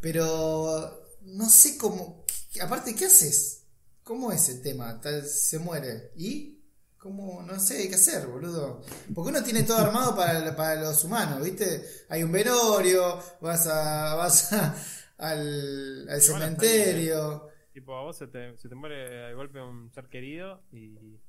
[0.00, 2.24] Pero no sé cómo...
[2.60, 3.60] Aparte, ¿qué haces?
[4.02, 5.00] ¿Cómo es el tema?
[5.00, 6.10] Tal- Se muere.
[6.16, 6.57] ¿Y?
[6.98, 7.42] ¿Cómo?
[7.42, 8.82] No sé qué hacer, boludo.
[9.14, 11.84] Porque uno tiene todo armado para, para los humanos, ¿viste?
[12.08, 14.74] Hay un velorio, vas a, vas a-
[15.18, 17.48] al, al cementerio.
[17.72, 18.96] tipo a vos se te, se te muere
[19.28, 21.20] de golpe un ser querido y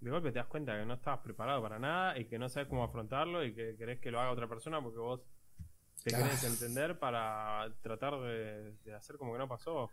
[0.00, 2.68] de golpe te das cuenta que no estabas preparado para nada y que no sabes
[2.68, 5.20] cómo afrontarlo y que querés que lo haga otra persona porque vos
[6.04, 6.24] te Claro.
[6.24, 9.90] querés entender para tratar de, de hacer como que no pasó.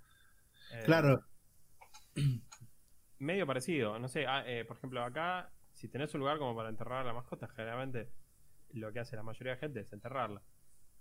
[0.71, 1.23] Eh, Claro,
[3.19, 3.97] medio parecido.
[3.99, 7.03] No sé, ah, eh, por ejemplo, acá, si tenés un lugar como para enterrar a
[7.07, 8.11] la mascota, generalmente
[8.71, 10.41] lo que hace la mayoría de gente es enterrarla.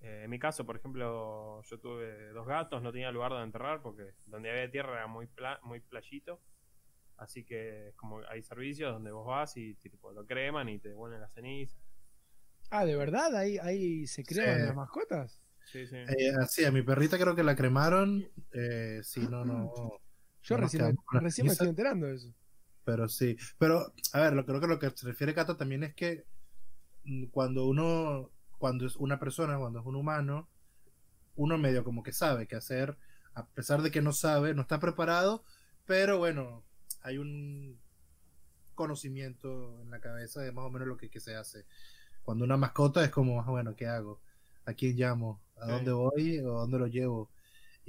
[0.00, 3.82] Eh, en mi caso, por ejemplo, yo tuve dos gatos, no tenía lugar donde enterrar
[3.82, 6.40] porque donde había tierra era muy, pla- muy playito.
[7.16, 10.90] Así que es como hay servicios donde vos vas y tipo, lo creman y te
[10.90, 11.76] devuelven la ceniza.
[12.70, 13.34] Ah, ¿de verdad?
[13.34, 14.66] ¿Ahí, ahí se crean Sí.
[14.66, 15.40] las mascotas?
[15.64, 15.96] Sí, sí.
[15.96, 18.24] eh, así, a mi perrita creo que la cremaron.
[18.52, 19.72] Eh, sí, no, no.
[20.49, 22.34] Yo No recién, me, recién estoy enterando de eso.
[22.84, 23.36] Pero sí.
[23.59, 26.24] Pero, a ver, lo, creo que lo que se refiere Cata también es que
[27.05, 30.49] mm, cuando uno, cuando es una persona, cuando es un humano,
[31.36, 32.96] uno medio como que sabe qué hacer,
[33.34, 35.44] a pesar de que no sabe, no está preparado,
[35.84, 36.64] pero bueno,
[37.03, 37.78] hay un
[38.74, 41.66] conocimiento en la cabeza de más o menos lo que, que se hace.
[42.22, 44.20] Cuando una mascota es como, ah, bueno, ¿qué hago?
[44.64, 45.42] ¿A quién llamo?
[45.61, 46.38] ¿A dónde voy?
[46.40, 47.30] ¿O a dónde lo llevo?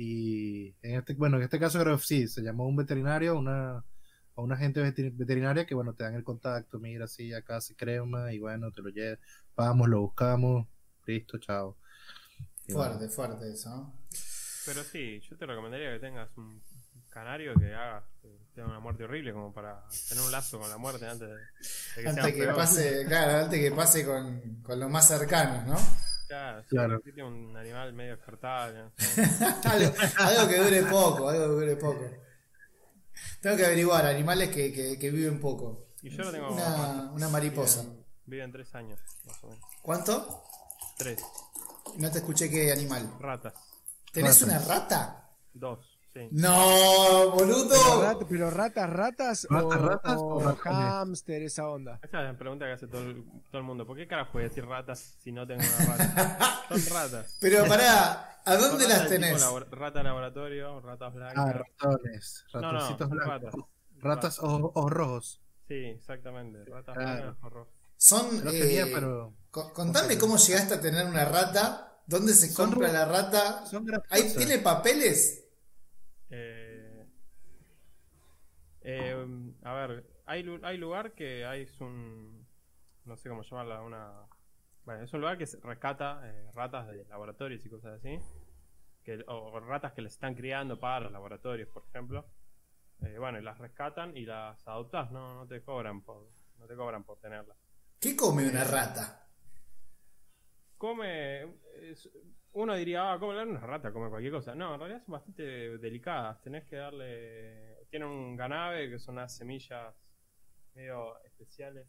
[0.01, 3.37] Y en este, bueno, en este caso creo que sí, se llamó a un veterinario,
[3.37, 7.59] una, a una agente veter- veterinaria que bueno, te dan el contacto, mira, sí, acá
[7.59, 9.19] se crema y bueno, te lo llevas,
[9.57, 10.67] vamos, lo buscamos,
[11.05, 11.75] listo, chao.
[12.67, 13.93] Y bueno, Fuerte, fuerte eso, ¿no?
[14.65, 16.61] Pero sí, yo te recomendaría que tengas un
[17.09, 20.77] canario que haga que tenga una muerte horrible como para tener un lazo con la
[20.77, 22.55] muerte antes de, de que sea Antes que peor.
[22.55, 26.08] pase, claro, antes que pase con, con los más cercanos, ¿no?
[26.29, 28.83] Claro, un animal medio descartable.
[28.83, 28.91] ¿no?
[29.63, 32.05] algo, algo que dure poco, algo que dure poco.
[33.41, 35.87] Tengo que averiguar animales que, que, que viven poco.
[36.03, 36.51] Y yo lo tengo.
[36.51, 37.81] Una, una mariposa.
[37.81, 39.65] Viven, viven tres años, más o menos.
[39.81, 40.43] ¿Cuánto?
[40.97, 41.19] Tres.
[41.97, 43.11] No te escuché qué animal.
[43.19, 43.53] Ratas.
[44.11, 45.31] ¿Tenés una rata?
[45.53, 45.88] Dos,
[46.19, 46.27] sí.
[46.31, 48.01] No, Pero, boludo.
[48.03, 51.99] rat- pero ratas, ratas, ¿Ratas, o, ratas o o hámster, esa onda.
[52.03, 53.85] Esa es la pregunta que hace todo el, todo el mundo.
[53.85, 56.63] ¿Por qué carajo voy a decir ratas si no tengo una rata?
[56.69, 57.37] Son ratas.
[57.41, 59.39] Pero pará, ¿a dónde las tenés?
[59.41, 61.37] labor- Rata laboratorio, ratas blancas.
[61.37, 63.53] Ah, ratones, no, no, ratoncitos blancos, ratas.
[63.99, 65.41] ratas ojos, ojos rojos.
[65.67, 66.65] Sí, exactamente.
[66.65, 67.21] Ratas Claro.
[67.23, 67.73] blancas o rojas.
[67.97, 68.43] Son.
[68.45, 71.85] Los eh, tenía, pero co- Contame cómo llegaste a tener una rata.
[72.07, 73.65] ¿Dónde se compra la rata?
[73.67, 75.43] son ¿Ahí tiene papeles?
[76.31, 77.05] Eh,
[78.89, 82.47] eh, a ver, hay, lu- hay lugar que hay es un.
[83.05, 84.27] No sé cómo llamarla, una.
[84.85, 88.19] Bueno, es un lugar que rescata eh, ratas de laboratorios y cosas así.
[89.03, 92.25] Que, o ratas que les están criando para los laboratorios, por ejemplo.
[93.01, 96.75] Eh, bueno, y las rescatan y las adoptas, no, no te cobran por, no te
[96.75, 97.57] cobran por tenerlas.
[97.99, 99.25] ¿Qué come una rata?
[100.77, 101.43] Come.
[101.81, 102.09] es-
[102.53, 104.55] uno diría, ah, come una rata, come cualquier cosa.
[104.55, 106.41] No, en realidad son bastante delicadas.
[106.41, 107.68] Tenés que darle.
[107.89, 109.95] Tienen un ganave que son unas semillas
[110.75, 111.87] medio especiales.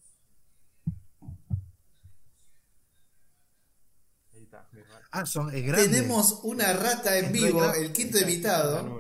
[4.33, 4.69] Ahí está.
[5.11, 5.89] Ah, son, es grande.
[5.89, 8.99] Tenemos una rata en vivo, el quinto invitado.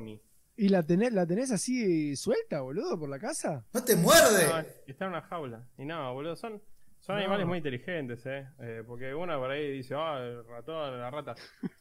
[0.57, 3.65] ¿Y la tenés, la tenés así suelta, boludo, por la casa?
[3.73, 4.83] ¿No te No, muerde?
[4.87, 5.67] está en una jaula.
[5.79, 6.63] Y no, boludo, son,
[6.99, 7.21] son No.
[7.23, 8.47] animales muy inteligentes, ¿eh?
[8.61, 11.35] Eh, Porque uno por ahí dice, ah, el ratón, la rata.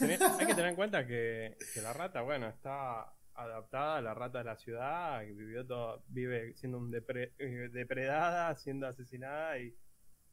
[0.00, 4.14] Tenés- hay que tener en cuenta que, que la rata, bueno, está adaptada a la
[4.14, 9.58] rata de la ciudad, que vivió todo, vive siendo un depre- eh, depredada, siendo asesinada
[9.58, 9.74] y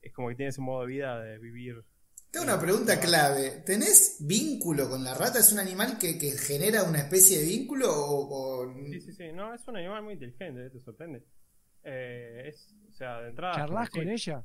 [0.02, 1.84] es como que tiene ese modo de vida de vivir.
[2.32, 3.62] Tengo una pregunta clave.
[3.66, 5.40] ¿Tenés vínculo con la rata?
[5.40, 9.32] ¿Es un animal que, que genera una especie de vínculo o, o- Sí, sí, sí,
[9.34, 10.70] no, es un animal muy inteligente, ¿eh?
[10.72, 11.24] te sorprende.
[11.84, 13.56] Eh, es, o sea, de entrada.
[13.56, 14.44] ¿Charlas con sí, ella?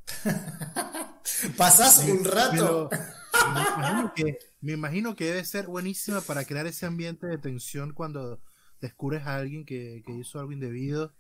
[1.57, 2.89] pasás un rato?
[2.91, 2.91] Pero
[3.55, 7.93] me imagino, que, me imagino que debe ser buenísima para crear ese ambiente de tensión
[7.95, 8.41] cuando
[8.81, 11.15] descubres a alguien que, que hizo algo indebido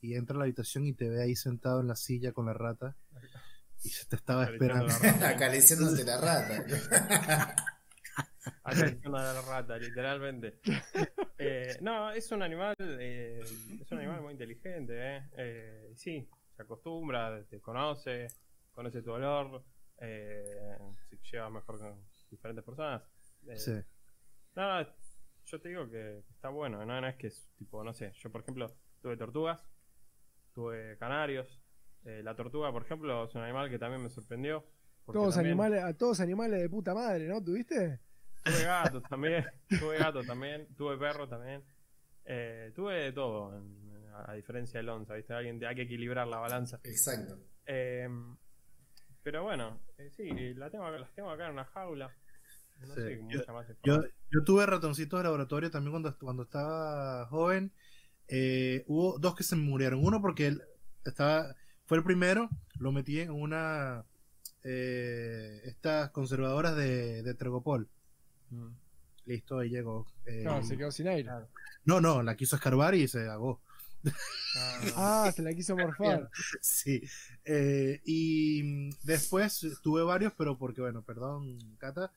[0.00, 2.54] y entra a la habitación y te ve ahí sentado en la silla con la
[2.54, 2.96] rata
[3.84, 4.92] y se te estaba acariciando esperando.
[5.02, 5.28] la rata.
[5.28, 7.56] Acariciándote la rata.
[8.64, 10.58] Acariciando a la rata, literalmente.
[11.38, 13.40] Eh, no, es un animal, eh,
[13.80, 15.22] es un animal muy inteligente, ¿eh?
[15.36, 18.26] Eh, sí, se acostumbra, te conoce,
[18.72, 19.64] conoce tu olor,
[19.98, 23.02] eh, se lleva mejor con diferentes personas.
[23.48, 23.72] Eh, Sí.
[24.54, 24.88] No, no,
[25.52, 28.32] yo te digo que está bueno, no, no es que es tipo, no sé, yo
[28.32, 29.62] por ejemplo tuve tortugas,
[30.54, 31.60] tuve canarios,
[32.04, 34.64] eh, la tortuga por ejemplo es un animal que también me sorprendió.
[35.06, 37.42] Todos también- animales, a todos animales de puta madre, ¿no?
[37.44, 38.00] ¿Tuviste?
[38.44, 41.62] Tuve gatos también, tuve gato también, tuve perro también.
[42.24, 43.82] Eh, tuve de todo, en-
[44.14, 45.34] a diferencia del onza, ¿viste?
[45.34, 46.80] Alguien, hay que equilibrar la balanza.
[46.84, 47.38] Exacto.
[47.66, 48.08] Eh,
[49.22, 52.10] pero bueno, eh, sí, la tengo, acá- las tengo acá en una jaula.
[52.86, 53.00] No Sí.
[53.00, 54.02] sé, Yo- mucha más Yo,
[54.44, 57.72] tuve ratoncitos de laboratorio también cuando, cuando estaba joven.
[58.28, 60.04] Eh, hubo dos que se me murieron.
[60.04, 60.62] Uno porque él
[61.04, 61.54] estaba,
[61.86, 64.04] fue el primero, lo metí en una
[64.64, 67.88] eh, estas conservadoras de, de Tregopol.
[68.50, 68.68] Mm.
[69.26, 70.06] Listo, ahí llegó.
[70.24, 71.24] Eh, No, se quedó sin aire.
[71.24, 71.48] Claro.
[71.84, 73.60] no, no, la quiso escarbar y se ahogó.
[74.56, 74.80] Ah,
[75.26, 76.28] Ah, se la quiso morfar.
[76.60, 77.02] Sí.
[77.44, 82.12] Eh, y después tuve varios, pero porque, bueno, perdón, Cata,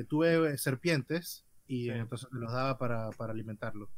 [0.00, 1.90] eh, tuve serpientes y Sí.
[1.90, 3.90] entonces me los daba para, para alimentarlo.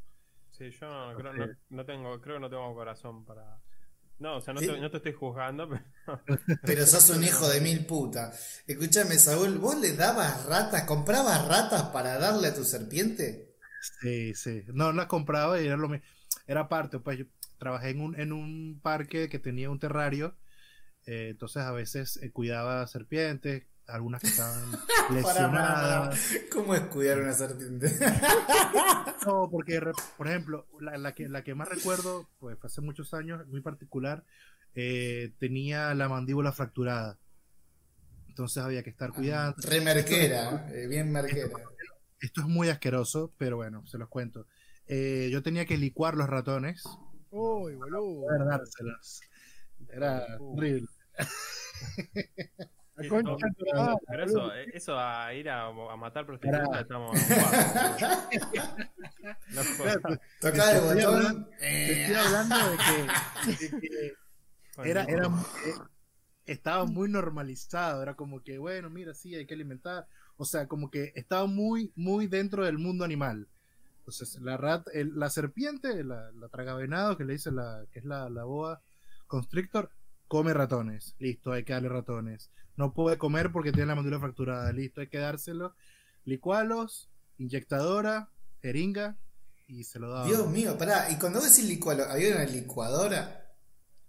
[0.50, 1.38] sí, yo no, creo, Ok.
[1.38, 3.60] no, no tengo, creo que no tengo corazón para.
[4.18, 4.66] No, o sea, no Sí.
[4.66, 5.68] te, no te estoy juzgando,
[6.26, 6.40] pero.
[6.64, 8.32] Pero sos un hijo de mil puta.
[8.66, 13.56] Escúchame, Saúl, ¿vos le dabas ratas, comprabas ratas para darle a tu serpiente?
[13.78, 14.62] Sí, sí.
[14.74, 16.00] No, las compraba y era lo mi-
[16.46, 17.24] Era parte, pues yo
[17.58, 20.36] trabajé en un, en un parque que tenía un terrario,
[21.06, 24.70] eh, entonces a veces eh, cuidaba serpientes, algunas que estaban
[25.14, 26.18] lesionadas.
[26.52, 27.88] ¿Cómo es cuidar una serpiente?
[29.26, 29.80] No, porque,
[30.16, 33.60] por ejemplo, la, la que, la que más recuerdo, pues fue hace muchos años, muy
[33.60, 34.24] particular,
[34.74, 37.18] eh, tenía la mandíbula fracturada.
[38.28, 39.56] Entonces había que estar cuidando.
[39.58, 41.50] Re merquera, eh, bien merquera.
[42.18, 44.46] Esto es muy asqueroso, pero bueno, se los cuento.
[44.86, 46.82] Eh, yo tenía que licuar los ratones,
[47.30, 48.26] Uy, boludo.
[49.88, 50.88] Era horrible.
[53.08, 57.10] La concha no, pero, eso, eh, eso a ir a, a matar prostitutas estamos.
[57.20, 57.30] el
[60.40, 61.14] Te estoy botón.
[61.16, 64.14] hablando- Te estoy eh, hablando de que, de que
[64.90, 65.74] era, era, eh,
[66.46, 70.90] estaba muy normalizado, era como que, bueno, mira, sí, hay que alimentar, o sea, como
[70.90, 73.46] que estaba muy, muy dentro del mundo animal.
[74.00, 78.04] Entonces, la rat, el- la serpiente, la, la tragavenado, que le dice la, que es
[78.04, 78.80] la, la boa
[79.26, 79.90] constrictor,
[80.26, 82.50] come ratones, listo, hay que darle ratones.
[82.80, 85.74] No puede comer porque tiene la mandíbula fracturada, listo, hay que dárselo,
[86.24, 88.30] licualos, inyectadora,
[88.62, 89.18] jeringa,
[89.68, 90.24] y se lo daba.
[90.26, 91.10] Dios mío, pará.
[91.10, 93.52] Y cuando vos decís licuadora, ¿había una licuadora?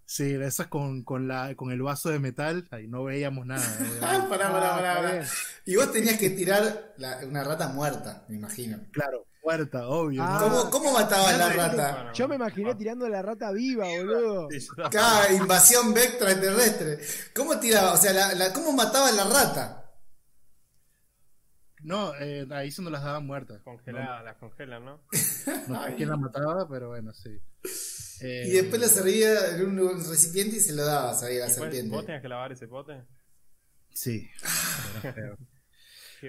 [0.05, 3.61] Sí, de esas con, con, la, con el vaso de metal, ahí no veíamos nada.
[4.01, 4.29] Ah, obviamente.
[4.29, 5.25] pará, pará, Ah, pará, pará.
[5.65, 8.79] Y vos tenías que tirar la- una rata muerta, me imagino.
[8.93, 10.21] claro, puerta, obvio.
[10.23, 10.39] Ah.
[10.39, 10.47] ¿no?
[10.49, 12.13] ¿Cómo, cómo matabas la rata?
[12.13, 14.47] Yo me imaginé tirando la rata viva, boludo.
[14.91, 16.99] Cada invasión extraterrestre.
[17.35, 17.93] ¿Cómo tiraba?
[17.93, 19.77] O sea, la, la- ¿cómo mataba la rata?
[21.83, 23.59] No, eh, ahí se nos las daban muertas.
[23.63, 25.01] Congeladas, las congelan, ¿no?
[25.67, 27.41] No, no sé quién la mataba, pero bueno, sí.
[28.21, 31.39] Eh, Y después la servía en un, un recipiente y se lo dabas ahí a
[31.39, 31.95] la ¿Y vos- serpiente.
[31.95, 33.03] ¿Vos tenías que lavar ese pote?
[33.91, 34.29] Sí.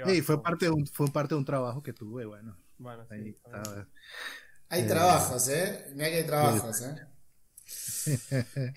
[0.06, 2.56] Sí, fue parte, de un, fue parte de un trabajo que tuve, bueno.
[2.82, 3.14] Bueno, sí.
[3.14, 3.36] Ahí.
[4.68, 4.84] Hay Eh.
[4.86, 5.86] trabajos, ¿eh?
[5.94, 6.94] Mira que hay trabajos, ¿eh?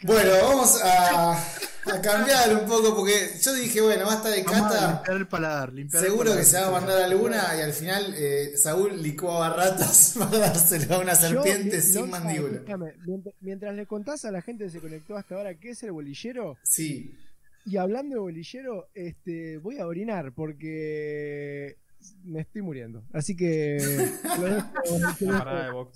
[0.03, 4.69] Bueno, vamos a, a cambiar un poco, porque yo dije, bueno, basta de Vamos a
[4.69, 4.91] cata.
[4.93, 5.73] limpiar el paladar.
[5.73, 6.45] Limpiar el Seguro que paladar.
[6.51, 10.99] se va a mandar alguna y al final eh, Saúl licuaba ratas para dárselo a
[10.99, 12.61] una serpiente Yo, sin mandíbula.
[13.05, 15.91] mientras, mientras le contás a la gente que se conectó hasta ahora qué es el
[15.91, 17.17] bolillero, Sí.
[17.65, 21.77] y hablando de bolillero, este, voy a orinar porque
[22.23, 23.03] me estoy muriendo.
[23.13, 23.77] Así que.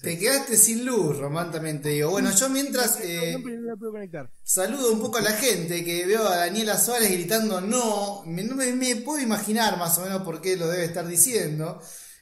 [0.01, 2.12] Te quedaste sin luz, Román, también te digo.
[2.12, 3.38] Bueno, yo mientras eh,
[4.43, 8.24] saludo un poco a la gente que veo a Daniela Suárez gritando no.
[8.26, 11.82] Me, no me, me puedo imaginar más o menos por qué lo debe estar diciendo.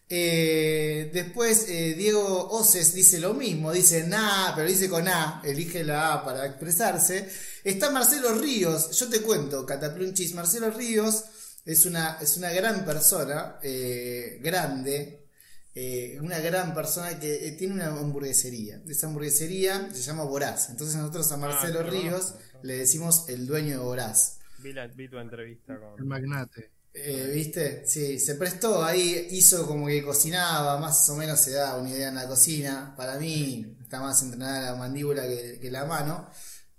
[0.10, 5.84] Eh, después eh, Diego Oces dice lo mismo, dice na, pero dice con A, elige
[5.84, 7.30] la A para expresarse.
[7.64, 11.26] Está Marcelo Ríos, yo te cuento, Cataplunchis, Marcelo Ríos
[11.68, 15.28] es una, es una gran persona, eh, grande,
[15.76, 18.82] eh, una gran persona que eh, tiene una hamburguesería.
[18.88, 20.70] Esa hamburguesería se llama Voraz.
[20.72, 22.02] Entonces nosotros a Marcelo Ah, bueno.
[22.02, 24.40] Ríos le decimos el dueño de Voraz.
[24.58, 26.08] Vi, la, vi tu entrevista El con.
[26.08, 26.72] magnate.
[26.94, 27.86] Eh, ¿Viste?
[27.86, 32.10] Sí, se prestó ahí, hizo como que cocinaba, más o menos se da una idea
[32.10, 32.96] en la cocina.
[32.98, 36.28] Para mí está más entrenada la mandíbula que, que la mano.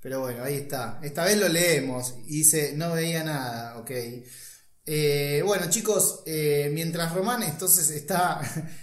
[0.00, 0.98] Pero bueno, ahí está.
[1.02, 2.14] Esta vez lo leemos.
[2.26, 3.90] Y dice, no veía nada, ok.
[4.90, 8.40] Eh, bueno, chicos, eh, mientras Román entonces está,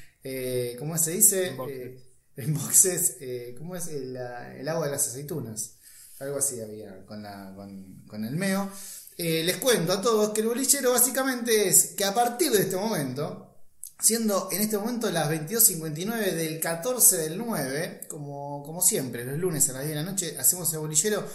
[0.23, 1.47] eh, ¿cómo se dice?
[1.47, 1.75] En boxes.
[1.75, 2.03] Eh,
[2.35, 3.87] en boxes, eh, ¿cómo es?
[3.87, 5.77] El, agua de las aceitunas.
[6.19, 8.69] Algo así había con, la, con, con el meo.
[9.17, 13.57] Les cuento a todos que el bolillero básicamente es que a partir de este momento,
[13.99, 19.67] siendo en este momento las 22.59 del 14 del 9, como, como siempre, los lunes
[19.69, 21.27] a las 10 de la noche, hacemos el bolillero.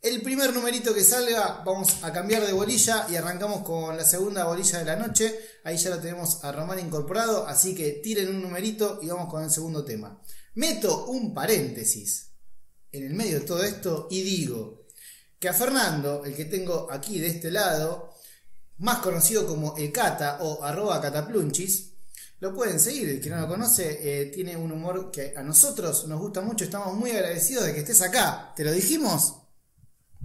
[0.00, 4.44] El primer numerito que salga, vamos a cambiar de bolilla y arrancamos con la segunda
[4.44, 5.36] bolilla de la noche.
[5.64, 9.42] Ahí ya lo tenemos a Román incorporado, así que tiren un numerito y vamos con
[9.42, 10.22] el segundo tema.
[10.54, 12.30] Meto un paréntesis
[12.92, 14.86] en el medio de todo esto y digo
[15.36, 18.14] que a Fernando, el que tengo aquí de este lado,
[18.78, 21.90] más conocido como el Cata o arroba cataplunchis,
[22.38, 26.06] lo pueden seguir, el que no lo conoce, eh, tiene un humor que a nosotros
[26.06, 28.52] nos gusta mucho, estamos muy agradecidos de que estés acá.
[28.54, 29.37] ¿Te lo dijimos?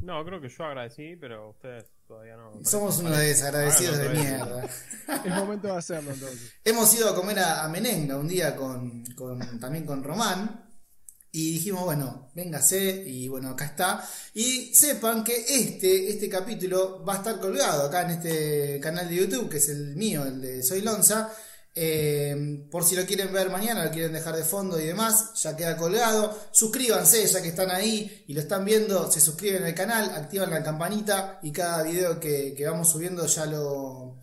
[0.03, 2.51] No, creo que yo agradecí, pero ustedes todavía no.
[2.63, 4.65] Somos unos desagradecidos de mierda.
[5.25, 6.51] Es momento de hacerlo entonces.
[6.65, 10.59] Hemos ido a comer a, a Menenga un día con, con- también con Román.
[11.35, 14.07] Y dijimos, bueno, véngase, y bueno, acá está.
[14.35, 19.15] Y sepan que este, este capítulo va a estar colgado acá en este canal de
[19.15, 21.33] YouTube, que es el mío, el de Soy Lonza.
[21.75, 25.55] Eh, por si lo quieren ver mañana, lo quieren dejar de fondo y demás, ya
[25.55, 26.37] queda colgado.
[26.51, 30.63] Suscríbanse, ya que están ahí y lo están viendo, se suscriben al canal, activan la
[30.63, 34.21] campanita y cada video que, que vamos subiendo ya lo,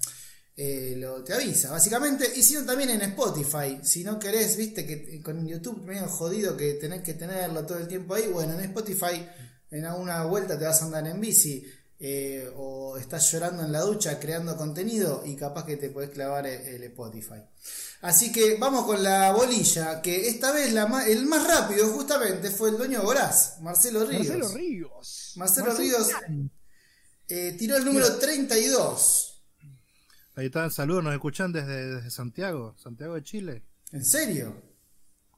[0.63, 2.31] eh, lo, te avisa, básicamente.
[2.37, 3.81] Y si no, también en Spotify.
[3.83, 7.89] Si no querés, viste que con YouTube medio jodido que tenés que tenerlo todo el
[7.89, 8.29] tiempo ahí.
[8.29, 9.27] Bueno, en Spotify,
[9.71, 11.65] en alguna vuelta te vas a andar en bici.
[12.03, 16.47] Eh, o estás llorando en la ducha creando contenido y capaz que te podés clavar
[16.47, 17.43] el, el Spotify.
[18.01, 22.71] Así que vamos con la bolilla, que esta vez la el más rápido justamente fue
[22.71, 24.29] el dueño Voraz, Marcelo Ríos.
[24.29, 25.33] Marcelo Ríos.
[25.37, 26.09] Marcelo Ríos
[27.29, 29.43] eh, tiró el número 32.
[30.37, 33.63] Ahí está, saludos, nos escuchan desde, desde Santiago, Santiago de Chile.
[33.93, 34.63] ¿En serio?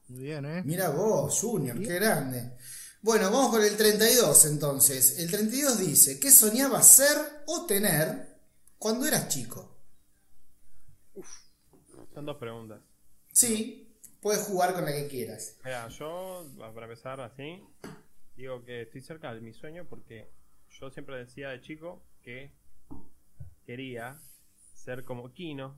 [0.06, 0.62] Muy bien, ¿eh?
[0.64, 2.52] Mira vos, Junior, qué grande.
[3.04, 5.18] Bueno, vamos con el 32 entonces.
[5.18, 7.16] El 32 dice, ¿qué soñabas ser
[7.48, 8.38] o tener
[8.78, 9.76] cuando eras chico?
[12.14, 12.80] Son dos preguntas.
[13.32, 15.56] Sí, puedes jugar con la que quieras.
[15.64, 17.60] Mira, yo, para empezar así,
[18.36, 20.30] digo que estoy cerca de mi sueño porque
[20.70, 22.52] yo siempre decía de chico que
[23.66, 24.16] quería
[24.74, 25.76] ser como Kino.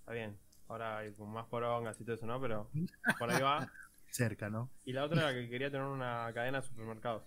[0.00, 0.36] Está bien,
[0.66, 2.40] ahora hay más porongas y todo eso, ¿no?
[2.40, 2.68] Pero
[3.16, 3.70] por ahí va.
[4.12, 4.70] Cerca, ¿no?
[4.84, 7.24] Y la otra era que quería tener una cadena de supermercados.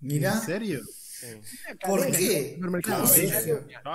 [0.00, 0.80] Mira, ¿En serio?
[0.92, 1.28] Sí.
[1.86, 2.54] ¿por qué?
[2.56, 3.30] Supermercado, ¿Qué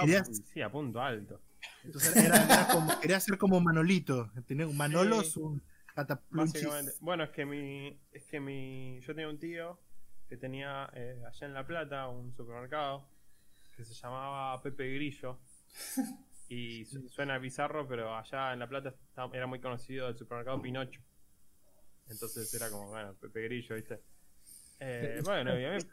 [0.05, 0.41] ¿Querías?
[0.53, 1.41] sí, a punto alto.
[1.83, 4.31] Entonces era, era como, quería ser como Manolito.
[4.47, 5.31] Tenía un Manolo, Sí.
[5.31, 5.61] su
[5.93, 6.53] cataplunchis.
[6.63, 6.91] Básicamente.
[7.01, 7.99] Bueno, es que mi.
[8.13, 9.01] Es que mi.
[9.01, 9.79] Yo tenía un tío
[10.29, 13.05] que tenía eh, allá en La Plata un supermercado
[13.75, 15.39] que se llamaba Pepe Grillo.
[16.47, 18.95] Y su- suena bizarro, pero allá en La Plata
[19.33, 21.01] era muy conocido el supermercado Pinocho.
[22.09, 24.01] Entonces era como, bueno, Pepe Grillo, ¿viste?
[24.79, 25.83] Eh, bueno, y a mí,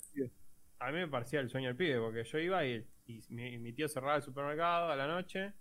[0.79, 3.73] a mí me parecía el sueño del pibe, porque yo iba y, y mi, mi
[3.73, 5.53] tío cerraba el supermercado a la noche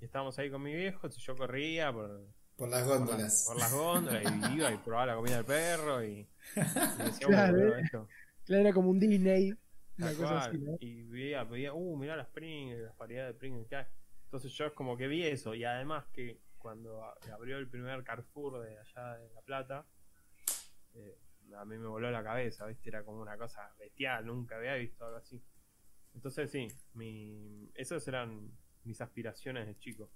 [0.00, 2.26] y estábamos ahí con mi viejo, entonces yo corría por,
[2.56, 3.22] Por las por, góndolas.
[3.22, 4.26] las- por las góndolas y
[4.56, 6.28] iba y probaba la comida del perro y,
[6.98, 7.82] y decía, Claro, "Bueno, eh.
[7.84, 8.08] esto,
[8.44, 9.52] Claro, era como un Disney.
[9.98, 10.48] Una tal cosa cual".
[10.48, 10.76] así, ¿no?
[10.80, 13.86] Y veía, veía, uh, mirá las Pringles, las variedades de Pringles que hay.
[14.24, 17.02] Entonces yo es como que vi eso y además que cuando
[17.32, 19.86] abrió el primer Carrefour de allá de La Plata,
[20.94, 21.18] eh,
[21.58, 22.88] a mí me voló la cabeza, ¿viste?
[22.88, 25.42] Era como una cosa bestial, nunca había visto algo así.
[26.14, 28.50] Entonces sí, mi, esas eran
[28.84, 30.10] mis aspiraciones de chico.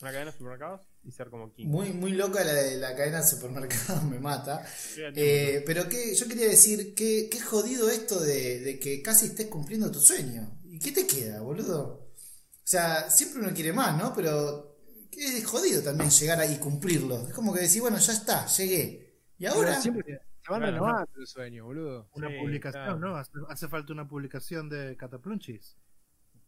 [0.00, 1.66] Una cadena de supermercados y ser como King.
[1.66, 4.64] Muy, muy loca la de la cadena de supermercados, me mata.
[4.96, 9.48] Eh, pero que yo quería decir que qué jodido esto de, de que casi estés
[9.48, 10.56] cumpliendo tu sueño.
[10.64, 12.08] ¿Y qué te queda, boludo?
[12.14, 14.14] O sea, siempre uno quiere más, ¿no?
[14.14, 14.67] Pero
[15.12, 17.28] es jodido también llegar ahí y cumplirlo.
[17.28, 19.18] Es como que decir, bueno, ya está, llegué.
[19.38, 22.08] Y ahora, Pero siempre te, te van Claro, renovando el sueño, boludo.
[22.14, 22.98] Una Sí, publicación, claro.
[22.98, 23.16] ¿no?
[23.16, 25.76] Hace, hace falta una publicación de Cataplunchis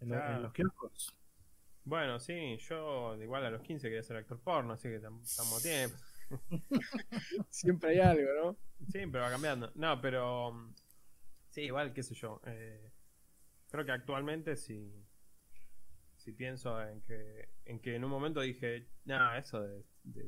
[0.00, 0.40] en, lo- en Claro.
[0.42, 1.14] los kioscos.
[1.84, 5.62] Bueno, sí, yo igual a los 15 quería ser actor porno, así que tam- estamos
[5.62, 5.96] tiempo.
[7.50, 8.56] Siempre hay algo, ¿no?
[8.88, 9.72] Sí, pero va cambiando.
[9.74, 10.52] No, pero.
[10.52, 10.74] mm,
[11.50, 12.40] Sí, igual, qué sé yo.
[12.46, 12.92] eh,
[13.70, 14.94] creo que actualmente si.
[16.20, 17.48] Si pienso en que.
[17.64, 18.86] En que en un momento dije.
[19.04, 19.84] Nada, eso de,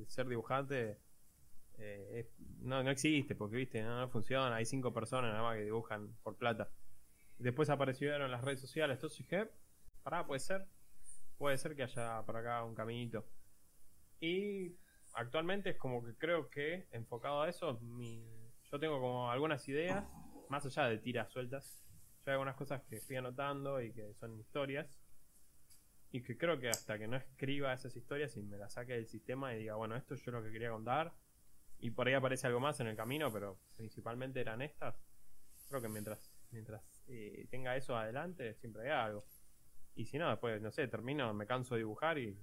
[0.08, 0.98] ser dibujante.
[1.78, 4.54] eh, es- no, no existe, porque viste, no, no funciona.
[4.56, 6.70] Hay cinco personas nada más que dibujan por plata.
[7.38, 8.96] Después aparecieron las redes sociales.
[8.96, 9.48] Entonces dije.
[10.02, 10.66] Pará, puede ser.
[11.38, 13.24] Puede ser que haya por acá un caminito.
[14.20, 14.76] Y
[15.14, 18.24] actualmente es como que creo que enfocado a eso, mi,
[18.70, 20.04] yo tengo como algunas ideas,
[20.48, 21.82] más allá de tiras sueltas.
[22.24, 25.01] Yo hay algunas cosas que fui anotando y que son historias.
[26.14, 29.06] Y que creo que hasta que no escriba esas historias y me las saque del
[29.08, 31.14] sistema y diga, bueno, esto yo lo que quería contar.
[31.78, 34.94] Y por ahí aparece algo más en el camino, pero principalmente eran estas.
[35.68, 39.24] Creo que mientras, mientras eh, tenga eso adelante, siempre hay algo.
[39.94, 42.38] Y si no, después, no sé, termino, me canso de dibujar y,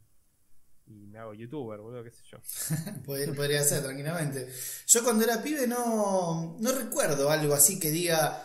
[0.88, 2.40] y me hago youtuber, boludo, qué sé yo.
[3.06, 4.52] Pod- podría ser tranquilamente.
[4.88, 8.44] Yo cuando era pibe no, no recuerdo algo así que diga,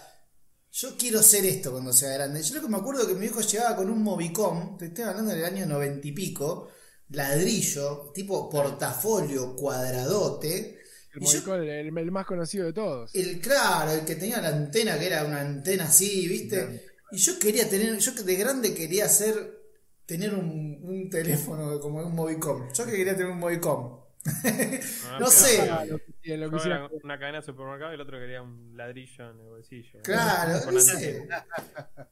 [0.76, 2.42] yo quiero ser esto cuando sea grande.
[2.42, 5.32] Yo lo que me acuerdo que mi viejo llegaba con un Movicom, te estoy hablando
[5.32, 6.68] del año noventa y pico,
[7.10, 10.78] ladrillo, tipo portafolio cuadradote.
[11.14, 13.14] El yo- Movicol, el, el más conocido de todos.
[13.14, 16.86] El claro, el que tenía la antena, que era una antena así, ¿viste?
[17.12, 19.62] Y yo quería tener, yo de grande quería hacer,
[20.06, 22.72] tener un, un teléfono como un Movicom.
[22.72, 24.03] Yo que quería tener un Movicom.
[24.26, 25.60] Ah, No sé.
[25.70, 26.56] Ah, lo que- lo que
[27.02, 30.00] una cadena de supermercado y el otro quería un ladrillo en el bolsillo.
[30.02, 31.28] Claro, no sé.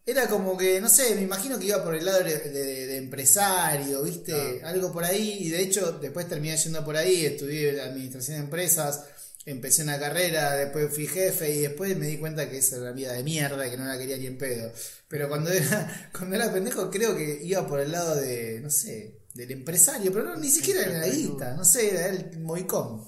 [0.05, 2.97] Era como que, no sé, me imagino que iba por el lado de, de- de
[2.99, 4.61] empresario, ¿viste?
[4.65, 5.39] Algo por ahí.
[5.41, 9.07] Y de hecho, después terminé yendo por ahí, estudié administración de empresas,
[9.47, 12.93] empecé una carrera, después fui jefe y después me di cuenta que esa era una
[12.93, 14.73] vida de mierda y que no la quería ni en pedo.
[15.09, 19.22] Pero cuando era, cuando era pendejo, creo que iba por el lado de, no sé,
[19.35, 23.05] del empresario, pero no, ni siquiera era la guita, no sé, era el Movicom.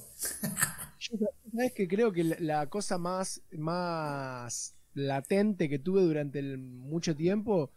[0.98, 1.16] Yo,
[1.52, 7.72] ¿sabes que Creo que la, cosa más, más latente que tuve durante el- mucho tiempo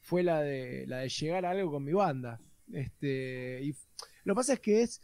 [0.00, 2.40] fue la de, la de llegar a algo con mi banda.
[2.72, 3.70] Este, y
[4.24, 5.00] lo que pasa es que es,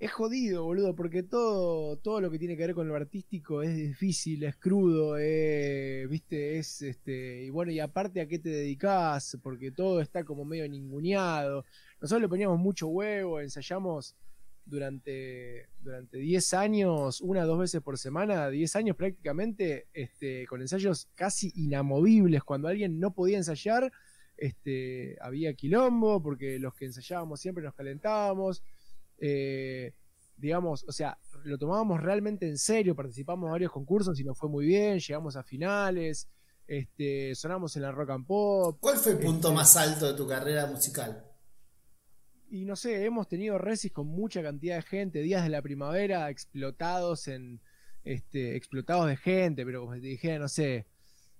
[0.00, 3.76] es jodido, boludo, porque todo, todo lo que tiene que ver con lo artístico es
[3.76, 9.38] difícil, es crudo, eh, viste, es este, y bueno, y aparte a qué te dedicás,
[9.42, 11.64] porque todo está como medio ninguneado.
[12.04, 14.14] Nosotros le poníamos mucho huevo, ensayamos
[14.66, 20.60] durante, durante 10 años, una o dos veces por semana, 10 años prácticamente, este, con
[20.60, 22.44] ensayos casi inamovibles.
[22.44, 23.90] Cuando alguien no podía ensayar,
[24.36, 28.62] este, había quilombo, porque los que ensayábamos siempre nos calentábamos.
[29.16, 29.94] Eh,
[30.36, 34.50] digamos, o sea, lo tomábamos realmente en serio, participamos en varios concursos y nos fue
[34.50, 36.28] muy bien, llegamos a finales,
[36.66, 40.14] este, sonamos en la rock and pop, ¿Cuál fue el punto Este- más alto de
[40.18, 41.30] tu carrera musical?
[42.54, 46.30] Y no sé, hemos tenido recis con mucha cantidad de gente, días de la primavera
[46.30, 47.60] explotados en
[48.04, 50.86] este, explotados de gente, pero como te dijera, no sé,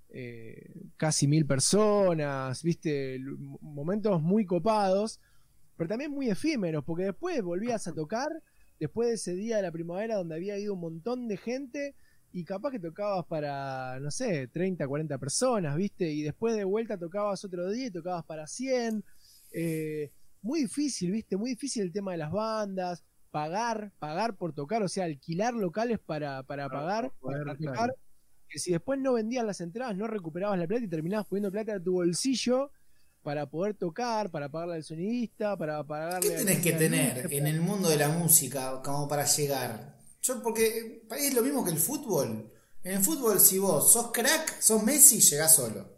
[0.08, 3.20] eh, casi mil personas, viste,
[3.60, 5.20] momentos muy copados,
[5.76, 8.30] pero también muy efímeros, porque después volvías a tocar,
[8.80, 11.94] después de ese día de la primavera donde había ido un montón de gente,
[12.32, 16.98] y capaz que tocabas para, no sé, 30, 40 personas, viste, y después de vuelta
[16.98, 19.04] tocabas otro día y tocabas para 100.
[19.52, 20.10] Eh,
[20.44, 24.88] muy difícil, viste, muy difícil el tema de las bandas, pagar, pagar por tocar, o
[24.88, 27.72] sea, alquilar locales para, para Claro, pagar, para poder, para claro.
[27.72, 27.94] tocar,
[28.48, 31.74] que si después no vendías las entradas, no recuperabas la plata y terminabas poniendo plata
[31.74, 32.70] a tu bolsillo
[33.22, 37.60] para poder tocar, para pagarle al sonidista, para pagarle ¿Qué tenés que tener en el
[37.62, 39.98] mundo de la música como para llegar?
[40.20, 42.52] Yo, porque es lo mismo que el fútbol.
[42.82, 45.93] En el fútbol, si vos sos crack, sos Messi, llegás solo.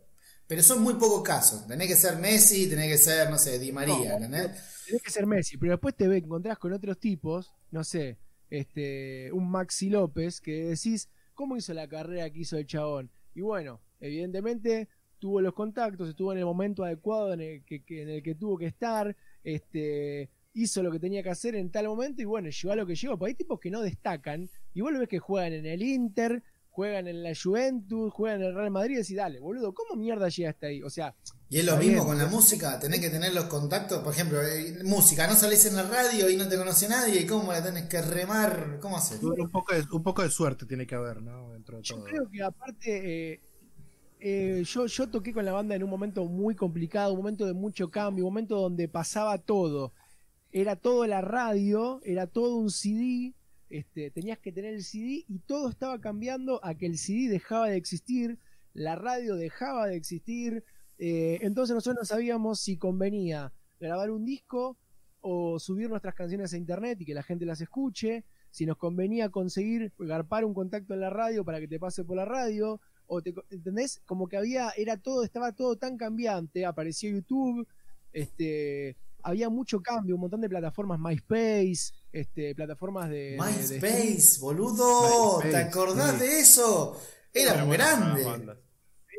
[0.49, 1.67] Pero son muy pocos casos.
[1.67, 4.51] Tenés que ser Messi, tenés que ser, no sé, Di María, No, ¿entendés?
[4.87, 8.19] Tenés que ser Messi, pero después te ve- encontrás con otros tipos, no sé,
[8.51, 13.11] este, un Maxi López, que decís, ¿cómo hizo la carrera que hizo el chabón?
[13.35, 14.89] Y bueno, evidentemente
[15.19, 18.35] tuvo los contactos, estuvo en el momento adecuado en el que, que- en el que
[18.37, 22.49] tuvo que estar, este, hizo lo que tenía que hacer en tal momento y bueno,
[22.51, 23.19] llegó a lo que llegó.
[23.19, 26.43] Porque hay tipos que no destacan y vos lo ves que juegan en el Inter,
[26.77, 30.67] juegan en la Juventus, juegan en el Real Madrid y dale, boludo, ¿cómo mierda llegaste
[30.67, 30.83] ahí?
[30.83, 31.17] O sea,
[31.49, 32.05] Y es lo mismo bien.
[32.05, 35.77] con la música, tenés que tener los contactos, por ejemplo, eh, música, no salís en
[35.77, 38.79] la radio y no te conoce nadie, ¿y cómo la tenés que remar?
[38.81, 39.21] ¿Cómo haces?
[39.39, 41.53] Un poco, de, un poco de suerte tiene que haber, ¿no?
[41.53, 42.03] Dentro de yo todo.
[42.03, 43.43] creo que aparte, eh,
[44.21, 47.55] eh, yo, yo toqué con la banda en un momento muy complicado, un momento de
[47.55, 49.95] mucho cambio, un momento donde pasaba todo.
[50.53, 53.35] Era todo la radio, era todo un CD,
[53.69, 57.69] este, tenías que tener el CD y todo estaba cambiando a que el CD dejaba
[57.69, 58.39] de existir,
[58.73, 60.65] la radio dejaba de existir,
[60.99, 64.79] eh, entonces nosotros no sabíamos si convenía grabar un disco
[65.21, 69.29] o subir nuestras canciones a internet y que la gente las escuche, si nos convenía
[69.31, 73.23] conseguir garpar un contacto en la radio para que te pase por la radio, o
[73.23, 74.01] te, ¿entendés?
[74.07, 77.67] Como que había, era todo, estaba todo tan cambiante, apareció YouTube,
[78.13, 83.37] este, había mucho cambio, un montón de plataformas, MySpace, este, plataformas de...
[83.39, 86.19] MySpace, boludo, ¿te acordás sí.
[86.27, 87.01] de eso?
[87.33, 88.25] Era las grande.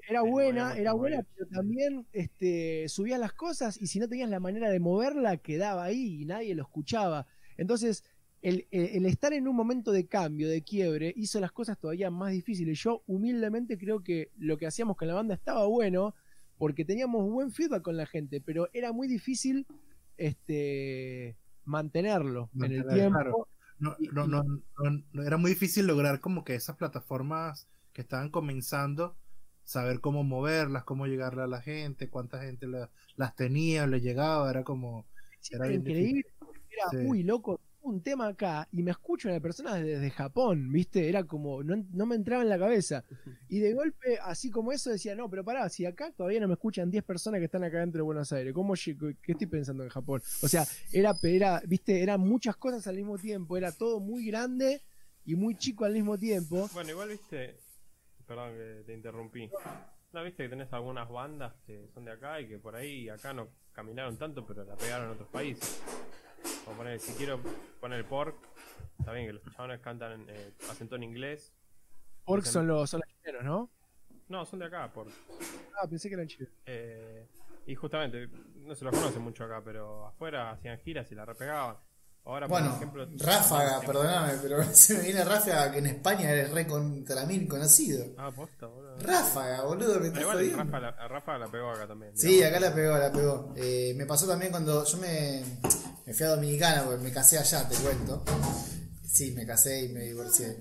[0.10, 4.40] era buena, era buena, pero también este, subías las cosas y si no tenías la
[4.40, 7.28] manera de moverla, quedaba ahí y nadie lo escuchaba.
[7.58, 8.04] Entonces,
[8.42, 12.10] el, el- el estar en un momento de cambio, de quiebre, hizo las cosas todavía
[12.10, 12.80] más difíciles.
[12.80, 16.16] Yo humildemente creo que lo que hacíamos con la banda estaba bueno
[16.58, 19.68] porque teníamos buen feedback con la gente, pero era muy difícil
[20.18, 21.36] este,
[21.68, 23.20] mantenerlo en el tiempo.
[23.20, 23.48] claro.
[23.80, 28.30] No, no, no, no- no- era muy difícil lograr como que esas plataformas que estaban
[28.32, 29.16] comenzando,
[29.64, 34.50] saber cómo moverlas, cómo llegarle a la gente, cuánta gente la- las tenía, le llegaba,
[34.50, 35.06] era como...
[35.52, 36.26] Era Era increíble.
[36.70, 36.98] Era, Sí.
[37.06, 41.08] uy, loco, un tema acá y me escucho una persona desde Japón, ¿viste?
[41.10, 43.04] Era como, no, no me entraba en la cabeza.
[43.50, 46.56] Y de golpe, así como eso, decía, no, pero pará, si acá todavía no me
[46.56, 49.90] escuchan 10 personas que están acá dentro de Buenos Aires, ¿cómo ¿qué estoy pensando en
[49.90, 50.22] Japón?
[50.42, 52.04] O sea, era, era, ¿viste?
[52.04, 54.82] Eran muchas cosas al mismo tiempo, era todo muy grande
[55.24, 56.70] y muy chico al mismo tiempo.
[56.74, 57.58] Bueno, igual viste,
[58.26, 59.50] perdón que te interrumpí.
[60.14, 63.34] No, viste que tenés algunas bandas que son de acá y que por ahí acá
[63.34, 65.82] no caminaron tanto, pero la pegaron en otros países.
[66.66, 67.40] Poner, si quiero
[67.80, 68.36] poner pork,
[69.00, 71.54] está bien que los chabones cantan, eh, hacen todo en inglés.
[72.26, 73.70] Pork son los, son los chilenos, ¿no?
[74.28, 75.10] No, son de acá, pork.
[75.82, 76.54] Ah, pensé que eran chilenos.
[76.66, 77.28] Eh,
[77.66, 81.78] y justamente, no se los conoce mucho acá, pero afuera hacían giras y la repegaban.
[82.28, 83.08] Ahora, por Bueno, ejemplo.
[83.18, 88.06] Ráfaga, perdóname, pero se me viene Ráfaga que en España es re contra mil conocido.
[88.18, 89.00] Ah, posta, boludo.
[89.00, 90.52] Ráfaga, boludo, me estás igual.
[90.52, 92.12] Rafa la, a Rafa la pegó acá también.
[92.18, 92.50] Sí, digamos.
[92.58, 93.54] acá la pegó, la pegó.
[93.56, 95.42] Eh, me pasó también cuando yo me,
[96.06, 98.24] me fui a Dominicana, porque me casé allá, te cuento.
[99.10, 100.58] Sí, me casé y me divorcié.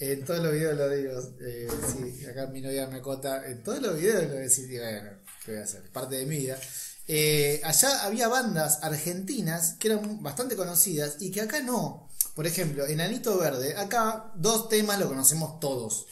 [0.00, 3.46] En todos los videos lo digo, eh, sí, acá mi novia me cota.
[3.46, 5.10] En todos los videos lo decís, bueno,
[5.44, 5.82] ¿qué voy a hacer?
[5.92, 6.58] Parte de mi vida.
[7.06, 12.08] Eh, allá había bandas argentinas que eran bastante conocidas y que acá no.
[12.34, 16.06] Por ejemplo, Enanito Verde, acá dos temas lo conocemos todos.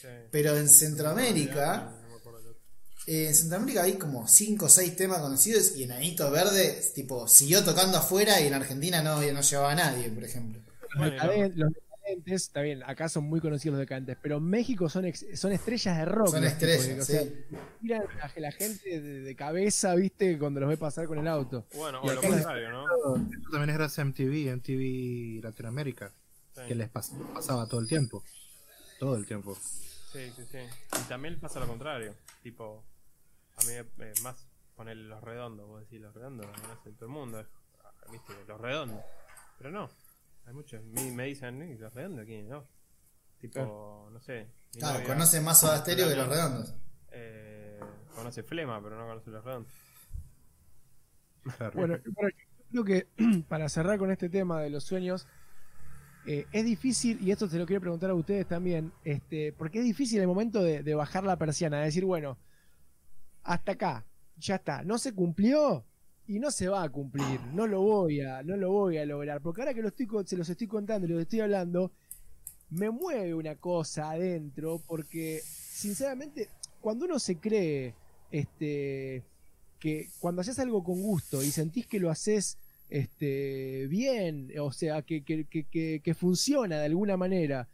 [0.00, 0.08] Sí.
[0.30, 1.92] Pero en Centroamérica,
[3.06, 7.62] eh, en Centroamérica hay como 5 o 6 temas conocidos y Enanito Verde, tipo, siguió
[7.64, 10.60] tocando afuera y en Argentina no, no llevaba a nadie, por ejemplo.
[10.96, 11.16] Bueno,
[11.54, 11.72] los
[12.08, 15.52] decadentes, está bien, acá son muy conocidos los decadentes, pero en México son, ex- son
[15.52, 16.28] estrellas de rock.
[16.28, 17.32] Son estrellas, o sea, sí.
[17.80, 21.66] miran a la gente de, de cabeza, viste, cuando los ve pasar con el auto.
[21.74, 22.84] Bueno, Y o lo contrario, ¿no?
[22.84, 23.14] Eso
[23.50, 26.12] también es gracias a MTV, MTV Latinoamérica,
[26.54, 26.62] Sí.
[26.66, 28.24] que les pas- pasaba todo el tiempo.
[28.98, 29.54] Todo el tiempo.
[30.12, 30.58] Sí, sí, sí.
[30.98, 32.14] Y también pasa lo contrario.
[32.42, 32.82] Tipo,
[33.56, 34.44] a mí eh, más
[34.74, 35.68] poner los redondos.
[35.68, 37.38] Vos decís los redondos, no sé, todo el mundo.
[37.40, 37.46] es,
[38.10, 39.00] Viste, los redondos.
[39.58, 39.90] Pero no.
[40.48, 40.82] Hay muchos.
[40.82, 42.48] Me, dicen, "¿Y los redondos quién?
[42.48, 42.66] No.
[43.38, 44.48] Tipo, no sé.
[44.72, 46.74] Claro, novia, conoce más Soda Stereo que los redondos.
[47.10, 47.78] eh,
[48.14, 49.72] conoce Flema, pero no conoce los redondos.
[51.74, 51.96] Bueno,
[52.70, 53.08] yo creo que
[53.48, 55.26] para cerrar con este tema de los sueños,
[56.26, 59.84] eh, es difícil, y esto se lo quiero preguntar a ustedes también, este, porque es
[59.84, 62.38] difícil el momento de, de bajar la persiana, de decir, bueno,
[63.42, 65.84] hasta acá, ya está, no se cumplió
[66.28, 69.40] y no se va a cumplir, no lo voy a, no lo voy a lograr,
[69.40, 71.90] porque ahora que lo estoy, se los estoy contando y los estoy hablando,
[72.70, 76.48] me mueve una cosa adentro, porque sinceramente,
[76.80, 77.94] cuando uno se cree,
[78.30, 79.24] este,
[79.80, 82.58] que cuando haces algo con gusto y sentís que lo haces
[82.90, 87.68] este, bien, o sea, que, que- que funciona de alguna manera,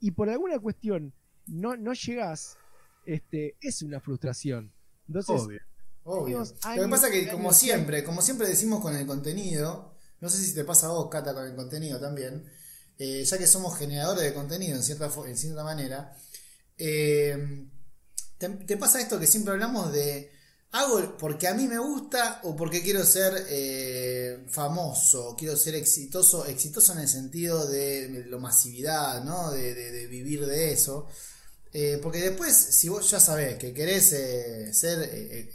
[0.00, 1.12] y por alguna cuestión
[1.46, 2.56] no, no llegás,
[3.04, 4.72] este, es una frustración.
[5.06, 5.60] Entonces, Obvio.
[6.04, 6.38] Obvio.
[6.38, 10.38] Lo que pasa que, años, como siempre, como siempre decimos con el contenido, no sé
[10.38, 12.50] si te pasa a vos, Cata, con el contenido también,
[12.98, 16.16] eh, ya que somos generadores de contenido en cierta, en cierta manera,
[16.78, 17.66] eh,
[18.38, 20.32] te, te pasa esto que siempre hablamos de
[20.72, 25.34] ¿Hago porque a mí me gusta o porque quiero ser eh, famoso?
[25.36, 29.50] Quiero ser exitoso, exitoso en el sentido de, la masividad, ¿no?
[29.50, 31.08] De, vivir de eso.
[32.02, 34.10] Porque después, si vos ya sabés que querés
[34.76, 35.50] ser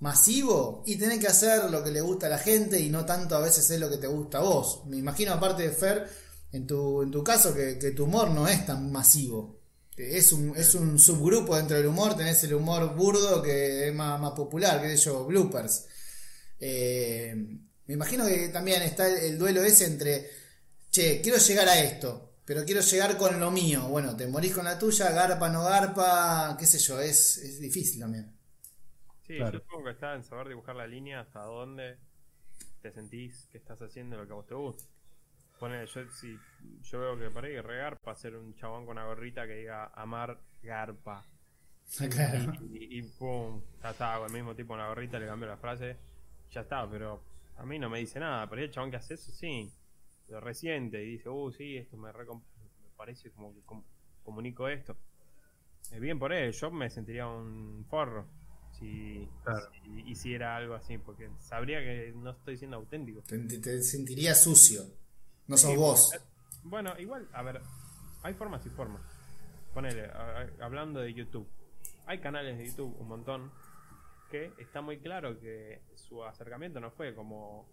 [0.00, 3.36] masivo y tenés que hacer lo que le gusta a la gente y no tanto
[3.36, 4.82] a veces es lo que te gusta a vos.
[4.86, 6.08] Me imagino aparte de Fer,
[6.52, 9.60] en tu, en tu caso, que, que tu humor no es tan masivo.
[9.96, 14.32] Es un, es un subgrupo dentro del humor, tenés el humor burdo que es más,
[14.32, 15.86] popular, que es yo, bloopers.
[16.58, 17.34] Eh,
[17.86, 20.28] me imagino que también está el, duelo ese entre,
[20.90, 23.86] che, quiero llegar a esto, pero quiero llegar con lo mío.
[23.88, 28.00] Bueno, te morís con la tuya, garpa, no garpa, qué sé yo, es, es difícil
[28.00, 28.34] también.
[29.26, 31.96] Sí, yo supongo que está en saber dibujar la línea hasta dónde
[32.82, 34.84] te sentís que estás haciendo lo que a vos te gusta.
[35.60, 36.38] Yo, si,
[36.82, 40.38] yo veo que por ahí regarpa ser un chabón con una gorrita que diga amar
[40.62, 41.24] garpa.
[42.72, 45.96] Y, pum, ya está, con el mismo tipo una gorrita, le cambio la frase,
[46.50, 47.22] ya está, pero
[47.56, 49.70] a mí no me dice nada, pero el chabón que hace eso, sí,
[50.28, 52.10] lo resiente y dice, uh, sí, esto me,
[52.96, 53.62] parece como que
[54.22, 54.96] comunico esto.
[55.92, 58.26] Es bien por él, yo me sentiría un forro
[58.84, 59.28] si,
[60.06, 63.22] hiciera algo así, porque sabría que no estoy siendo auténtico.
[63.22, 64.82] Te, te sentiría sucio.
[65.46, 66.12] No sos vos.
[66.62, 67.60] Bueno, igual, a ver,
[68.22, 69.02] hay formas y formas.
[69.72, 70.10] Ponele,
[70.60, 71.46] hablando de YouTube.
[72.06, 73.50] Hay canales de YouTube, un montón,
[74.30, 77.68] que está muy claro que su acercamiento no fue como,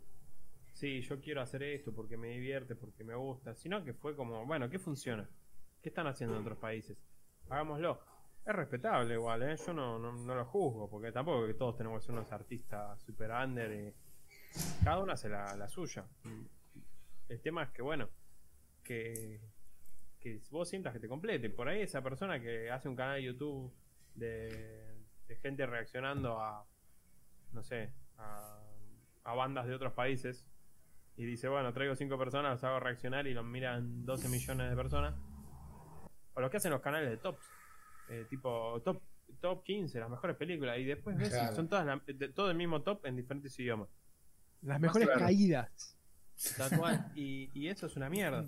[0.74, 4.45] sí, yo quiero hacer esto porque me divierte, porque me gusta, sino que fue como,
[4.45, 5.30] bueno, ¿qué funciona?
[5.82, 6.97] ¿Qué están haciendo en otros países?
[7.49, 8.11] Hagámoslo.
[8.46, 9.56] Es respetable igual, ¿eh?
[9.56, 13.30] yo no, no, lo juzgo, porque tampoco que todos tenemos que ser unos artistas super
[13.30, 13.94] under y
[14.84, 16.06] cada uno hace la, la suya.
[17.30, 18.10] El tema es que, bueno,
[18.84, 19.39] que,
[20.22, 21.50] que vos sientas que te complete.
[21.50, 23.74] Por ahí esa persona que hace un canal de YouTube
[24.16, 24.88] de,
[25.42, 26.66] gente reaccionando a,
[27.54, 30.46] no sé, a, bandas de otros países
[31.16, 34.76] y dice, bueno, traigo cinco personas, los hago reaccionar y los miran 12 millones de
[34.76, 35.16] personas.
[36.34, 37.44] O lo que hacen los canales de tops,
[38.12, 39.01] eh, tipo top,
[39.39, 42.01] top 15, las mejores películas, y después ves, son todas
[42.36, 43.88] todo el mismo top en diferentes idiomas.
[44.62, 45.97] Las mejores caídas.
[47.16, 48.47] Y, eso es una mierda.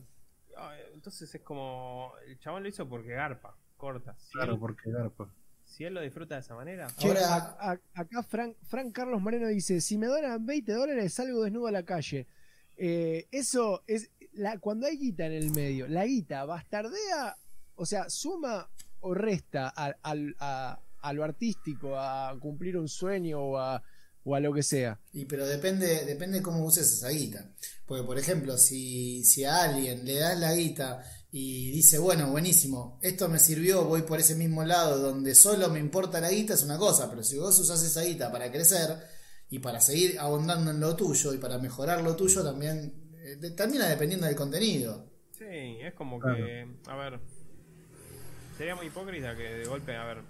[0.93, 2.13] Entonces es como.
[2.27, 4.15] El chabón lo hizo porque garpa, corta.
[4.31, 5.33] claro, porque garpa.
[5.63, 6.87] Si él lo disfruta de esa manera.
[7.93, 11.83] acá Frank, Frank Carlos Moreno dice: Si me donan 20 dólares, salgo desnudo a la
[11.83, 12.27] calle.
[12.77, 14.11] Eh, eso es.
[14.33, 17.37] La, cuando hay guita en el medio, la guita bastardea,
[17.75, 18.67] o sea, suma
[19.03, 23.83] o resta a lo artístico, a cumplir un sueño o a
[24.25, 24.99] o a lo que sea.
[25.11, 27.49] Y pero depende, depende cómo uses esa guita.
[27.85, 32.99] Porque, por ejemplo, si, si a alguien le das la guita y dice, bueno, buenísimo,
[33.01, 36.63] esto me sirvió, voy por ese mismo lado donde solo me importa la guita, es
[36.63, 38.97] una cosa, pero si vos usas esa guita para crecer
[39.49, 43.87] y para seguir abondando en lo tuyo y para mejorar lo tuyo, también eh, termina
[43.89, 45.11] dependiendo del contenido.
[45.31, 47.19] Sí, es como que, a ver,
[48.53, 50.21] sería muy hipócrita que de golpe, a ver,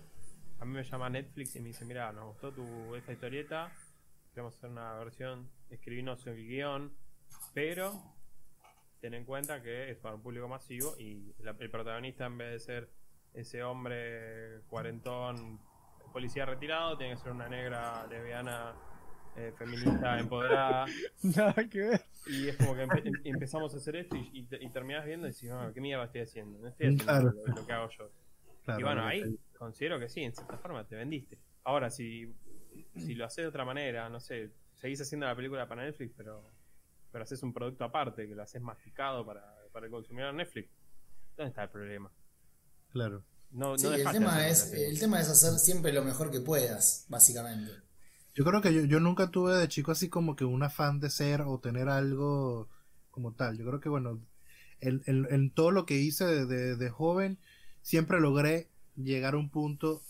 [0.60, 3.72] a mí me llama Netflix y me dice, mira, nos gustó tu, esta historieta,
[4.32, 6.94] queremos hacer una versión, escribinos el guion,
[7.54, 8.02] pero
[9.02, 12.60] ten en cuenta que es para un público masivo y el protagonista en vez de
[12.60, 12.90] ser
[13.34, 15.60] ese hombre cuarentón,
[16.14, 18.74] policía retirado, tiene que ser una negra lesbiana
[19.36, 20.86] eh, feminista empoderada.
[21.24, 22.06] Nada que ver.
[22.28, 22.88] Y es como que
[23.24, 26.60] empezamos a hacer esto y, y, terminás viendo y decís, ah, ¿qué mierda estoy haciendo?
[26.60, 28.12] No estoy haciendo lo, que hago yo.
[28.78, 31.38] y bueno, ahí considero que sí, en cierta forma te vendiste.
[31.64, 32.34] Ahora, si,
[32.96, 36.50] si lo haces de otra manera, no sé, seguís haciendo la película para Netflix, pero,
[37.12, 40.70] pero haces un producto aparte, que lo haces masticado para, para el consumidor Netflix,
[41.36, 42.12] ¿dónde está el problema?
[42.92, 43.24] Claro.
[43.52, 47.72] No, sí, el, tema es, el tema es hacer siempre lo mejor que puedas, básicamente.
[48.34, 51.10] Yo creo que yo, yo nunca tuve de chico así como que un afán de
[51.10, 52.70] ser o tener algo
[53.12, 53.58] como tal.
[53.58, 54.20] Yo creo que, bueno,
[54.82, 57.38] en, en, todo lo que hice de, de, joven,
[57.82, 60.02] siempre logré llegar a un punto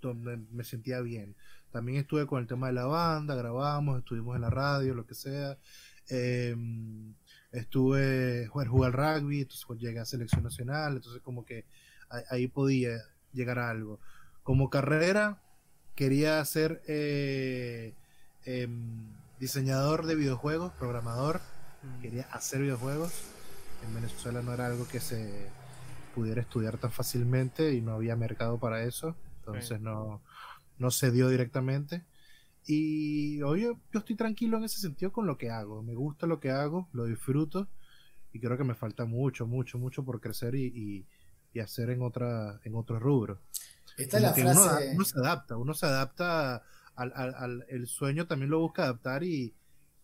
[0.00, 1.36] donde me sentía bien.
[1.70, 5.14] También estuve con el tema de la banda, grabamos, estuvimos en la radio, lo que
[5.14, 5.58] sea.
[6.08, 7.14] Em,
[7.52, 11.64] estuve jugar, jugar rugby, entonces pues, llegué a selección nacional, entonces como que
[12.30, 12.98] ahí, podía
[13.32, 14.00] llegar a algo.
[14.42, 15.42] Como carrera,
[15.94, 17.94] quería ser eh,
[18.44, 19.06] em,
[19.38, 21.40] diseñador de videojuegos, programador,
[21.82, 22.00] mm.
[22.02, 23.12] quería hacer videojuegos.
[23.86, 25.48] En Venezuela no era algo que se
[26.14, 30.22] pudiera estudiar tan fácilmente y no había mercado para eso, entonces no,
[30.78, 32.04] no se dio directamente.
[32.66, 36.40] Y hoy yo, estoy tranquilo en ese sentido con lo que hago, me gusta lo
[36.40, 37.68] que hago, lo disfruto
[38.32, 41.06] y creo que me falta mucho, mucho, mucho por crecer y,
[41.52, 43.38] y, hacer en otra en otro rubro.
[43.96, 44.92] Está la frase...
[44.94, 46.62] uno, se adapta, uno se adapta
[46.96, 49.54] al, al- al- el sueño también lo busca adaptar y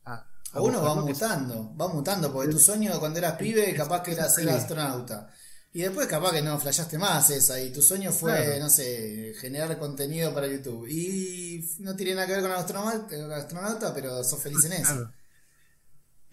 [0.05, 4.29] a, uno va mutando, va mutando, porque tu sueño cuando eras pibe capaz que era
[4.29, 5.31] ser astronauta.
[5.73, 8.65] Y después capaz que no flashaste más esa, y tu sueño fue, Claro.
[8.65, 10.89] no sé, generar contenido para YouTube.
[10.89, 14.83] Y no tiene nada que ver con astronauta, astronauta pero sos feliz en eso.
[14.95, 15.13] Claro.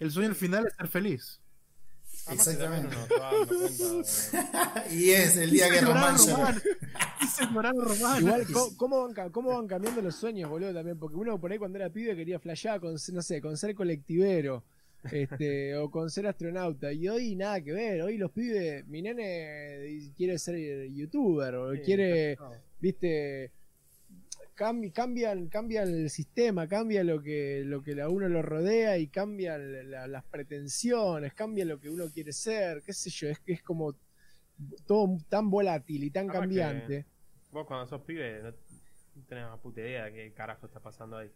[0.00, 1.38] El sueño al final es ser feliz.
[2.30, 2.96] Exactamente.
[4.90, 6.46] Y es el día que Román lloró.
[7.82, 8.20] Román.
[8.20, 10.72] Igual, ¿cómo, cómo van, cómo van cambiando los sueños, boludo?
[10.74, 13.74] También, porque uno por ahí cuando era pibe quería flashear con, no sé, con ser
[13.74, 14.64] colectivero,
[15.10, 16.92] este, o con ser astronauta.
[16.92, 18.02] Y hoy nada que ver.
[18.02, 22.50] Hoy los pibes, mi nene quiere ser youtuber, o Sí, quiere, no.
[22.80, 23.52] viste,
[24.58, 29.06] cambi- cambian, cambia el sistema, cambia lo que, lo que a uno lo rodea y
[29.06, 33.52] cambian la- las pretensiones, cambia lo que uno quiere ser, qué sé yo, es que
[33.52, 33.94] es como
[34.86, 37.06] todo tan volátil y tan cambiante.
[37.52, 38.52] Vos cuando sos pibe no
[39.28, 41.30] tenés una puta idea de qué carajo está pasando ahí.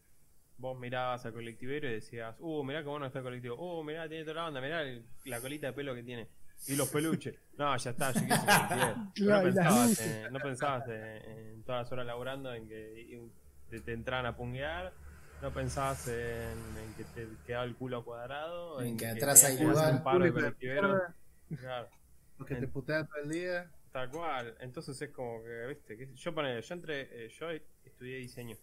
[0.58, 4.08] Vos mirabas al colectivero y decías, uh, mirá qué bueno está el colectivo, uh, mirá,
[4.08, 6.28] tiene toda la banda, mirá el- la colita de pelo que tiene.
[6.68, 7.36] Y los peluches.
[7.58, 8.20] No, ya está, yo.
[9.14, 13.28] Claro, no, pensabas, no pensabas en, en todas las horas laburando en que
[13.68, 14.92] te, te entraran a punguear.
[15.40, 18.80] No pensabas en, en que te quedaba el culo cuadrado.
[18.80, 19.92] En que atrás hay que hacer lugar.
[19.94, 21.56] un paro de.
[21.56, 21.88] Claro.
[22.38, 23.70] Porque te putean todo el día.
[23.92, 27.50] Tal cual, entonces es como que, viste, que yo ponele, yo entré, eh, yo
[27.84, 28.56] estudié diseño,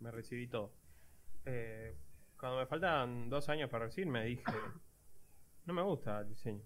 [0.00, 0.70] me recibí todo.
[1.46, 1.96] Eh,
[2.38, 4.44] cuando me faltaban dos años para recibirme dije,
[5.64, 6.62] no me gusta el diseño.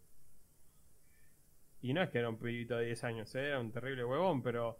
[1.80, 4.42] Y no es que era un pibito de 10 años, eh, era un terrible huevón,
[4.42, 4.78] pero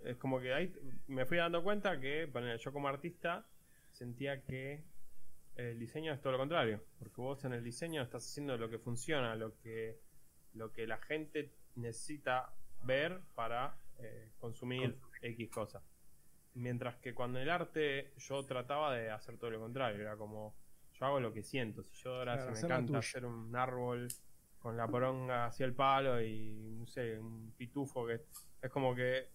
[0.00, 0.72] es como que ahí
[1.06, 3.46] me fui dando cuenta que, yo como artista
[3.92, 4.82] sentía que
[5.56, 8.78] el diseño es todo lo contrario, porque vos en el diseño estás haciendo lo que
[8.78, 10.00] funciona, lo que,
[10.54, 12.52] lo que la gente necesita
[12.82, 15.82] ver para eh, consumir X cosa.
[16.54, 20.54] Mientras que cuando el arte yo trataba de hacer todo lo contrario, era como
[20.98, 21.82] yo hago lo que siento.
[21.84, 24.08] Si yo ahora Claro, si me encanta hacer un árbol
[24.60, 28.20] con la poronga hacia el palo y no sé, un pitufo que
[28.62, 29.30] es como que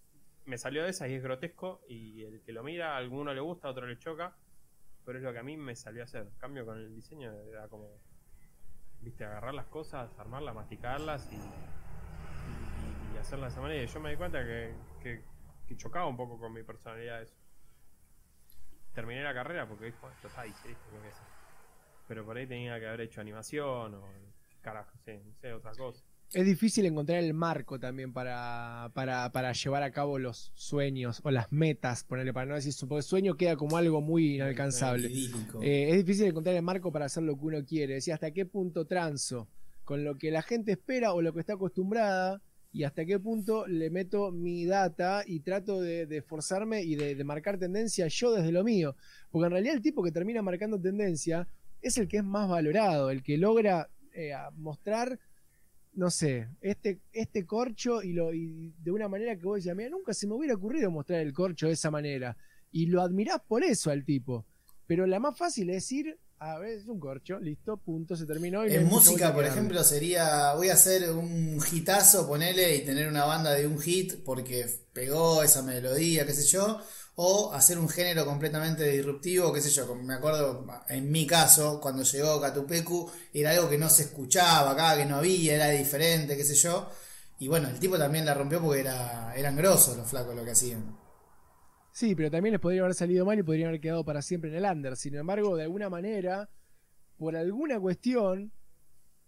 [0.45, 3.41] me salió de esa y es grotesco y el que lo mira a alguno le
[3.41, 4.35] gusta, a otro le choca,
[5.03, 6.30] pero es lo que a mí me salió a hacer.
[6.38, 7.89] Cambio con el diseño era como
[9.02, 13.84] viste, agarrar las cosas, armarlas, masticarlas y, y, y hacerlas de esa manera.
[13.84, 15.23] Y yo me di cuenta que, que,
[15.68, 17.35] que chocaba un poco con mi personalidad eso.
[18.93, 20.53] Terminé la carrera porque dijo, esto está ahí.
[22.07, 24.07] Pero por ahí tenía que haber hecho animación o
[24.66, 26.04] carajo, sí, no sé, otra cosa.
[26.34, 31.30] Es difícil encontrar el marco también para, para, para llevar a cabo los sueños o
[31.30, 35.08] las metas, ponerle para no decir su porque sueño queda como algo muy inalcanzable.
[35.62, 37.94] Eh, es difícil encontrar el marco para hacer lo que uno quiere.
[37.94, 39.48] Decir hasta qué punto transo
[39.84, 42.42] con lo que la gente espera o lo que está acostumbrada
[42.74, 47.14] y hasta qué punto le meto mi data y trato de, de esforzarme y de,
[47.14, 48.96] de marcar tendencia yo desde lo mío.
[49.30, 51.48] Porque en realidad el tipo que termina marcando tendencia
[51.82, 55.20] es el que es más valorado, el que logra eh, a mostrar,
[55.94, 59.90] no sé, este, este corcho y, lo, y de una manera que vos decías, mira,
[59.90, 62.38] nunca se me hubiera ocurrido mostrar el corcho de esa manera.
[62.72, 64.46] Y lo admirás por eso al tipo.
[64.88, 68.66] Pero la más fácil es decir, a ver, es un corcho, listo, punto, se terminó.
[68.68, 73.26] y En música, por ejemplo, sería voy a hacer un hitazo, ponele y tener una
[73.26, 76.82] banda de un hit porque pegó esa melodía, qué sé yo,
[77.16, 82.04] o hacer un género completamente disruptivo, qué sé yo, me acuerdo en mi caso, cuando
[82.04, 86.44] llegó Catupecu, era algo que no se escuchaba acá, que no había, era diferente, qué
[86.44, 86.90] sé yo,
[87.40, 90.52] y bueno, el tipo también la rompió porque era, eran grosos los flacos lo que
[90.52, 90.98] hacían.
[91.92, 94.58] Sí, pero también les podría haber salido mal y podrían haber quedado para siempre en
[94.58, 94.98] el under.
[94.98, 96.50] Sin embargo, de alguna manera,
[97.18, 98.52] por alguna cuestión,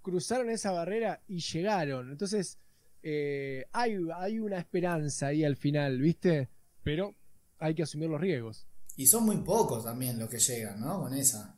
[0.01, 2.11] cruzaron esa barrera y llegaron.
[2.11, 2.57] Entonces,
[3.03, 6.49] eh, hay, hay una esperanza ahí al final, ¿viste?
[6.84, 7.15] Pero
[7.59, 8.67] hay que asumir los riesgos.
[8.95, 11.01] Y son muy pocos también los que llegan, ¿no?
[11.01, 11.55] Con esa.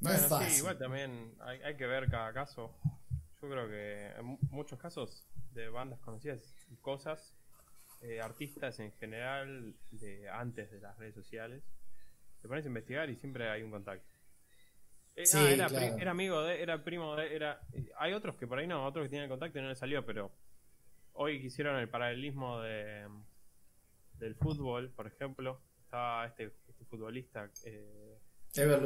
[0.00, 0.50] No es Bueno, fácil.
[0.52, 2.74] sí, igual también hay, hay que ver cada caso.
[3.42, 6.40] Yo creo que en mu- muchos casos de bandas conocidas
[6.70, 7.34] y cosas,
[8.02, 11.62] eh, artistas en general, de antes de las redes sociales,
[12.40, 14.06] te pones a investigar y siempre hay un contacto.
[15.16, 15.92] Eh, Sí, ah, era, claro.
[15.94, 17.60] pri- era amigo de, era primo de, era.
[17.72, 19.78] eh, Hay otros que por ahí no, otros que tienen el contacto y no les
[19.78, 20.30] salió, pero
[21.12, 23.06] hoy quisieron el paralelismo de
[24.20, 25.60] del fútbol, por ejemplo.
[25.82, 27.50] Estaba este, este futbolista.
[27.64, 28.18] Eh,
[28.54, 28.82] Ever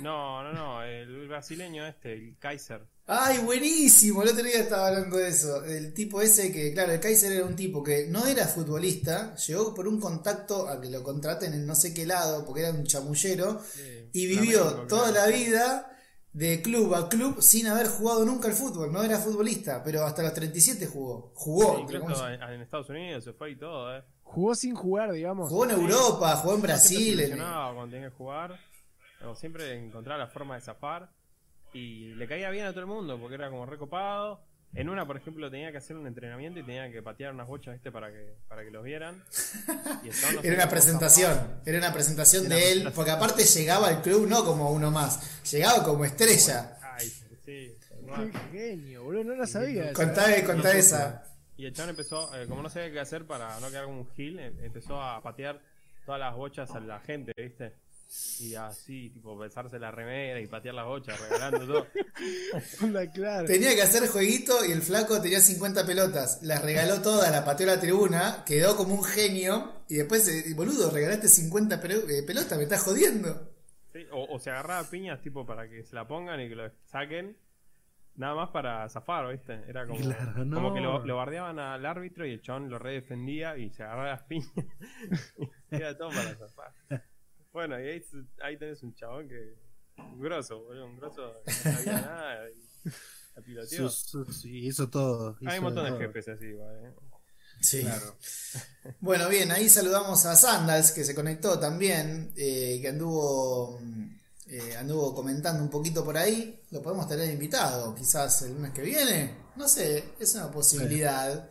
[0.00, 2.82] no, no, no, el brasileño este, el Kaiser.
[3.06, 4.22] Ay, buenísimo.
[4.22, 5.64] El otro día estaba hablando de eso.
[5.64, 9.74] El tipo ese que, claro, el Kaiser era un tipo que no era futbolista, llegó
[9.74, 12.84] por un contacto a que lo contraten en no sé qué lado, porque era un
[12.84, 13.60] chamullero,
[14.12, 15.93] y vivió toda la vida
[16.34, 18.92] de club a club sin haber jugado nunca al fútbol.
[18.92, 21.32] No era futbolista, pero hasta los 37 jugó.
[21.34, 21.76] Jugó.
[21.76, 24.02] Sí, incluso en, en Estados Unidos se fue y todo, ¿eh?
[24.22, 25.48] Jugó sin jugar, digamos.
[25.48, 27.20] Jugó en Europa, jugó en Brasil.
[27.20, 28.58] en- ilusionaba cuando tenía que jugar.
[29.20, 31.08] Como siempre encontraba la forma de zafar.
[31.72, 34.40] Y le caía bien a todo el mundo porque era como recopado.
[34.74, 37.74] En una, por ejemplo, tenía que hacer un entrenamiento y tenía que patear unas bochas,
[37.74, 37.92] ¿viste?
[37.92, 39.22] Para que, para que los vieran.
[40.02, 40.08] Y
[40.46, 44.44] Era una presentación, era una presentación Era de él, porque aparte llegaba al club no
[44.44, 46.76] como uno más, llegaba como estrella.
[46.82, 47.08] Ay,
[47.44, 47.74] sí,
[48.16, 49.92] Qué genio, boludo, no la sabía.
[49.92, 51.24] Contá, contá esa.
[51.56, 54.10] Y el chabón empezó, eh, como no sabía qué hacer para no quedar como un
[54.10, 55.60] gil, em- empezó a patear
[56.04, 57.74] todas las bochas a la gente, ¿viste?
[58.40, 61.86] Y así, tipo, besarse la remera y patear las bochas, regalando todo.
[63.46, 66.40] Tenía que hacer jueguito y el flaco tenía 50 pelotas.
[66.42, 69.82] Las regaló todas, la pateó a la tribuna, quedó como un genio.
[69.88, 73.50] Y después, eh, boludo, regalaste 50 pelo- eh, pelotas, me estás jodiendo.
[73.92, 76.70] Sí, O, o se agarraba piñas, tipo, para que se la pongan y que lo
[76.86, 77.36] saquen.
[78.16, 79.60] Nada más para zafar, ¿viste?
[79.66, 80.54] Era como, Claro, no.
[80.56, 84.10] como que lo, lo bardeaban al árbitro y el chabón lo redefendía y se agarraba
[84.10, 84.52] las piñas.
[85.70, 86.72] era todo para zafar.
[87.54, 88.04] Bueno, y ahí,
[88.42, 89.54] ahí tenés un chabón que.
[89.96, 92.50] Un grosso, boludo, un grosso que no sabía nada
[93.46, 95.38] y la sus- y hizo todo.
[95.46, 96.00] Hay un montón de todo.
[96.00, 96.92] jefes así, igual, ¿eh?
[97.60, 97.86] Sí.
[99.00, 104.16] Bueno, bien, ahí saludamos a Sandals, que se conectó también, eh, que anduvo, mm,
[104.48, 106.60] eh, anduvo comentando un poquito por ahí.
[106.72, 109.36] Lo podemos tener invitado, quizás el lunes que viene.
[109.56, 111.48] No sé, es una posibilidad.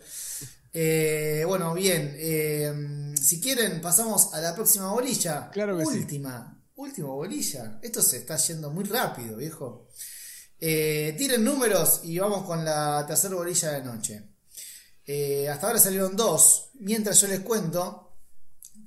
[0.75, 5.51] Eh, bueno, bien, eh, si quieren pasamos a la próxima bolilla.
[5.51, 5.99] Claro que sí.
[5.99, 7.79] última, última bolilla.
[7.81, 9.87] Esto se está yendo muy rápido, viejo.
[10.59, 14.29] Eh, tiren números y vamos con la tercera bolilla de noche.
[15.49, 16.71] Hasta ahora salieron dos.
[16.79, 18.17] Mientras yo les cuento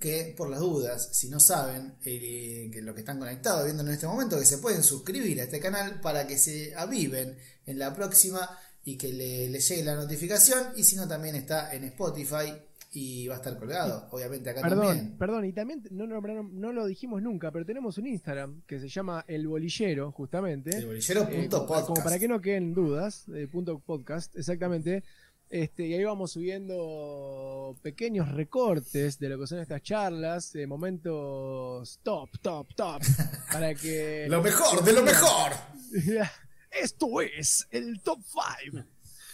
[0.01, 4.07] que, por las dudas, si no saben, que los que están conectados viendo en este
[4.07, 8.59] momento, que se pueden suscribir a este canal para que se aviven en la próxima
[8.87, 10.69] y que le, le llegue la notificación.
[10.77, 12.55] Y si no, también está en Spotify
[12.93, 15.19] y va a estar colgado, obviamente acá Perdón, también.
[15.19, 18.89] perdón, y también no, nombraron- no lo dijimos nunca, pero tenemos un Instagram que se
[18.89, 20.71] llama El Bolillero, justamente.
[20.79, 21.87] El bolillero Eh, punto como, podcast.
[21.89, 25.03] como para que no queden dudas, eh, punto podcast, exactamente.
[25.51, 32.01] Este, y ahí vamos subiendo pequeños recortes de lo que son estas charlas, de momentos
[32.03, 33.03] top, top, top,
[33.53, 34.27] para que...
[34.29, 35.53] Lo mejor, de lo mejor.
[36.71, 38.21] Esto es el top
[38.67, 38.85] 5.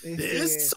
[0.02, 0.76] Eso.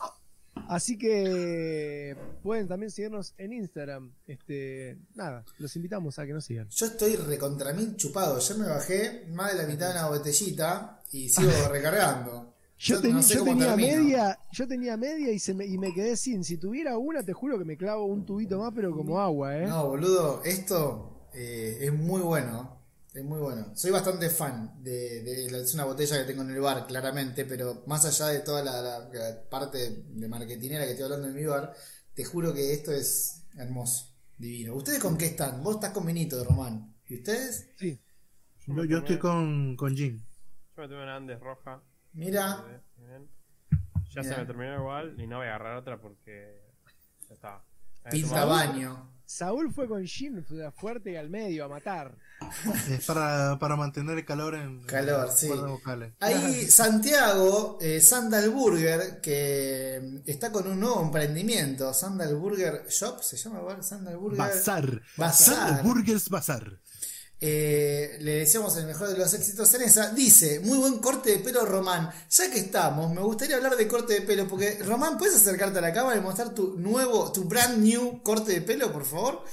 [0.67, 4.11] Así que pueden también seguirnos en Instagram.
[4.25, 6.69] Este, nada, los invitamos a que nos sigan.
[6.69, 8.39] Yo estoy recontra mil chupado.
[8.39, 12.53] Yo me bajé más de la mitad de una botellita y sigo recargando.
[12.77, 14.03] Yo, no sé tenía termino.
[14.03, 16.43] media, yo tenía media y, se me, y me quedé sin.
[16.43, 19.65] Si tuviera una, te juro que me clavo un tubito más, pero como agua, ¿eh?
[19.65, 22.74] No, boludo, esto eh, es muy bueno.
[23.15, 23.71] Es muy bueno.
[23.75, 27.83] Soy bastante fan de, de- Es una botella que tengo en el bar, claramente, pero
[27.87, 31.45] más allá de toda la, la- la parte de marketinera que estoy hablando en mi
[31.45, 31.73] bar,
[32.13, 34.75] te juro que esto es hermoso, divino.
[34.75, 35.63] ¿Ustedes con qué están?
[35.63, 36.93] Vos estás con vinito de Román.
[37.07, 37.69] ¿Y ustedes?
[37.77, 37.97] Sí.
[38.67, 40.17] Yo, yo estoy con, con Jin.
[40.75, 41.81] Yo me tomé una Andes roja.
[42.13, 42.65] Mira.
[44.09, 44.33] Ya Mira.
[44.35, 46.61] se me terminó igual y no voy a agarrar otra porque
[47.29, 47.63] ya está.
[48.11, 49.14] Pinta tomado- baño.
[49.25, 52.15] Saúl fue con Jin fue fuerte y al medio a matar.
[52.89, 55.47] Es para, para mantener el calor en Calor, en sí.
[55.47, 56.13] vocales.
[56.19, 63.37] Ahí Santiago, eh, Sandal Burger, que está con un nuevo emprendimiento, Sandal Burger Shop, se
[63.37, 64.37] llama igual Sandal Burger.
[64.37, 65.01] Bazar.
[65.17, 65.83] Bazar.
[65.83, 66.79] Burgers Bazar.
[67.47, 70.09] Eh, le deseamos el mejor de los éxitos en esa.
[70.11, 72.09] Dice, muy buen corte de pelo Román.
[72.31, 75.81] Ya que estamos, me gustaría hablar de corte de pelo, porque Román, ¿puedes acercarte a
[75.83, 79.43] la cámara y mostrar tu nuevo, tu brand new corte de pelo, por favor?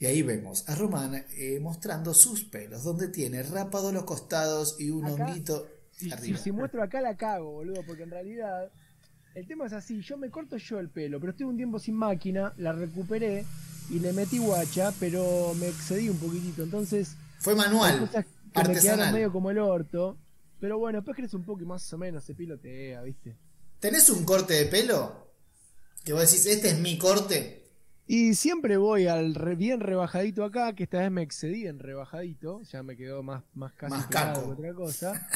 [0.00, 4.90] Y ahí vemos a Román eh, mostrando sus pelos, donde tiene rapado los costados y
[4.90, 6.38] un Acá, honguito Si, si, arriba.
[6.40, 8.68] si muestro acá la cago, boludo, porque en realidad
[9.36, 11.94] el tema es así, yo me corto yo el pelo, pero estuve un tiempo sin
[11.94, 13.44] máquina, la recuperé
[13.90, 19.12] y le metí guacha, pero me excedí un poquitito, entonces Fue manual, me quedaron artesanal.
[19.12, 20.18] medio como el orto,
[20.60, 23.36] pero bueno, después crece un poco y más o menos se pilotea, ¿viste?
[23.80, 25.32] ¿Tenés un corte de pelo?
[26.04, 27.62] Que vos decís, este es mi corte.
[28.06, 32.62] Y siempre voy al re- bien rebajadito acá, que esta vez me excedí en rebajadito,
[32.62, 34.42] ya me quedó más, más casi Más caco.
[34.44, 35.28] que otra cosa.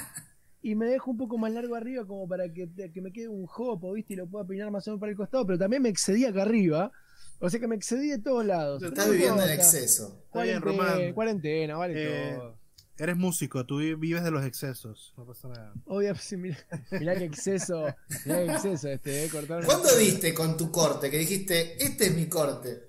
[0.63, 3.47] Y me dejo un poco más largo arriba como para que, que me quede un
[3.47, 4.15] jopo, ¿viste?
[4.15, 6.43] Y lo pueda peinar más o menos para el costado, pero también me excedí acá
[6.43, 6.91] arriba.
[7.39, 8.83] O sea que me excedí de todos lados.
[8.83, 10.23] Estás viviendo en exceso.
[10.27, 11.13] Está bien, Cuarentena, Román.
[11.15, 12.59] cuarentena, vale Eh, todo.
[12.99, 15.13] Eres músico, tú vi- vives de los excesos.
[15.19, 15.75] No pasa nada.
[15.85, 16.57] Obvio, sí, mirá,
[16.93, 17.85] mirá qué exceso,
[18.25, 21.11] mirá qué exceso este, eh, cortar una- ¿Cuándo diste con tu corte?
[21.11, 22.85] Que dijiste, este es mi corte.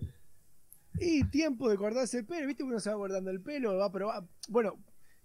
[0.99, 2.63] Y tiempo de cortarse el pelo, ¿viste?
[2.63, 4.23] Uno se va cortando el pelo, va a probar.
[4.47, 4.77] Bueno,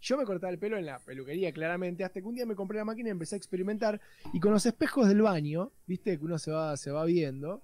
[0.05, 2.77] Yo me cortaba el pelo en la peluquería, claramente, hasta que un día me compré
[2.77, 4.01] la máquina y empecé a experimentar.
[4.33, 7.63] Y con los espejos del baño, viste, que uno se va, se va viendo,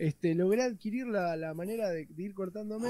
[0.00, 2.88] este, logré adquirir la, la manera de, de ir cortándome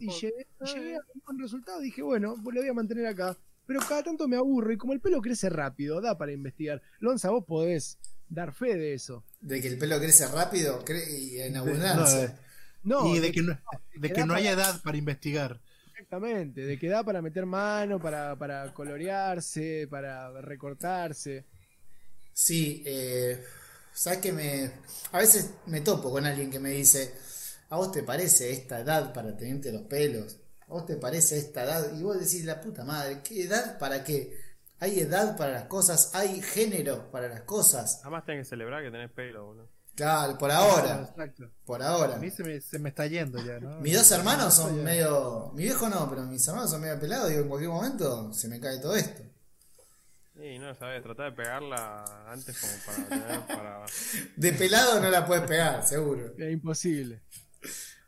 [0.00, 1.80] y llegué, llegué a un buen resultado.
[1.80, 3.36] Dije, bueno, pues lo voy a mantener acá.
[3.66, 6.80] Pero cada tanto me aburro y como el pelo crece rápido, da para investigar.
[7.00, 7.98] Lonza, vos podés
[8.28, 9.24] dar fe de eso.
[9.40, 12.38] De que el pelo crece rápido cre- y en abundancia.
[12.82, 13.58] No, y de de que no,
[13.94, 15.60] de que no hay para- edad para investigar.
[15.92, 21.44] Exactamente, de que da para meter mano, para, para colorearse, para recortarse.
[22.32, 23.44] Sí, eh,
[23.92, 24.70] sabes que me.
[25.12, 27.14] A veces me topo con alguien que me dice:
[27.70, 30.36] ¿A vos te parece esta edad para tenerte los pelos?
[30.68, 31.92] ¿A vos te parece esta edad?
[31.98, 34.36] Y vos decís: La puta madre, ¿qué edad para qué?
[34.80, 38.00] Hay edad para las cosas, hay género para las cosas.
[38.02, 39.68] Además tenés que celebrar que tenés pelo, boludo.
[39.94, 41.50] Claro, por ahora, Exacto.
[41.66, 42.16] por A ahora.
[42.16, 43.78] mí se me, se me está yendo ya, ¿no?
[43.80, 45.52] Mis dos hermanos son medio.
[45.54, 47.28] Mi viejo no, pero mis hermanos son medio pelados.
[47.28, 49.22] Digo, en cualquier momento se me cae todo esto.
[50.44, 53.86] Y no sabes, tratá de pegarla antes como para tener para.
[54.36, 56.34] De pelado no la puedes pegar, seguro.
[56.36, 57.22] Es imposible.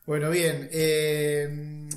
[0.05, 0.69] Bueno, bien.
[0.73, 1.89] eh,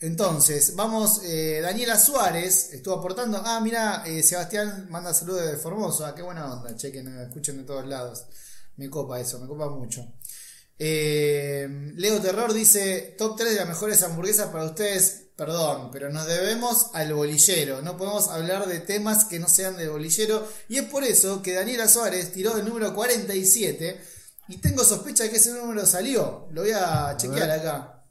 [0.00, 1.22] entonces, vamos.
[1.24, 3.40] eh, Daniela Suárez estuvo aportando.
[3.44, 6.04] Ah, mira, eh, Sebastián manda saludos de Formoso.
[6.04, 6.74] Ah, qué buena onda.
[6.76, 8.26] Che, que nos escuchen de todos lados.
[8.76, 10.12] Me copa eso, me copa mucho.
[10.78, 15.21] Eh, Leo Terror dice: Top 3 de las mejores hamburguesas para ustedes.
[15.36, 17.80] Perdón, pero nos debemos al bolillero.
[17.82, 20.46] No podemos hablar de temas que no sean del bolillero.
[20.68, 24.00] Y es por eso que Daniela Suárez tiró el número 47.
[24.48, 26.48] Y tengo sospecha de que ese número salió.
[26.52, 27.60] Lo voy a chequear ver.
[27.60, 28.04] acá.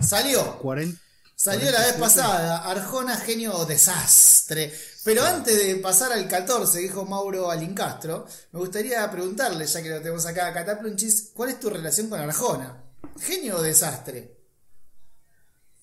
[0.00, 0.58] Salió.
[0.58, 1.00] 40,
[1.36, 2.00] Salió la vez 47.
[2.00, 2.70] pasada.
[2.70, 4.72] Arjona, genio o desastre.
[5.04, 9.98] Pero antes de pasar al 14, dijo Mauro Alincastro, me gustaría preguntarle, ya que lo
[9.98, 12.84] tenemos acá a Cataplunchis, ¿cuál es tu relación con Arjona?
[13.20, 14.41] ¿Genio o desastre?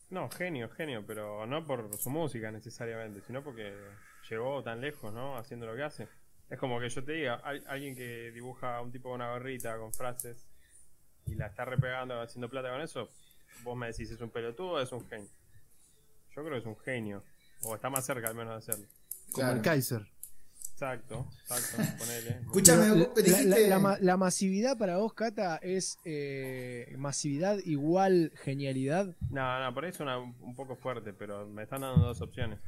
[0.09, 3.73] No, genio, genio, pero no por su música necesariamente, sino porque
[4.29, 5.37] llegó tan lejos, ¿no?
[5.37, 6.07] Haciendo lo que hace.
[6.49, 9.31] Es como que yo te diga, hay alguien que dibuja a un tipo con una
[9.31, 10.47] gorrita con frases
[11.27, 13.09] y la está repegando haciendo plata con eso,
[13.63, 15.29] vos me decís, ¿es un pelotudo o es un genio?
[16.35, 17.23] Yo creo que es un genio,
[17.61, 18.87] o está más cerca al menos de hacerlo.
[19.31, 19.57] como Claro.
[19.57, 20.07] el Kaiser.
[20.81, 22.39] Exacto, exacto, ponele.
[22.95, 29.13] La, dijiste- la- la ma- la masividad para vos, Cata, es eh, masividad igual genialidad.
[29.29, 32.59] No, no, por ahí suena un un poco fuerte, pero me están dando dos opciones.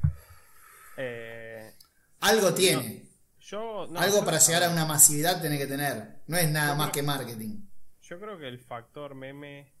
[0.98, 1.72] Eh,
[2.20, 3.04] algo tiene.
[3.40, 6.20] yo, no, algo yo- para llegar a una masividad tiene que tener.
[6.26, 7.60] No es nada más que marketing.
[8.02, 9.72] Yo creo que el factor meme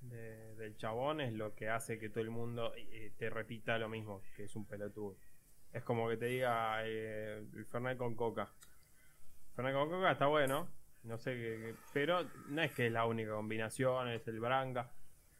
[0.00, 3.88] de- del chabón es lo que hace que todo el mundo eh, te repita lo
[3.88, 5.16] mismo, que es un pelotudo.
[5.72, 8.48] Es como que te diga eh, el Fernet con coca.
[9.54, 10.68] Fernet con coca está bueno,
[11.04, 14.90] no sé qué, pero no es que es la única combinación, es el branca.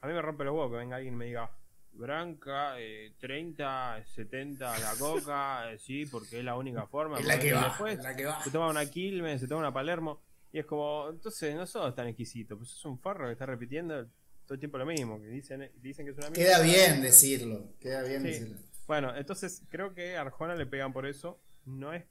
[0.00, 1.50] A mí me rompe los huevos que venga alguien y me diga
[1.92, 7.18] branca, eh, 30, 70 la coca, eh, sí, porque es la única forma.
[7.18, 8.42] Es la que va, después es la que va.
[8.44, 10.20] se toma una Quilmes, se toma una Palermo.
[10.52, 14.04] Y es como, entonces no sos tan exquisito, pues sos un forro que está repitiendo
[14.44, 17.72] todo el tiempo lo mismo, que dicen, dicen que es una Queda bien decirlo.
[17.80, 18.28] Queda bien Sí.
[18.28, 18.56] decirlo.
[18.86, 21.40] Bueno, entonces creo que a Arjona le pegan por eso.
[21.64, 22.04] No es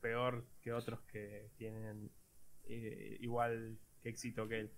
[0.00, 2.10] peor que otros que tienen
[2.64, 4.72] eh, igual que éxito que él.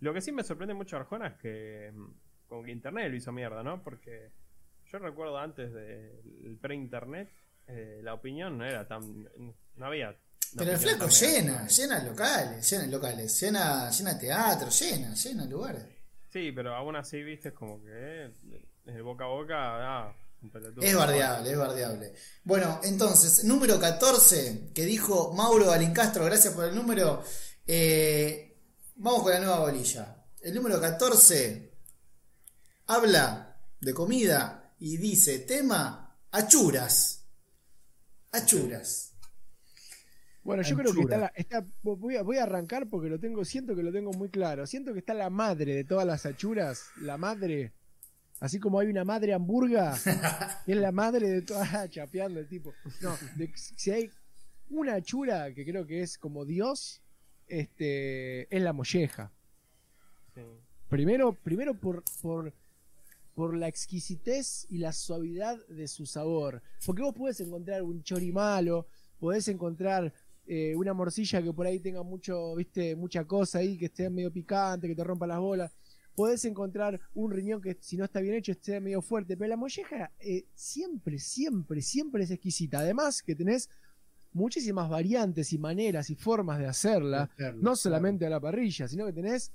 [0.00, 2.10] Lo que sí me sorprende mucho a Arjona es que mm,
[2.48, 3.82] como que internet lo hizo mierda, ¿no?
[3.82, 4.32] Porque
[4.90, 7.30] yo recuerdo antes del pre-internet,
[7.66, 9.28] eh, la opinión no era tan...
[9.76, 10.16] no había...
[10.56, 15.86] Pero el flaco llena, llena locales, llena locales, llena, llena teatro, llena, llena lugares.
[16.28, 18.32] Sí, pero aún así, viste, es como que
[18.86, 19.56] eh, boca a boca,
[20.08, 20.16] ah.
[20.82, 22.12] Es bardeable, es bardeable.
[22.44, 27.22] Bueno, entonces, número 14, que dijo Mauro Alincastro, gracias por el número.
[27.66, 28.56] Eh,
[28.96, 30.16] vamos con la nueva bolilla.
[30.40, 31.72] El número 14
[32.86, 37.26] habla de comida y dice tema achuras.
[38.32, 39.12] Achuras.
[40.42, 43.44] Bueno, yo creo que está, la- está voy, a, voy a arrancar porque lo tengo,
[43.44, 44.66] siento que lo tengo muy claro.
[44.66, 47.72] Siento que está la madre de todas las achuras, la madre,
[48.40, 49.94] así como hay una madre hamburga,
[50.66, 52.72] es la madre de todas, chapeando el tipo.
[53.00, 54.10] No, de- si hay
[54.70, 57.00] una achura que creo que es como Dios,
[57.46, 59.30] este, es la molleja.
[60.34, 60.40] Sí.
[60.88, 62.52] Primero, primero por, por,
[63.34, 66.62] por la exquisitez y la suavidad de su sabor.
[66.84, 68.86] Porque vos podés encontrar un chori malo,
[69.18, 70.12] podés encontrar
[70.46, 74.32] eh, una morcilla que por ahí tenga mucho, viste, mucha cosa ahí, que esté medio
[74.32, 75.70] picante, que te rompa las bolas.
[76.14, 79.36] Podés encontrar un riñón que si no está bien hecho esté medio fuerte.
[79.36, 82.80] Pero la molleja eh, siempre, siempre, siempre es exquisita.
[82.80, 83.68] Además que tenés
[84.32, 89.06] muchísimas variantes y maneras y formas de hacerla Hacerlo, no solamente a la parrilla, sino
[89.06, 89.52] que tenés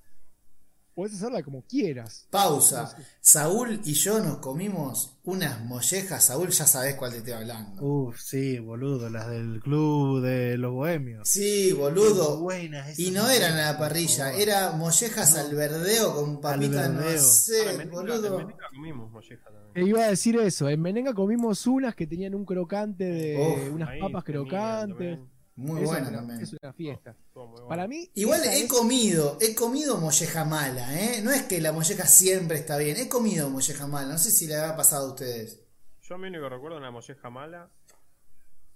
[0.96, 2.28] podés hacerla como quieras.
[2.32, 2.96] Pausa.
[3.20, 6.24] Saúl y yo nos comimos unas mollejas.
[6.24, 7.84] Saúl, ya sabés cuál te estoy hablando.
[7.86, 11.28] Uf, sí, boludo, las del club de los bohemios.
[11.28, 12.38] Sí, boludo.
[12.38, 16.90] Qué buenas Y no eran a la mollejas, parrilla, era mollejas al verdeo con papitas,
[16.90, 18.38] no sé, en en boludo.
[18.38, 19.66] Menenga comimos molleja también.
[19.76, 23.74] E iba a decir eso, en Menenga comimos unas que tenían un crocante de Uf,
[23.74, 24.98] unas Ahí papas crocantes.
[24.98, 25.35] también.
[25.56, 26.42] Muy una- también.
[26.42, 27.16] Es una fiesta.
[27.34, 27.68] Bueno.
[27.68, 31.22] Para mí, Igual he es- comido, he comido molleja mala, ¿eh?
[31.24, 34.48] No es que la molleja siempre está bien, he comido molleja mala, no sé si
[34.48, 35.62] le ha pasado a ustedes.
[36.04, 37.70] Yo mi único recuerdo de una molleja mala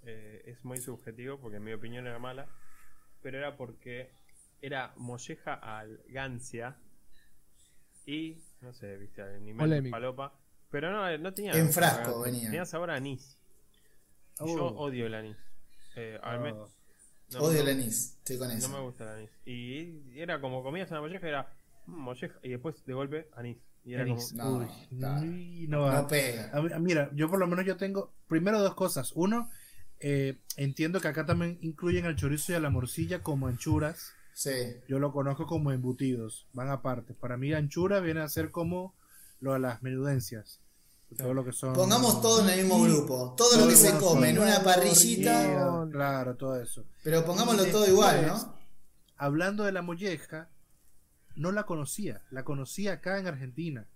[0.02, 2.48] eh, es muy subjetivo porque en mi opinión era mala,
[3.22, 4.10] pero era porque
[4.62, 6.76] era molleja al gancia
[8.06, 9.92] y no sé, viste, al Polémico.
[9.94, 10.32] palopa,
[10.70, 12.44] pero no, no tenía En sabor a frasco venía.
[12.44, 13.36] Tenía sabor a anís.
[14.38, 14.46] Oh.
[14.46, 15.36] Yo odio el anís.
[15.96, 16.68] Eh, al Oh.
[17.32, 18.68] no, Odio no- el anís, estoy con No eso.
[18.68, 19.30] me gusta el anís.
[19.44, 21.52] Y era como comías una molleja, era
[21.86, 23.58] molleja y después de golpe anís.
[23.84, 24.32] Y era Anís.
[24.36, 26.02] como, No, Uy, no va.
[26.02, 26.50] No pega.
[26.52, 29.12] A mira, yo por lo menos yo tengo primero dos cosas.
[29.14, 29.48] Uno,
[30.00, 34.12] eh, entiendo que acá también incluyen al chorizo y a la morcilla como anchuras.
[34.34, 34.50] Sí.
[34.88, 37.14] Yo lo conozco como embutidos, van aparte.
[37.14, 38.94] Para mí anchura viene a ser como
[39.40, 40.60] lo de las menudencias.
[41.16, 44.30] Todo lo que son Pongamos todo en el mismo grupo, todo lo que se come
[44.30, 46.84] en una parrillita, Claro, Claro, todo eso.
[47.02, 48.54] pero pongámoslo todo igual, ¿no?
[49.16, 50.48] Hablando de la molleja,
[51.36, 53.86] no la conocía, la conocí acá en Argentina.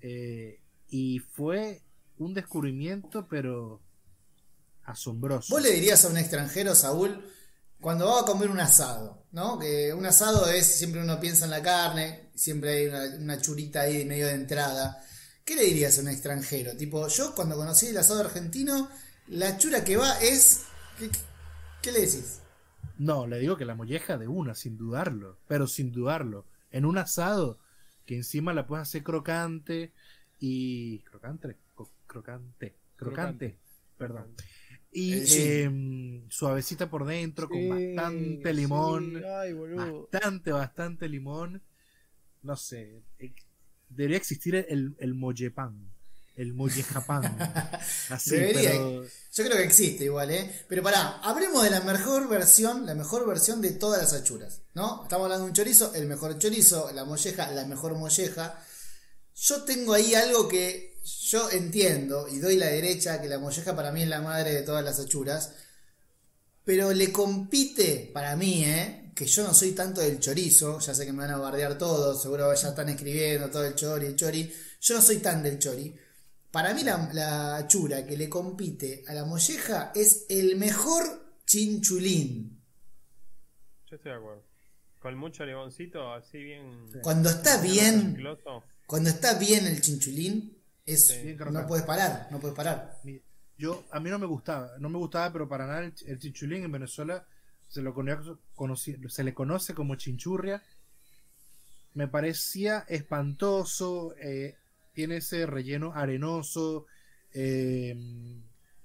[0.00, 1.82] Eh, y fue
[2.18, 3.80] un descubrimiento, pero
[4.84, 5.54] asombroso.
[5.54, 7.24] Vos le dirías a un extranjero, Saúl,
[7.80, 9.58] cuando va a comer un asado, ¿no?
[9.58, 13.82] Que un asado es, siempre uno piensa en la carne, siempre hay una, una churita
[13.82, 15.04] ahí medio de entrada.
[15.44, 16.76] ¿Qué le dirías a un extranjero?
[16.76, 18.88] Tipo, yo cuando conocí el asado argentino,
[19.28, 20.60] la chura que va es...
[20.98, 21.10] ¿Qué,
[21.82, 22.40] qué- le decís?
[22.96, 26.46] No, le digo que la molleja de una, sin dudarlo, pero sin dudarlo.
[26.70, 27.58] En un asado,
[28.06, 29.92] que encima la puedes hacer crocante
[30.38, 31.00] y...
[31.02, 31.56] Crocante,
[32.06, 33.58] crocante, crocante,
[33.96, 34.36] perdón.
[34.92, 35.64] Y Eh, sí.
[35.64, 39.24] em, suavecita por dentro, con Sí, bastante sí, limón.
[39.24, 40.10] Ay, boludo.
[40.10, 41.62] bastante, bastante limón.
[42.42, 43.02] No sé.
[43.94, 45.90] Debería existir el, el mollepan.
[46.36, 47.38] El mollejapán.
[48.10, 48.70] Así, Debería.
[48.72, 49.04] pero.
[49.04, 50.64] Yo creo que existe igual, ¿eh?
[50.68, 55.04] Pero pará, hablemos de la mejor versión, la mejor versión de todas las achuras, ¿no?
[55.04, 58.58] Estamos hablando de un chorizo, el mejor chorizo, la molleja, la mejor molleja.
[59.36, 60.98] Yo tengo ahí algo que
[61.30, 64.62] yo entiendo y doy la derecha, que la molleja para mí es la madre de
[64.62, 65.52] todas las achuras,
[66.64, 69.03] pero le compite para mí, ¿eh?
[69.14, 72.20] Que yo no soy tanto del chorizo, ya sé que me van a bardear todos,
[72.20, 74.52] seguro ya están escribiendo todo el chori, el chori.
[74.80, 75.94] Yo no soy tan del chori.
[76.50, 81.04] Para mí la, la chura que le compite a la molleja es el mejor
[81.46, 82.60] chinchulín.
[83.86, 84.42] Yo estoy de acuerdo.
[84.98, 86.88] Con mucho limoncito, así bien.
[87.02, 88.16] Cuando está bien,
[88.86, 91.36] cuando está bien el chinchulín, es, Sí.
[91.50, 93.00] No puedes parar, no puedes parar.
[93.56, 94.72] Yo, a mí no me gustaba.
[94.78, 97.26] No me gustaba, pero para nada el, el chinchulín en Venezuela
[97.74, 97.92] se, lo
[98.54, 100.62] conoce, se le conoce como chinchurria.
[101.94, 104.14] Me parecía espantoso.
[104.18, 104.56] eh,
[104.92, 106.86] tiene ese relleno arenoso.
[107.32, 107.96] eh,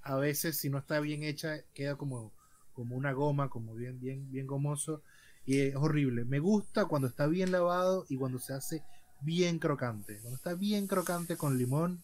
[0.02, 2.32] a veces, si no está bien hecha, queda como,
[2.72, 5.02] como una goma, como bien, bien, bien gomoso.
[5.46, 6.24] Y es horrible.
[6.24, 8.82] Me gusta cuando está bien lavado y cuando se hace
[9.20, 10.18] bien crocante.
[10.20, 12.02] Cuando está bien crocante con limón,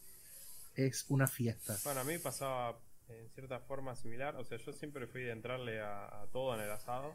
[0.76, 1.76] es una fiesta.
[1.84, 4.36] Bueno, a mí pasaba en cierta forma similar.
[4.36, 7.14] O sea, yo siempre fui de entrarle a, todo en el asado.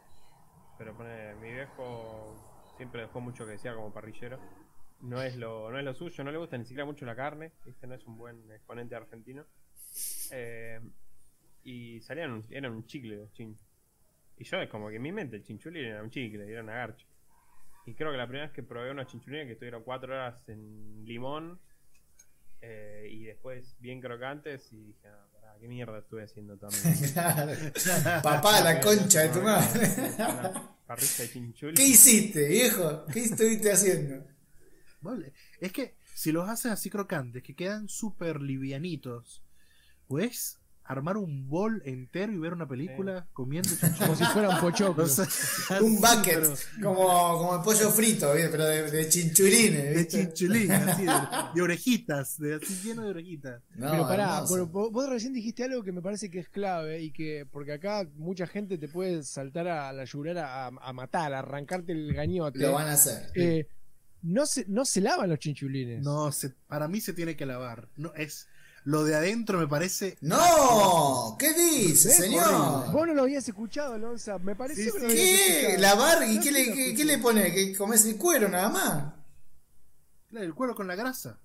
[0.78, 2.34] Pero pone, mi viejo
[2.76, 4.38] siempre dejó mucho que decía como parrillero.
[5.00, 7.52] No es lo, no es lo suyo, no le gusta ni siquiera mucho la carne.
[7.64, 7.86] ¿viste?
[7.86, 9.44] No es un buen exponente argentino.
[10.30, 10.80] Eh,
[11.64, 13.66] y salían, eran un chicle los chinchos.
[14.38, 16.74] Y yo es como que en mi mente el chinchulín era un chicle, era una
[16.74, 17.06] garcha.
[17.84, 21.04] Y creo que la primera vez que probé unos chinchulines que estuvieron cuatro horas en
[21.04, 21.60] limón
[22.60, 26.82] eh, y después bien crocantes y dije, ah, pará, qué mierda estuve haciendo también.
[28.22, 29.88] Papá, la concha de tu madre.
[30.14, 31.74] Una parrilla de.
[31.74, 33.04] ¿Qué hiciste, viejo?
[33.12, 34.26] ¿Qué estuviste haciendo?
[35.00, 35.32] Vale.
[35.60, 39.42] Es que si los haces así crocantes, que quedan súper livianitos,
[40.06, 46.16] puedes armar un bol entero y ver una película comiendo Como si sea, Un así,
[46.16, 49.94] bucket, pero como, como el pollo frito, pero de, de chinchulines.
[49.94, 51.12] De chinchulín, así, de,
[51.54, 53.62] de orejitas, de, así lleno de orejitas.
[53.74, 57.46] No, Pero pará, vos recién dijiste algo que me parece que es clave y que,
[57.50, 61.92] porque acá mucha gente te puede saltar a la yurera a, a matar, a arrancarte
[61.92, 62.58] el gañote.
[62.58, 63.30] Lo van a hacer.
[63.34, 63.66] Eh,
[64.22, 66.02] no, se, no se lavan los chinchulines.
[66.02, 67.88] No, se, para mí se tiene que lavar.
[67.96, 68.48] No, es,
[68.84, 70.16] lo de adentro me parece.
[70.20, 71.36] ¡No!
[71.38, 72.16] ¿Qué dice, ¿Ves?
[72.16, 72.90] señor?
[72.92, 74.38] Vos no lo habías escuchado, Lonza.
[74.38, 75.76] Me pareció Sí, que ¿Qué?
[75.78, 76.28] ¿Lavar?
[76.28, 77.52] ¿Y No qué le, qué, qué le pone?
[77.52, 79.14] ¿Que comes el cuero nada más?
[80.32, 81.38] El cuero con la grasa.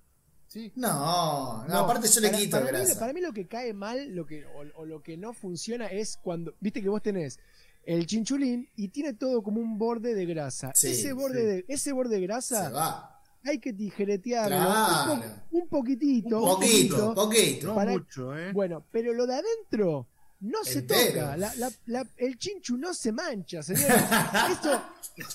[0.46, 0.72] Sí.
[0.76, 2.98] No, no, No, aparte yo le para- quito para mí, grasa.
[2.98, 6.16] para mí lo que cae mal lo que, o, o lo que no funciona es
[6.22, 7.38] cuando, viste que vos tenés
[7.84, 10.72] el chinchulín y tiene todo como un borde de grasa.
[10.74, 11.46] Sí, ese, borde sí.
[11.46, 13.17] de, ese borde de Se grasa va.
[13.48, 15.12] Hay que tijeretearlo Claro.
[15.14, 16.38] un, po- un poquitito.
[16.38, 17.74] Un un poquito, poquito.
[17.74, 18.52] No mucho, ¿eh?
[18.52, 20.06] Bueno, pero lo de adentro
[20.40, 21.20] no se Entero.
[21.22, 21.36] toca.
[21.36, 23.90] La- la- la- el chinchu no se mancha, señor.
[24.50, 24.82] Esto,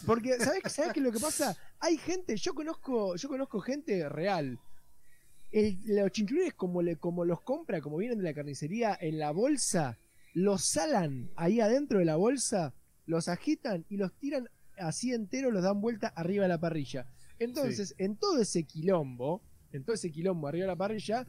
[0.05, 1.55] porque, ¿sabes, ¿sabes qué es lo que pasa?
[1.79, 4.59] Hay gente, yo conozco, yo conozco gente real.
[5.51, 9.31] El- los chinchulines como, le, como los compra, como vienen de la carnicería en la
[9.31, 9.97] bolsa,
[10.33, 12.73] los salan ahí adentro de la bolsa,
[13.05, 14.49] los agitan y los tiran
[14.79, 17.05] así enteros, los dan vuelta arriba de la parrilla.
[17.39, 19.41] Entonces, en todo ese quilombo,
[19.71, 21.25] en todo ese quilombo arriba de la parrilla,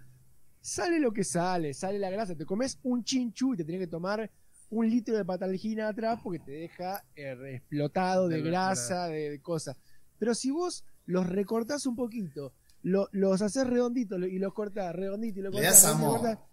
[0.60, 2.34] sale lo que sale, sale la grasa.
[2.34, 4.30] Te comes un chinchu y te tenés que tomar
[4.70, 9.40] un litro de patalgina atrás porque te deja eh, explotado de De grasa, de, de
[9.40, 9.76] cosas.
[10.18, 12.52] Pero si vos los recortás un poquito,
[12.82, 16.48] lo- los haces redonditos y los cortás redondito y lo Le cortás, redondito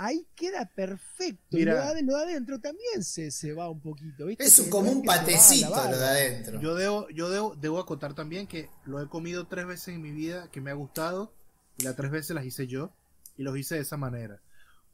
[0.00, 1.58] ahí queda perfecto.
[1.58, 4.26] Lo de, lo de adentro también se, se va un poquito.
[4.26, 4.44] ¿viste?
[4.44, 6.60] Es no como es un patecito lo de adentro.
[6.60, 10.10] Yo debo, yo debo, debo acotar también que lo he comido tres veces en mi
[10.10, 11.34] vida que me ha gustado
[11.76, 12.92] y las tres veces las hice yo
[13.36, 14.40] y los hice de esa manera.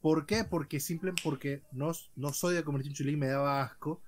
[0.01, 0.43] ¿Por qué?
[0.43, 4.01] Porque simple, porque no, no soy de comer chinchulín, me daba asco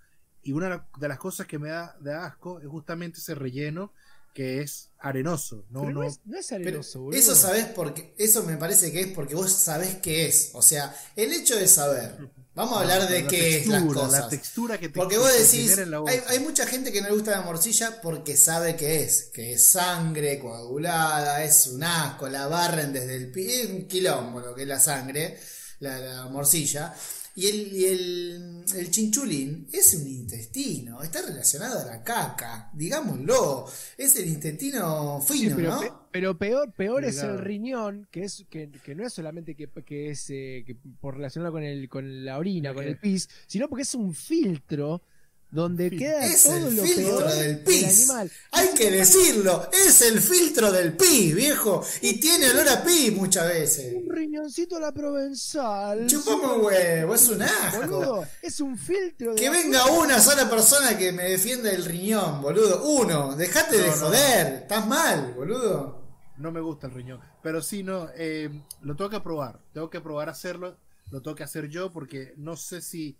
[0.43, 3.93] y una de las cosas que me da de asco es justamente ese relleno
[4.40, 5.66] que es arenoso.
[5.70, 7.20] No, Pero no, es, no es Pero arenoso, boludo.
[7.20, 10.52] eso sabés porque eso me parece que es porque vos sabés qué es.
[10.53, 12.16] O sea, el hecho de saber.
[12.56, 14.11] Vamos a hablar de la qué es las cosas.
[14.22, 17.16] La textura que te Porque que vos decís, hay, hay mucha gente que no le
[17.16, 22.48] gusta la morcilla porque sabe qué es, que es sangre coagulada, es un asco, la
[22.48, 25.38] barren desde el pie, es un quilombo lo que es la sangre,
[25.80, 26.95] la, la morcilla.
[27.40, 33.66] Y, el, y el, el chinchulín es un intestino, está relacionado a la caca, digámoslo,
[33.98, 35.80] es el intestino Sí, fino, pero, ¿no?
[35.80, 39.70] pe- pero peor, peor es el riñón, que es que, que no es solamente que,
[39.86, 43.70] que es eh, que por relacionarlo con el con la orina, con el pis, sino
[43.70, 45.02] porque es un filtro
[45.51, 48.09] donde queda Es todo el lo filtro peor del pis.
[48.09, 48.31] animal.
[48.51, 51.84] Hay que decirlo, es el filtro del pis, viejo.
[52.01, 53.95] Y tiene olor a pis muchas veces.
[53.95, 56.05] Un riñoncito a la provenzal.
[56.07, 57.88] Chupame huevo, es un asco.
[57.88, 62.41] Boludo, es un filtro de Que venga una sola persona que me defienda el riñón,
[62.41, 62.84] boludo.
[62.84, 64.05] Uno, dejate de No, no.
[64.07, 64.53] joder.
[64.61, 65.99] Estás mal, boludo.
[66.38, 67.19] No me gusta el riñón.
[67.41, 68.49] Pero sí, no, eh,
[68.81, 69.59] lo tengo que probar.
[69.73, 70.77] Tengo que probar a hacerlo.
[71.11, 73.17] Lo tengo que hacer yo porque no sé si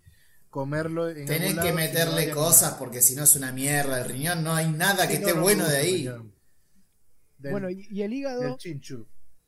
[0.50, 4.00] comerlo en Tenés algún que meterle cosas porque si no es una mierda.
[4.02, 6.04] El riñón no hay nada que Sí, esté no bueno gusta de ahí.
[7.38, 9.06] Del, Bueno, y, y el hígado, del chinchu.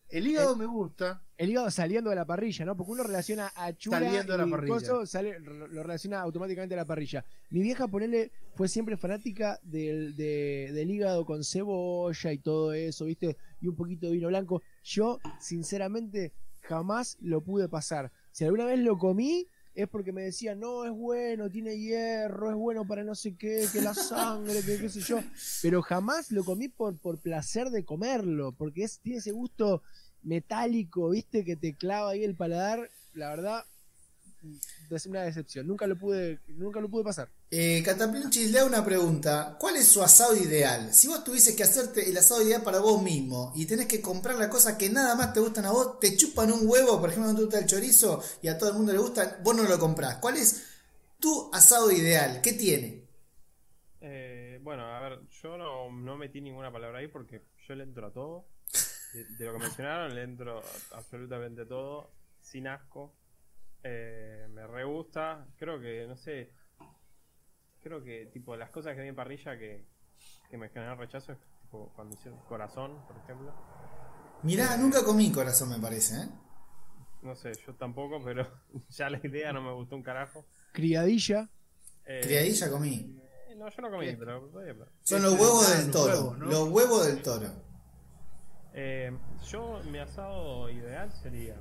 [0.08, 1.22] El hígado me gusta.
[1.38, 2.76] el hígado saliendo de la parrilla, ¿no?
[2.76, 4.74] Porque uno relaciona a chura Saliendo de la y parrilla.
[4.74, 7.24] coso, sale, lo lo relaciona automáticamente a la parrilla.
[7.50, 13.06] Mi vieja, ponele, fue siempre fanática del, de- del hígado con cebolla y todo eso,
[13.06, 13.36] ¿viste?
[13.62, 14.62] Y un poquito de vino blanco.
[14.84, 18.12] Yo, sinceramente, jamás lo pude pasar.
[18.32, 22.56] Si alguna vez lo comí, es porque me decían, no, es bueno, tiene hierro, es
[22.56, 25.18] bueno para no sé qué, que la sangre, que qué sé yo.
[25.62, 29.82] Pero jamás lo comí por, por placer de comerlo, porque es, tiene ese gusto
[30.22, 32.90] metálico, viste, que te clava ahí el paladar.
[33.14, 33.64] La verdad,
[34.90, 35.66] es una decepción.
[35.66, 37.28] Nunca lo pude, nunca lo pude pasar.
[37.50, 39.56] Eh, Cataplinchis le da una pregunta.
[39.58, 40.92] ¿Cuál es su asado ideal?
[40.92, 44.36] Si vos tuvieses que hacerte el asado ideal para vos mismo y tenés que comprar
[44.36, 47.30] las cosas que nada más te gustan a vos, te chupan un huevo, por ejemplo,
[47.30, 49.78] no te gusta el chorizo y a todo el mundo le gusta, vos no lo
[49.78, 50.16] comprás.
[50.16, 50.62] ¿Cuál es
[51.18, 52.40] tu asado ideal?
[52.42, 53.02] ¿Qué tiene?
[54.00, 58.06] Eh, bueno, a ver, yo no, no metí ninguna palabra ahí porque yo le entro
[58.06, 58.46] a todo.
[59.12, 62.10] De, de lo que mencionaron, le entro a absolutamente todo,
[62.40, 63.14] sin asco.
[63.84, 65.46] Eh, me re gusta.
[65.58, 66.50] Creo que, no sé,
[67.82, 69.84] creo que tipo las cosas que en parrilla que,
[70.50, 73.52] que me generan rechazo es tipo cuando hicieron corazón, por ejemplo.
[74.42, 76.28] Mirá, nunca comí corazón, me parece, ¿eh?
[77.22, 78.46] No sé, yo tampoco, pero
[78.90, 80.44] ya la idea no me gustó un carajo.
[80.72, 81.48] Criadilla.
[82.04, 83.16] Eh, Criadilla comí.
[83.48, 84.50] eh, No, yo no comí, pero...
[84.52, 86.12] pero- Son los huevos Ah, del toro.
[86.14, 86.46] huevos, ¿no?
[86.46, 87.46] Los huevos del toro.
[88.74, 89.16] Eh,
[89.48, 91.56] yo, mi asado ideal sería.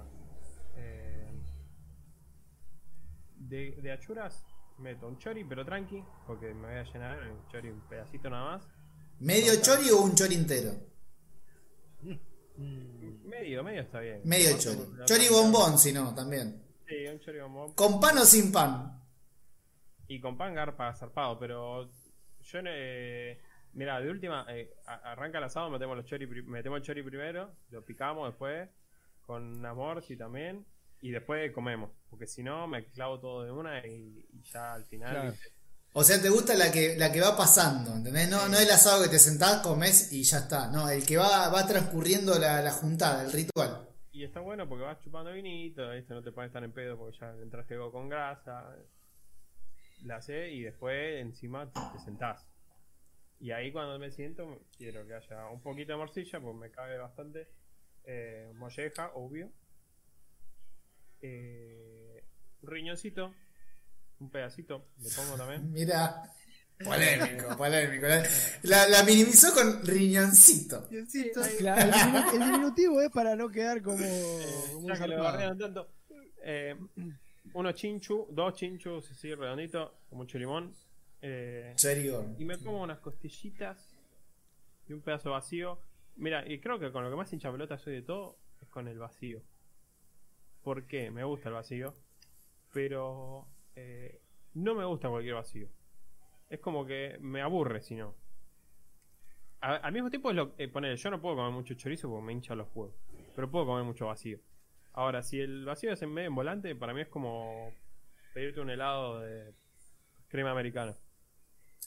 [3.52, 4.46] De, de achuras,
[4.78, 8.52] meto un chori, pero tranqui, porque me voy a llenar un chori un pedacito nada
[8.52, 8.68] más.
[9.20, 10.72] ¿Medio chori o un chori entero?
[13.26, 14.22] Medio, medio está bien.
[14.24, 14.80] Medio chori.
[15.06, 16.64] Chori bombón, si no, también.
[16.88, 17.74] Sí, un chori bombón.
[17.74, 19.00] ¿Con pan o sin pan?
[20.08, 21.90] Y con pan garpa zarpado, pero
[22.42, 23.42] yo eh,
[23.74, 27.84] mira, de última, eh, arranca el asado, metemos los chori, metemos el chori primero, lo
[27.84, 28.70] picamos después,
[29.26, 30.66] con amor sí también,
[31.02, 34.86] y después comemos, porque si no me clavo todo de una y, y ya al
[34.86, 35.36] final.
[35.94, 38.30] O sea, te gusta la que, la que va pasando, ¿entendés?
[38.30, 40.70] No, no el asado que te sentás, comes y ya está.
[40.72, 43.90] No, el que va, va transcurriendo la, la juntada, el ritual.
[44.14, 46.14] Y está bueno porque vas chupando vinito, ¿viste?
[46.14, 48.76] no te pones tan en pedo porque ya entraste con grasa.
[50.04, 52.48] La hace y después encima te, te sentás.
[53.40, 56.98] Y ahí cuando me siento, quiero que haya un poquito de morcilla, porque me cabe
[57.00, 57.50] bastante.
[58.04, 59.52] Eh, molleja, obvio.
[61.22, 62.24] Eh,
[62.62, 63.34] un riñoncito,
[64.20, 65.72] un pedacito, le pongo también.
[65.74, 66.24] Mira,
[66.84, 68.08] polémico, polémico.
[68.64, 70.88] La, la minimizó con riñoncito.
[71.60, 74.46] Claro, el, diminu- el diminutivo es para no quedar como, Eh,
[74.84, 75.90] ya que tanto.
[76.44, 76.76] Eh,
[77.54, 80.74] unos chinchu, dos chinchus así redonditos, con mucho limón.
[81.22, 81.74] Eh,
[82.40, 83.96] y me como unas costillitas
[84.88, 85.80] y un pedazo vacío.
[86.16, 88.88] Mira, y creo que con lo que más hincha pelota soy de todo es con
[88.88, 89.42] el vacío.
[90.64, 91.12] ¿Por qué?
[91.12, 91.94] Me gusta el vacío,
[92.74, 94.22] pero eh,
[94.54, 95.68] no me gusta cualquier vacío.
[96.50, 98.16] Es como que me aburre si no.
[99.62, 102.26] A- Al mismo tiempo es lo eh, poner, yo no puedo comer mucho chorizo porque
[102.26, 102.96] me hincha los huevos,
[103.36, 104.40] pero puedo comer mucho vacío.
[104.94, 107.72] Ahora, si el vacío es en medio en volante, para mí es como
[108.34, 109.54] pedirte un helado de
[110.28, 110.96] crema americana.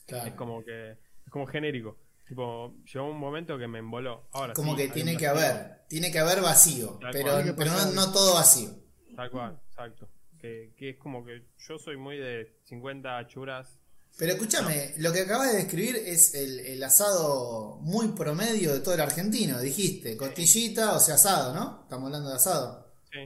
[0.07, 0.27] Claro.
[0.29, 0.93] Es como que.
[0.93, 1.99] Es como genérico.
[2.27, 4.29] Tipo, llegó un momento que me emboló.
[4.33, 7.55] Ahora Como sí, que tiene que vacío, haber, tiene que haber vacío, Tal pero, cual.
[7.57, 8.71] Pero no, todo vacío.
[9.15, 10.09] Tal cual, exacto.
[10.39, 13.69] Que, que es como que yo soy muy de 50 churas.
[14.17, 18.95] Pero escúchame, lo que acabas de describir es el, el asado muy promedio de todo
[18.95, 21.81] el argentino, dijiste, costillita, o sea, asado, ¿no?
[21.83, 22.95] Estamos hablando de asado.
[23.13, 23.19] Sí.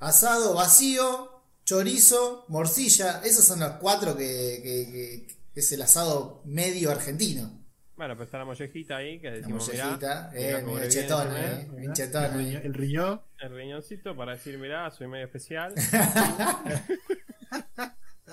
[0.00, 1.30] Asado, vacío,
[1.64, 7.63] chorizo, morcilla, esos son los cuatro que- que es el asado medio argentino.
[7.96, 10.64] Bueno, pues está la mollejita ahí que La decimos, mirá, mollejita, mirá eh, eh, el,
[10.64, 12.60] riñón, eh.
[12.64, 13.20] el riñón.
[13.40, 15.72] El riñoncito para decir, mirá, soy medio especial.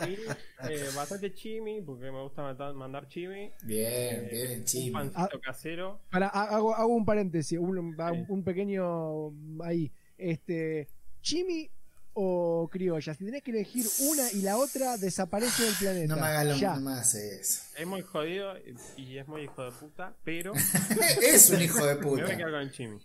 [0.08, 2.42] y eh, bastante chimi, porque me gusta
[2.74, 3.52] mandar chimi.
[3.64, 4.90] Bien, Eh, bien, un chimi.
[4.92, 6.00] pancito casero.
[6.10, 8.26] Para, ha- hago, hago un paréntesis, un, un- Sí.
[8.30, 9.32] un pequeño
[9.64, 9.92] ahí.
[10.18, 10.88] Este,
[11.22, 11.70] Chimi
[12.14, 16.16] o criolla, si tenés que elegir una y la otra, desaparece del planeta.
[16.16, 17.62] No me hagas lo hagas eso.
[17.78, 18.54] Es muy jodido
[18.98, 20.54] y- es muy hijo de puta, pero
[21.22, 22.38] es un hijo de Me voy a puta.
[22.38, 22.98] quedar con chimi.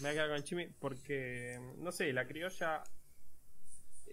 [0.00, 2.82] voy a quedar con chimi porque, no sé, la criolla.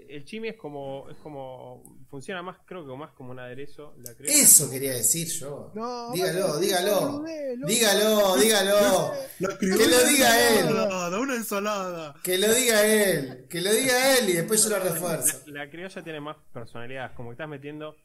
[0.10, 1.10] El chimi es como.
[1.10, 1.84] es como.
[2.10, 3.94] funciona más, creo que más como un aderezo.
[3.98, 5.72] La criolla Eso quería decir yo.
[5.74, 7.24] No, dígalo, dígalo.
[7.66, 9.12] Dígalo, dígalo.
[9.60, 10.66] Que lo diga él.
[10.68, 12.16] Ensalada, una ensalada.
[12.24, 13.48] Que lo diga él.
[13.50, 15.42] Que lo diga él y después yo lo refuerzo.
[15.48, 17.96] La, la criolla tiene más personalidad, como que estás metiendo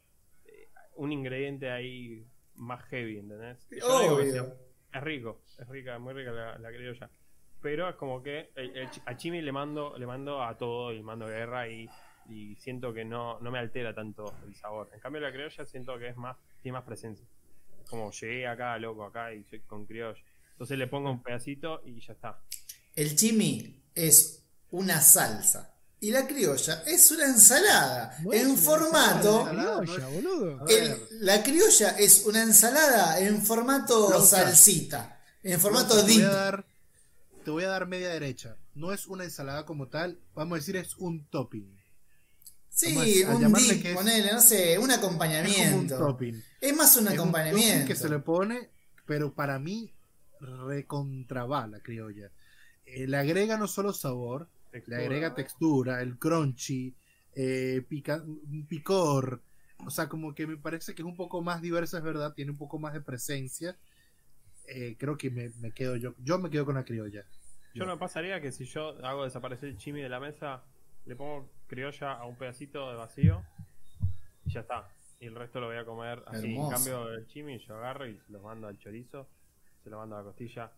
[0.45, 3.59] eh, un ingrediente ahí más heavy, ¿entendés?
[3.71, 4.33] Yo no digo que Obvio.
[4.33, 4.55] sea-
[4.91, 7.11] es rico, es rica, es muy rica la, la criolla.
[7.61, 10.93] Pero es como que el- el chi- a Chimi le mando, le mando a todo
[10.93, 11.89] y mando guerra y,
[12.29, 14.91] y siento que no, no me altera tanto el sabor.
[14.95, 17.27] En cambio la criolla siento que es más, tiene más presencia.
[17.91, 20.21] Como llegué acá, loco, acá y soy con criolla.
[20.53, 22.39] Entonces le pongo un pedacito y ya está.
[22.95, 25.75] El chimi es una salsa.
[26.01, 28.17] Y la criolla es una ensalada.
[28.23, 29.53] No en es formato.
[29.53, 30.67] no criolla, es- boludo.
[30.69, 35.21] El- la criolla es una ensalada en formato salsita.
[35.43, 36.21] En formato dip.
[37.49, 38.59] Te voy a dar media derecha.
[38.75, 41.75] No es una ensalada como tal vamos a decir es un topping.
[42.69, 45.97] Sí, a un dip, que es- ponele, no sé, un es como un acompañamiento.
[45.99, 46.43] topping.
[46.61, 47.71] Es más un Es un acompañamiento.
[47.73, 48.69] topping que se le pone
[49.07, 49.95] pero para mí
[50.41, 52.31] recontraba la criolla
[52.85, 54.99] Eh, le agrega no solo sabor le Textura.
[54.99, 56.95] agrega textura el crunchy
[57.35, 59.43] eh, pica- un picor.
[59.87, 62.51] O sea como que me parece que es un poco más diversa es verdad tiene
[62.51, 63.79] un poco más de presencia.
[64.71, 67.25] Eh, creo que me, me quedo yo yo me quedo con la criolla
[67.75, 70.63] Yo no pasaría que si yo hago desaparecer el chimi de la mesa,
[71.07, 73.43] le pongo criolla a un pedacito de vacío
[74.45, 74.89] y ya está.
[75.21, 76.53] Y el resto lo voy a comer así.
[76.53, 76.69] Hermoso.
[76.71, 79.29] En cambio, el chimi yo agarro y se lo mando al chorizo,
[79.83, 80.71] se lo mando a la costilla,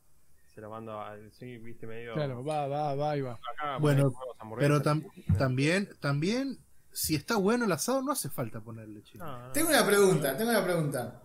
[0.55, 1.31] se lo mando al.
[1.33, 2.15] Sí, viste, medio.
[2.15, 3.33] Claro, va, va, va y va.
[3.53, 4.13] Acá, Bueno.
[4.59, 5.05] Pero tam-
[5.39, 6.59] también, también,
[6.91, 9.03] si está bueno el asado, no hace falta ponerle.
[9.15, 9.53] No, no.
[9.53, 11.23] Tengo una pregunta, tengo una pregunta.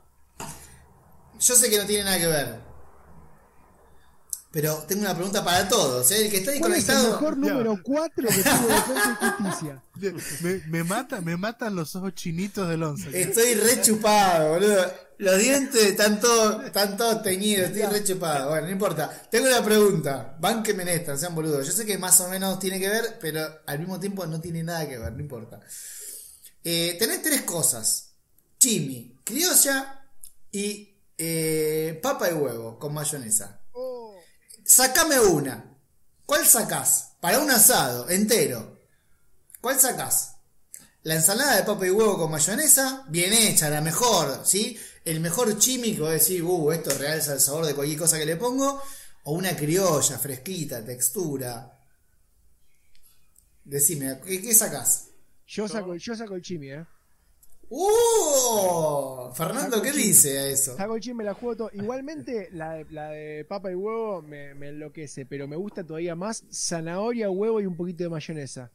[1.40, 2.60] Yo sé que no tiene nada que ver.
[4.56, 6.10] Pero tengo una pregunta para todos.
[6.12, 6.22] ¿eh?
[6.28, 9.84] El que está ahí ¿Cuál es el mejor número 4 que tuvo Defensa y Justicia?
[10.40, 13.22] Me, me mata, me matan los ojos chinitos del once.
[13.22, 14.94] Estoy re chupado, boludo.
[15.18, 18.52] Los dientes están todos, están todos teñidos, estoy re chupado.
[18.52, 19.28] Bueno, no importa.
[19.30, 20.38] Tengo una pregunta.
[20.40, 21.68] Bánquenme en esta, sean boludos.
[21.68, 24.64] Yo sé que más o menos tiene que ver, pero al mismo tiempo no tiene
[24.64, 25.60] nada que ver, no importa.
[26.64, 28.12] Eh, tenés tres cosas:
[28.58, 30.08] chimi, criolla
[30.50, 33.65] y eh, papa y huevo con mayonesa.
[34.66, 35.64] Sacame una.
[36.26, 37.12] ¿Cuál sacás?
[37.22, 38.80] Para un asado entero.
[39.62, 40.38] ¿Cuál sacás?
[41.04, 44.76] La ensalada de papa y huevo con mayonesa, bien hecha, la mejor, ¿sí?
[45.06, 48.18] El mejor chimi que voy a decir, uh, esto realza el sabor de cualquier cosa
[48.18, 48.82] que le pongo.
[49.26, 51.80] O una criolla, fresquita, textura.
[53.64, 55.10] Decime, ¿qué, qué sacás?
[55.46, 56.86] Yo saco, yo saco el chimi, ¿eh?
[57.70, 59.32] ¡Uh!
[59.34, 60.76] Fernando, ¿qué dice a eso?
[61.00, 61.70] Chimi, me la juego todo.
[61.74, 66.16] Igualmente, la de, la de papa y huevo me, me enloquece, pero me gusta todavía
[66.16, 68.72] más zanahoria, huevo y un poquito de mayonesa.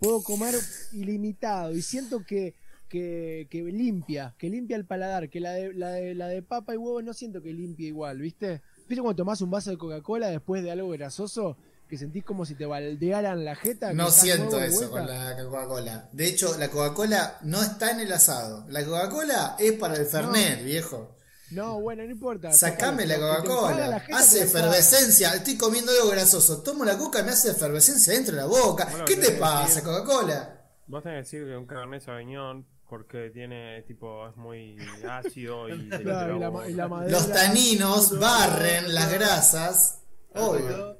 [0.00, 0.54] Puedo comer
[0.92, 2.54] ilimitado y siento que,
[2.88, 6.74] que, que limpia, que limpia el paladar, que la de, la, de, la de papa
[6.74, 8.62] y huevo no siento que limpie igual, ¿viste?
[8.88, 11.56] ¿Viste cuando tomás un vaso de Coca-Cola después de algo grasoso?
[11.88, 13.92] Que sentís como si te baldearan la jeta.
[13.92, 16.08] No siento eso con la Coca-Cola.
[16.12, 18.64] De hecho, la Coca-Cola no está en el asado.
[18.68, 21.16] La Coca-Cola es para el Fernet, viejo.
[21.52, 22.50] No, bueno, no importa.
[22.52, 24.04] Sacame la Coca-Cola.
[24.12, 25.32] Hace efervescencia.
[25.34, 26.60] Estoy comiendo algo grasoso.
[26.62, 28.86] Tomo la coca y me hace efervescencia dentro de la boca.
[28.90, 30.60] Bueno, ¿Qué te pasa, Coca-Cola?
[30.88, 34.76] Vos tenés que decir que un Cabernet Sauvignon porque tiene tipo es muy
[35.08, 40.00] ácido y Claro, la y la madera- Los taninos barren las grasas.
[40.34, 40.98] Obvio.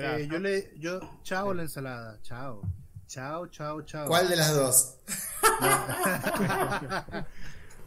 [0.00, 2.62] Eh, yo le, yo, chao la ensalada, chao.
[3.08, 4.06] Chao, chao, chao.
[4.06, 4.94] ¿Cuál de las dos?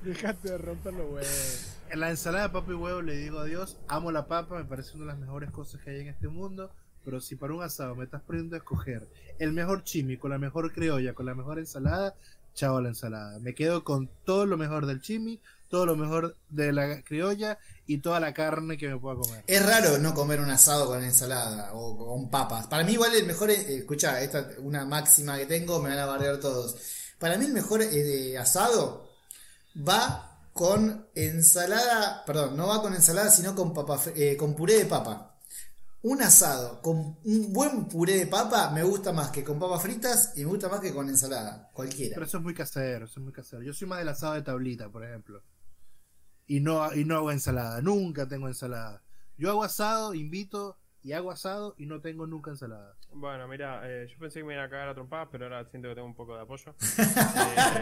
[0.03, 1.77] Dejate de romper los huevos.
[1.89, 3.77] En la ensalada de papa y huevo le digo adiós.
[3.87, 6.69] Amo la papa, me parece una de las mejores cosas que hay en este mundo.
[7.05, 9.07] Pero si para un asado me estás poniendo a escoger
[9.39, 12.15] el mejor chimi con la mejor criolla, con la mejor ensalada,
[12.53, 13.39] chao la ensalada.
[13.39, 15.39] Me quedo con todo lo mejor del chimi,
[15.71, 17.57] todo lo mejor de la criolla
[17.87, 19.43] y toda la carne que me pueda comer.
[19.47, 22.67] Es raro no comer un asado con ensalada o con papas.
[22.67, 26.05] Para mí igual el mejor, eh, escucha, esta una máxima que tengo, me van a
[26.05, 26.75] bardear todos.
[27.17, 29.09] Para mí el mejor eh, asado
[29.75, 34.85] va con ensalada, perdón, no va con ensalada, sino con papa, eh, con puré de
[34.85, 35.37] papa.
[36.03, 40.33] Un asado con un buen puré de papa me gusta más que con papas fritas
[40.35, 42.15] y me gusta más que con ensalada, cualquiera.
[42.15, 43.61] Pero eso es muy casero, eso es muy casero.
[43.61, 45.41] Yo soy más del asado de tablita, por ejemplo.
[46.51, 49.01] Y no, y no hago ensalada, nunca tengo ensalada.
[49.37, 52.97] Yo hago asado, invito y hago asado y no tengo nunca ensalada.
[53.13, 55.87] Bueno, mira, eh, yo pensé que me iban a cagar a trompadas, pero ahora siento
[55.87, 56.75] que tengo un poco de apoyo.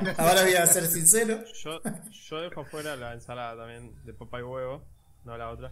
[0.06, 1.44] Eh, Ahora voy a ser sincero.
[1.64, 1.82] yo,
[2.12, 4.84] yo dejo fuera la ensalada también de papa y huevo,
[5.26, 5.72] no la otra.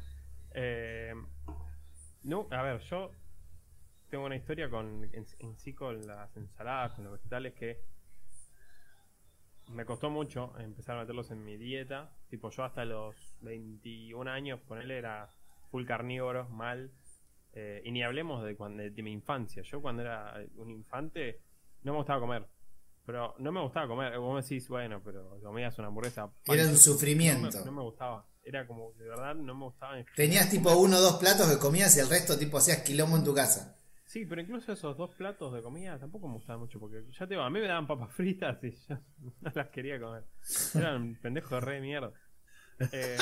[0.56, 1.14] Eh,
[2.24, 3.11] no, a ver, yo
[4.10, 7.80] tengo una historia con en, en sí con las ensaladas, con los vegetales que
[9.69, 12.11] me costó mucho empezar a meterlos en mi dieta.
[12.30, 15.30] Tipo, yo hasta los 21 años, ponele, era
[15.72, 16.91] full carnívoro, mal.
[17.53, 19.64] Eh, y ni hablemos de, cuando, de mi infancia.
[19.64, 21.41] Yo cuando era un infante
[21.84, 22.48] no me gustaba comer.
[23.06, 24.18] Pero no me gustaba comer.
[24.19, 26.30] Vos me decís, bueno, pero comías una hamburguesa.
[26.45, 27.49] Era un sufrimiento.
[27.49, 28.27] No me, no me gustaba.
[28.44, 29.98] Era como, de verdad, no me gustaba.
[29.98, 33.15] en Tenías tipo uno o dos platos que comías y el resto tipo hacías quilombo
[33.15, 33.76] en tu casa.
[34.07, 37.34] Sí, pero incluso esos dos platos de comida tampoco me gustaban mucho porque ya te
[37.34, 38.95] digo, a mí me daban papas fritas y yo
[39.41, 40.23] no las quería comer.
[40.75, 42.13] Eran pendejos de re de mierda.
[42.93, 43.17] Eh,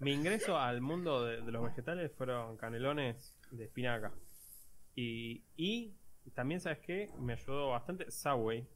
[0.00, 4.12] mi ingreso al mundo de, de los vegetales fueron canelones de espinaca.
[4.94, 5.96] Y, y
[6.34, 7.10] también, ¿sabes qué?
[7.18, 8.68] Me ayudó bastante Subway.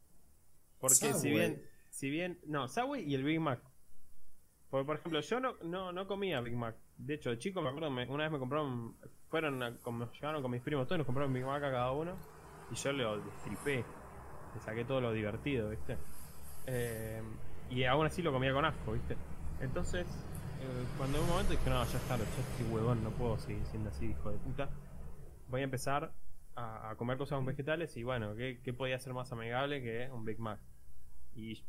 [0.80, 3.60] Porque si bien, si bien, no, Subway y el Big Mac.
[4.70, 6.76] Porque, por ejemplo, yo no, no, no comía Big Mac.
[6.98, 8.96] De hecho, de chico me acuerdo, me- una vez me compraron,
[9.28, 12.16] fueron, a- como llegaron con mis primos todos, nos compraron Big Mac a cada uno.
[12.70, 13.84] Y yo lo destripé.
[14.54, 15.96] Le saqué todo lo divertido, ¿viste?
[16.66, 17.22] Eh,
[17.70, 19.16] y aún así lo comía con asco, ¿viste?
[19.60, 20.06] Entonces,
[20.60, 23.64] eh, cuando en un momento dije, no, ya está, ya estoy huevón, no puedo seguir
[23.66, 24.68] siendo así, hijo de puta.
[25.48, 26.12] Voy a empezar
[26.56, 30.10] a, a comer cosas con vegetales y bueno, ¿qué, qué podía ser más amigable que
[30.12, 30.60] un Big Mac?
[31.34, 31.64] Y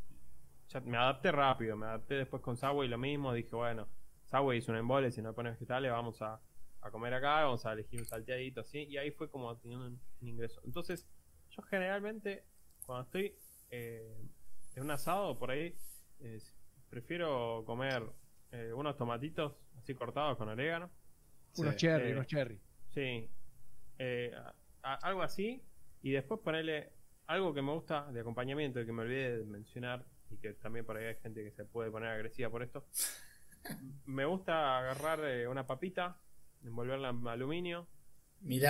[0.70, 3.88] ya me adapté rápido, me adapté después con Subway lo mismo, dije, bueno,
[4.26, 6.40] Subway es un embole, si no pone vegetales, vamos a,
[6.82, 10.00] a comer acá, vamos a elegir un salteadito así, y ahí fue como teniendo un,
[10.22, 10.62] un ingreso.
[10.66, 11.08] Entonces,
[11.50, 12.46] yo generalmente,
[12.86, 13.36] cuando estoy
[13.72, 14.16] eh,
[14.76, 15.76] en un asado por ahí,
[16.22, 16.40] eh,
[16.90, 18.04] prefiero comer
[18.52, 20.90] eh, unos tomatitos así cortados con orégano.
[21.58, 21.80] Unos Sí.
[21.82, 22.60] cherry, Eh, unos cherry.
[22.94, 23.30] Sí.
[24.84, 25.62] A- algo así.
[26.02, 26.94] Y después ponerle
[27.28, 30.06] algo que me gusta de acompañamiento y que me olvidé de mencionar.
[30.32, 32.86] Y que también por ahí hay gente que se puede poner agresiva por esto.
[34.06, 36.18] me gusta agarrar eh, una papita,
[36.64, 37.88] envolverla en aluminio,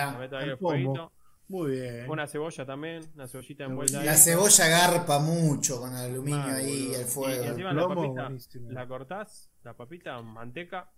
[0.04, 0.68] la Mirá, meto ahí al al pomo.
[0.70, 1.12] fueguito.
[1.48, 2.10] Muy bien.
[2.10, 4.16] Una cebolla también, una cebollita envuelta la ahí.
[4.16, 6.94] cebolla garpa mucho con el aluminio ahí, boludo.
[6.94, 7.44] el Y fuego.
[7.44, 8.70] encima la papita buenísimo.
[8.70, 10.90] la cortás, la papita, manteca,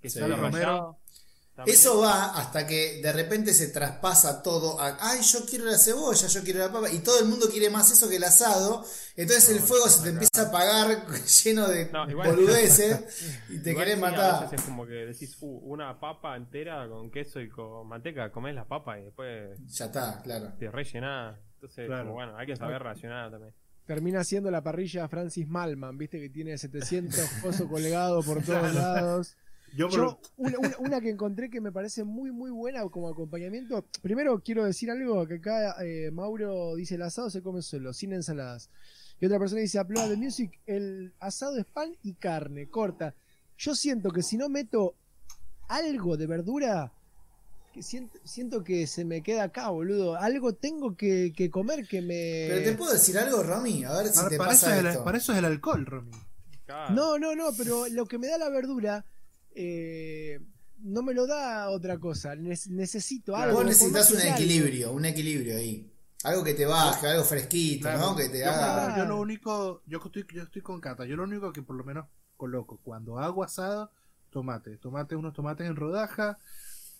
[0.00, 0.20] que Sí.
[0.36, 0.48] Romero.
[0.50, 1.00] rallado.
[1.54, 1.76] También.
[1.76, 6.26] Eso va hasta que de repente se traspasa todo a, ay, yo quiero la cebolla,
[6.26, 9.50] yo quiero la papa, y todo el mundo quiere más eso que el asado, entonces
[9.50, 11.06] el No, fuego se te empieza a apagar
[11.44, 14.40] lleno de No, igual- boludeces y te Igual querés sí, A matar.
[14.42, 18.56] veces es como que decís, "Uh, una papa entera con queso y con manteca, comés
[18.56, 20.52] la papa y después Ya está, claro.
[20.58, 22.02] te rellenás Entonces, Claro.
[22.02, 23.54] como, bueno, hay que saber racionar también.
[23.86, 29.36] Termina siendo la parrilla Francis Malman, viste que tiene 700 pozos colgados por todos lados.
[29.76, 33.84] Yo, Yo, una, una- una que encontré que me parece muy, muy buena como acompañamiento.
[34.02, 38.12] Primero quiero decir algo: que acá eh, Mauro dice: el asado se come solo, sin
[38.12, 38.70] ensaladas.
[39.20, 43.14] Y otra persona dice: Upload the music, el asado es pan y carne, corta.
[43.58, 44.94] Yo siento que si no meto
[45.68, 46.92] algo de verdura,
[47.72, 50.16] que siento, siento que se me queda acá, boludo.
[50.16, 52.46] Algo tengo que, que comer que me.
[52.48, 54.96] Pero te puedo decir algo, Romy, a ver si para, te para eso pasa es
[54.96, 56.10] el, para eso es el alcohol, Romy.
[56.66, 56.94] Claro.
[56.94, 59.04] No, no, no, pero lo que me da la verdura
[59.54, 60.40] eh,
[60.80, 62.34] no me lo da otra cosa.
[62.34, 63.56] Ne- necesito algo.
[63.58, 65.90] Vos necesitas un equilibrio, un equilibrio ahí.
[66.24, 67.98] Algo que te baje, algo fresquito, Claro.
[68.00, 68.16] ¿no?
[68.16, 68.96] Que te yo, haga.
[68.96, 71.84] yo lo único, yo estoy, yo estoy con Cata, yo lo único que por lo
[71.84, 72.06] menos
[72.36, 73.90] coloco cuando hago asado,
[74.30, 76.38] tomate, tomate, unos tomates en rodaja,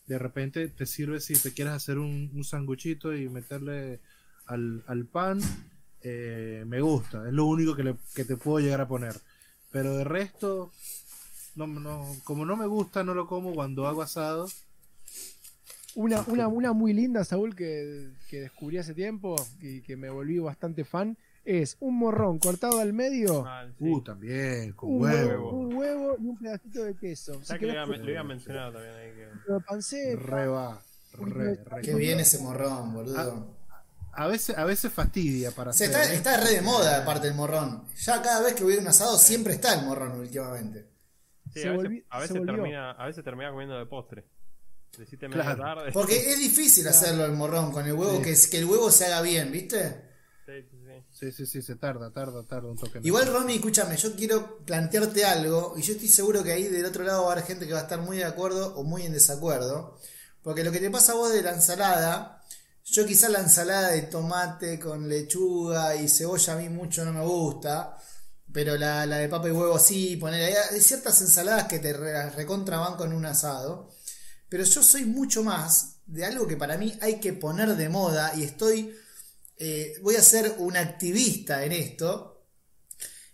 [0.06, 4.00] de repente te sirve si te quieres hacer un, un sanguchito y meterle
[4.46, 5.40] al, al pan,
[6.02, 9.16] eh, me gusta, es lo único que, le- que te puedo llegar a poner.
[9.70, 10.70] Pero de resto,
[11.56, 14.46] no, no, como no me gusta, no lo como cuando hago asado.
[15.96, 20.40] Una, una, una muy linda, Saúl, que, que descubrí hace tiempo y que me volví
[20.40, 23.46] bastante fan, es un morrón cortado al medio,
[23.78, 23.84] sí.
[23.90, 25.28] Uh, también, con un huevo.
[25.28, 27.34] huevo, un huevo y un pedacito de queso.
[27.40, 29.10] Si ¿Sabes que iba, a- lo iba a mencionar también ahí?
[29.12, 29.60] Que...
[29.64, 30.82] panceta, Re va,
[31.12, 31.82] re, re.
[31.82, 33.54] Qué bien ese morrón, boludo.
[34.16, 36.16] A veces, a veces fastidia para Se hacer, está, ¿eh?
[36.16, 37.84] está re de moda aparte el morrón.
[38.00, 40.86] Ya cada vez que voy a un asado siempre está el morrón últimamente.
[41.54, 42.54] Sí, Se a veces, a se veces volvió.
[42.54, 44.24] termina, a veces termina comiendo de postre.
[45.30, 45.62] Claro.
[45.62, 45.92] tarde.
[45.92, 48.22] Porque es difícil hacerlo el morrón con el huevo, Sí.
[48.22, 50.10] que, es- que el huevo se haga bien, ¿viste?
[50.46, 51.04] Sí, sí, sí.
[51.10, 53.00] Sí, sí, sí, se tarda, tarda, tarda un toque.
[53.02, 57.02] Igual, Romy, escúchame, yo quiero plantearte algo, y yo estoy seguro que ahí del otro
[57.02, 59.12] lado va a haber gente que va a estar muy de acuerdo o muy en
[59.12, 59.98] desacuerdo.
[60.42, 62.42] Porque lo que te pasa a vos de la ensalada,
[62.84, 67.22] yo quizás la ensalada de tomate con lechuga y cebolla a mí mucho no me
[67.24, 67.96] gusta.
[68.54, 72.30] Pero la, la de papa y huevo sí, poner hay ciertas ensaladas que te re-
[72.30, 73.90] recontrabanco en un asado.
[74.50, 78.32] Pero yo soy mucho más de algo que para mí hay que poner de moda
[78.36, 78.94] y estoy
[79.58, 82.46] eh, voy a ser un activista en esto.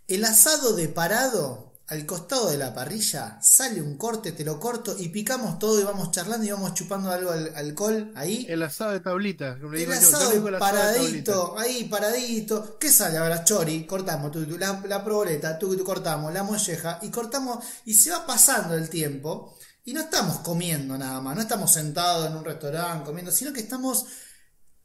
[0.08, 4.96] El asado de parado, al costado de la parrilla, sale un corte, te lo corto
[4.98, 8.46] y picamos todo y vamos charlando y vamos chupando algo al alcohol ahí.
[8.48, 9.58] El asado de tablita.
[9.60, 12.78] como le El digo yo, yo asado de paradito, ahí paradito.
[12.78, 13.44] ¿Qué sale ahora?
[13.44, 17.94] Chori, cortamos tu, tu- la, la proboleta, tú, tú, cortamos la molleja y cortamos y
[17.94, 22.36] se va pasando el tiempo y no estamos comiendo nada más, no estamos sentados en
[22.36, 24.06] un restaurante comiendo, sino que estamos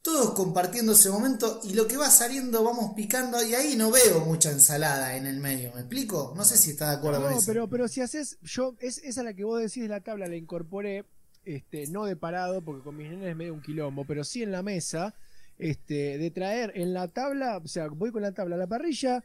[0.06, 4.19] todos compartiendo ese momento y lo que va saliendo vamos picando y ahí no veo
[4.19, 6.32] mucha ensalada en el medio, ¿me explico?
[6.38, 7.48] No sé si estás de acuerdo con No, eso.
[7.48, 10.36] pero, pero si haces, yo, es, esa la que vos decís de la tabla, la
[10.36, 11.06] incorporé,
[11.44, 14.52] este, no de parado, porque con mis nenes es medio un quilombo, pero sí en
[14.52, 15.15] la mesa,
[15.57, 19.23] este, de traer en la tabla, o sea, voy con la tabla a la parrilla,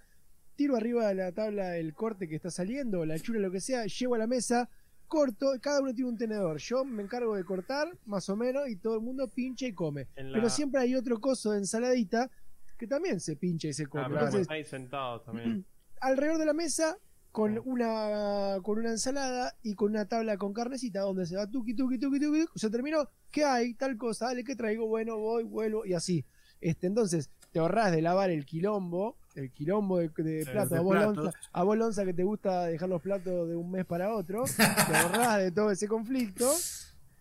[0.56, 3.84] tiro arriba de la tabla el corte que está saliendo, la chura, lo que sea,
[3.84, 4.70] llevo a la mesa,
[5.10, 8.76] corto, cada uno tiene un tenedor, yo me encargo de cortar, más o menos, y
[8.76, 10.06] todo el mundo pincha y come.
[10.16, 12.30] La- Pero siempre hay otro coso de ensaladita
[12.78, 14.04] que también se pincha y se come.
[14.04, 15.66] Ah, pero como Entonces, estáis sentados también.
[16.00, 16.96] alrededor de la mesa
[17.32, 21.74] con una con una ensalada y con una tabla con carnecita donde se va tuki
[21.74, 23.74] tuki tuki tuki se terminó ¿qué hay?
[23.74, 24.88] tal cosa dale ¿qué traigo?
[24.88, 26.24] bueno voy vuelvo y así
[26.60, 30.78] este entonces te ahorrás de lavar el quilombo el quilombo de, de Sí, plato de
[30.78, 31.16] a vos, platos.
[31.24, 34.44] Lonza, a vos Lonza que te gusta dejar los platos de un mes para otro
[34.56, 36.50] te ahorrás de todo ese conflicto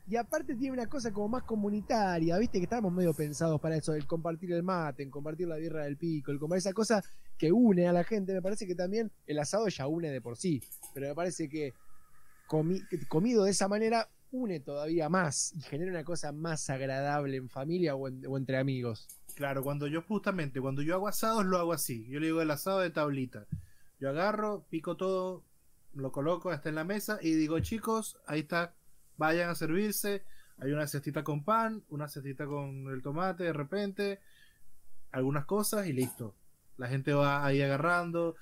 [0.08, 3.94] y aparte tiene una cosa como más comunitaria, viste que estábamos medio pensados para eso,
[3.94, 7.04] el compartir el mate, el compartir la birra del pico, el compartir esa cosa
[7.38, 8.34] que une a la gente.
[8.34, 10.64] Me parece que también el asado ya une de por sí,
[10.96, 11.74] pero me parece que,
[12.48, 17.38] comi- que comido de esa manera une todavía más y genera una cosa más agradable
[17.38, 19.08] en familia o, en- o entre amigos.
[19.40, 22.06] Claro, cuando yo justamente, cuando yo hago asados, lo hago así.
[22.10, 23.46] Yo le digo el asado de tablita.
[23.98, 25.46] Yo agarro, pico todo,
[25.94, 28.74] lo coloco hasta en la mesa y digo, chicos, ahí está,
[29.16, 30.26] vayan a servirse.
[30.58, 34.20] Hay una cestita con pan, una cestita con el tomate de repente,
[35.14, 36.36] algunas cosas y listo.
[36.76, 38.36] La gente va ahí agarrando.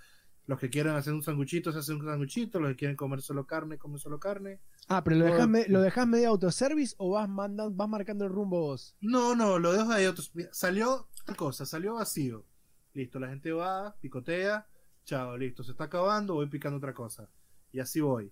[0.48, 2.60] Los que quieren hacer un sanguchito, se hacen un sanguchito.
[2.60, 4.60] Los que quieren comer solo carne, comen solo carne.
[4.88, 8.24] Ah, pero ¿lo No, dejás, me- ¿lo dejás medio autoservice o vas, mandando, vas marcando
[8.26, 8.96] el rumbo vos?
[9.02, 10.32] No, no, lo dejo ahí otros.
[10.52, 12.46] Salió tal cosa, salió vacío.
[12.94, 14.66] Listo, la gente va, picotea,
[15.04, 17.30] chao, listo, se está acabando, voy picando otra cosa.
[17.74, 18.26] Y así voy.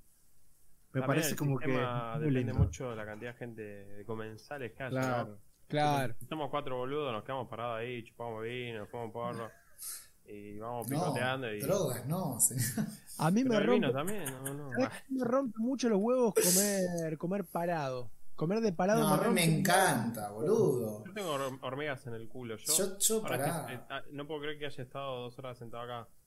[0.94, 1.68] Me También parece el como que.
[1.68, 2.54] depende lindo.
[2.54, 5.28] mucho de la cantidad de gente de comensales que haya, Claro.
[5.32, 5.38] ¿no?
[5.68, 6.16] Claro.
[6.20, 9.50] Si somos cuatro boludos, nos quedamos parados ahí, chupamos vino, fumamos porro
[10.28, 11.60] y vamos no, picoteando y...
[11.62, 12.38] drogas, no.
[13.18, 14.72] A mí Pero me rompe, también, no, no.
[14.74, 18.10] ¿sabés qué me rompe mucho los huevos comer, comer parado.
[18.36, 21.06] Comer de parado No, a mí me encanta, boludo.
[21.06, 22.58] Yo tengo hor- hormigas en el culo.
[22.58, 23.66] Yo, Yo, yo pará.
[23.68, 26.08] que- eh, ah, no puedo creer que haya estado dos horas sentado acá.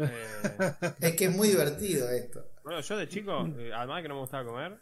[0.00, 2.46] Eh, Es que es muy divertido esto.
[2.62, 4.78] bueno, yo de chico, eh, además de que no me gustaba comer,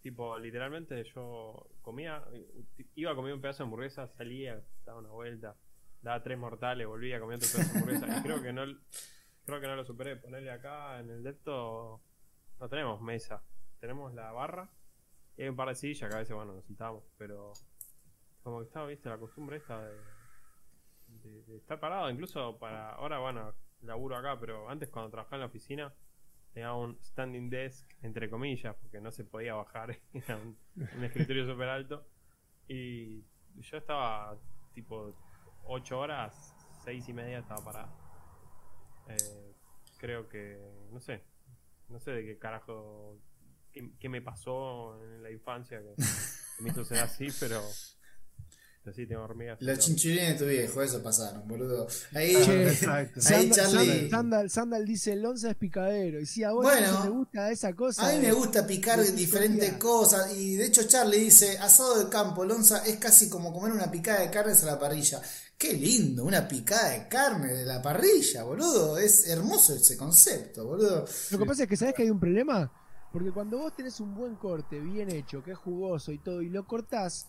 [0.00, 2.22] tipo, literalmente yo comía,
[2.94, 5.56] iba a comer un pedazo de hamburguesa, salía, daba una vuelta,
[6.02, 8.18] daba tres mortales, volvía, comía otro pedazo de hamburguesa.
[8.18, 8.62] y creo que no,
[9.44, 10.16] creo que no lo superé.
[10.16, 12.00] Ponerle acá en el depto,
[12.60, 13.42] no tenemos mesa,
[13.80, 14.70] tenemos la barra
[15.36, 17.52] y hay un par de sillas que a veces, bueno, nos sentamos, pero
[18.42, 24.16] como que estaba, viste, la costumbre esta de estar parado, incluso para, ahora, bueno, laburo
[24.16, 25.94] acá, pero antes cuando trabajaba en la oficina,
[26.52, 31.46] tenía un standing desk, entre comillas, porque no se podía bajar, era un, un escritorio
[31.46, 32.06] súper alto,
[32.66, 33.24] y
[33.56, 34.38] yo estaba
[34.74, 35.14] tipo
[35.68, 36.54] 8 horas,
[36.84, 37.92] 6 y media estaba parado.
[39.08, 39.54] Eh,
[39.98, 40.58] creo que,
[40.90, 41.22] no sé,
[41.88, 43.18] no sé de qué carajo,
[43.72, 45.94] qué, qué me pasó en la infancia que,
[46.56, 47.60] que me hizo ser así, pero,
[48.88, 49.58] pero sí, tengo hormigas.
[49.60, 51.86] Los chinchulines de tu viejo, eso pasaron, boludo.
[52.14, 53.20] Ahí, Exacto.
[53.20, 56.20] Ahí Sandal, Charlie- Sandal- Sandal, Sandal dice, el once es picadero.
[56.20, 58.08] Y si a vos Bueno, no te gusta esa cosa...
[58.08, 62.44] A mí me gusta picar diferentes cosas y de hecho Charlie dice, asado de campo,
[62.44, 65.20] Lonza, es casi como comer una picada de carnes a la parrilla.
[65.58, 68.96] Qué lindo, una picada de carne de la parrilla, boludo.
[68.96, 71.04] Es hermoso ese concepto, boludo.
[71.32, 72.72] Lo que pasa es que sabes que hay un problema.
[73.12, 76.50] Porque cuando vos tenés un buen corte, bien hecho, que es jugoso y todo, y
[76.50, 77.26] lo cortás,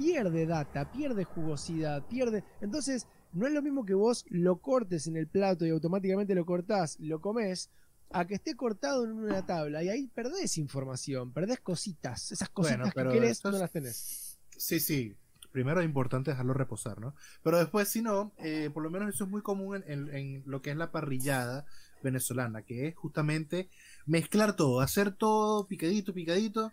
[0.00, 2.42] pierde data, pierde jugosidad, pierde.
[2.62, 6.46] Entonces, no es lo mismo que vos lo cortes en el plato y automáticamente lo
[6.46, 7.68] cortás, lo comés,
[8.10, 9.82] a que esté cortado en una tabla.
[9.84, 12.32] Y ahí perdés información, perdés cositas.
[12.32, 14.38] Esas cositas Bueno, pero que querés no las tenés.
[14.56, 15.14] Sí, sí.
[15.52, 17.14] Primero es importante dejarlo reposar, ¿no?
[17.42, 20.42] Pero después, si no, eh, por lo menos eso es muy común en, en- en
[20.46, 21.66] lo que es la parrillada
[22.02, 23.68] venezolana, que es justamente
[24.06, 26.72] mezclar todo, hacer todo picadito, picadito.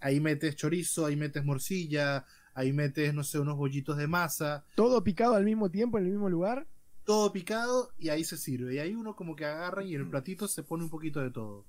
[0.00, 2.24] Ahí metes chorizo, ahí metes morcilla,
[2.54, 6.10] ahí metes, no sé, unos bollitos de masa, Todo picado al mismo tiempo en el
[6.10, 6.66] mismo lugar.
[7.04, 8.74] todo picado y ahí se sirve.
[8.74, 11.30] Y ahí uno como que agarra y en el platito se pone un poquito de
[11.30, 11.64] todo.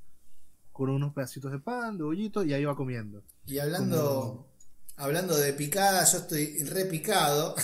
[0.72, 3.24] Con unos pedacitos de pan, de bollito y ahí va comiendo.
[3.46, 4.48] Y hablando,
[4.96, 7.56] hablando de picada, yo estoy repicado.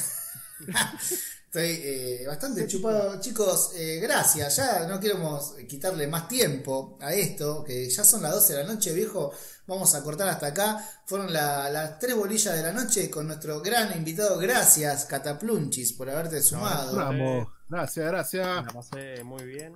[1.52, 3.20] Estoy eh, bastante chupado.
[3.20, 4.56] Chicos, eh, gracias.
[4.58, 8.72] Ya no queremos quitarle más tiempo a esto, que ya son las 12 de la
[8.72, 9.32] noche, viejo.
[9.66, 10.86] Vamos a cortar hasta acá.
[11.08, 14.38] Fueron la- las tres bolillas de la noche con nuestro gran invitado.
[14.38, 16.96] Gracias, Cataplunchis, por haberte sumado.
[16.96, 18.66] Vamos, gracias, gracias.
[18.66, 19.74] La pasé muy bien.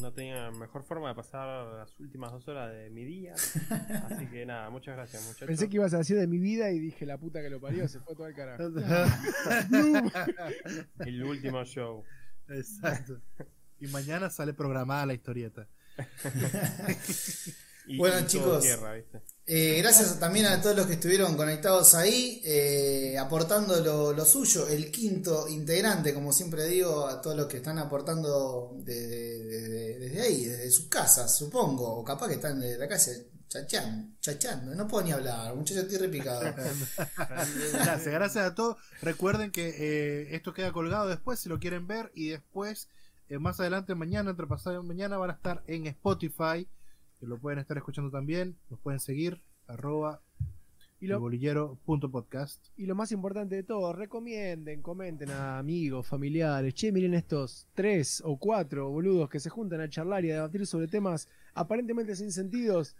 [0.00, 3.34] No tenía mejor forma de pasar las últimas dos horas de mi día.
[4.10, 5.46] Así que nada, muchas gracias, muchachos.
[5.46, 7.86] Pensé que ibas a decir de mi vida y dije la puta que lo parió,
[7.88, 8.62] se fue todo el carajo.
[11.00, 12.04] El último show.
[12.48, 13.20] Exacto.
[13.78, 15.68] Y mañana sale programada la historieta.
[17.86, 18.62] Y, Bueno, chicos.
[18.62, 19.20] tierra, ¿viste?
[19.46, 24.68] Eh, gracias también a todos los que estuvieron conectados ahí, eh, aportando lo, lo suyo,
[24.68, 28.94] el quinto integrante, como siempre digo, a todos los que están aportando de-
[29.44, 33.10] de- de- desde ahí, desde sus casas, supongo, o capaz que están desde la casa
[33.48, 36.42] chachando, chachando, no puedo ni hablar, muchachos, estoy repicado.
[37.72, 38.76] Gracias, gracias a todos.
[39.02, 42.86] Recuerden que eh, esto queda colgado después si lo quieren ver y después,
[43.28, 46.68] eh, más adelante, mañana, entre pasado y mañana, van a estar en Spotify,
[47.20, 48.56] que lo pueden estar escuchando también.
[48.70, 50.22] Nos pueden seguir, arroba
[50.98, 52.66] Y lo, bolillero.podcast.
[52.76, 56.74] y lo más importante de todo, recomienden, comenten a amigos, familiares.
[56.74, 60.66] Che, miren estos tres o cuatro boludos que se juntan a charlar y a debatir
[60.66, 62.96] sobre temas aparentemente sin sentidos.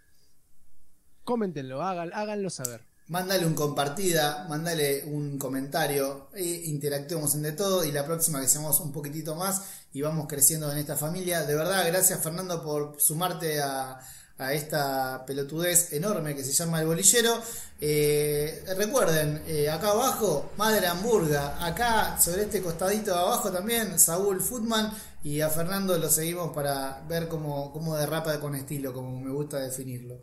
[1.24, 2.89] Coméntenlo, hagan, háganlo saber.
[3.10, 8.78] Mándale un compartida, mándale un comentario, e interactuemos entre todo y la próxima que seamos
[8.78, 9.62] un poquitito más
[9.92, 11.42] y vamos creciendo en esta familia.
[11.42, 13.98] De verdad, gracias Fernando por sumarte a,
[14.38, 17.36] a esta pelotudez enorme que se llama el bolillero.
[17.80, 24.40] Eh, recuerden, eh, acá abajo, Madre Hamburga, acá sobre este costadito de abajo también, Saúl
[24.40, 29.30] Footman y a Fernando lo seguimos para ver cómo, cómo derrapa con estilo, como me
[29.30, 30.22] gusta definirlo.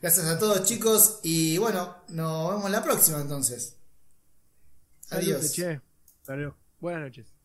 [0.00, 3.76] Gracias a todos chicos y bueno, nos vemos la próxima entonces.
[5.00, 5.52] Salute, Adiós.
[5.52, 5.80] che.
[6.80, 7.37] Buenas noches.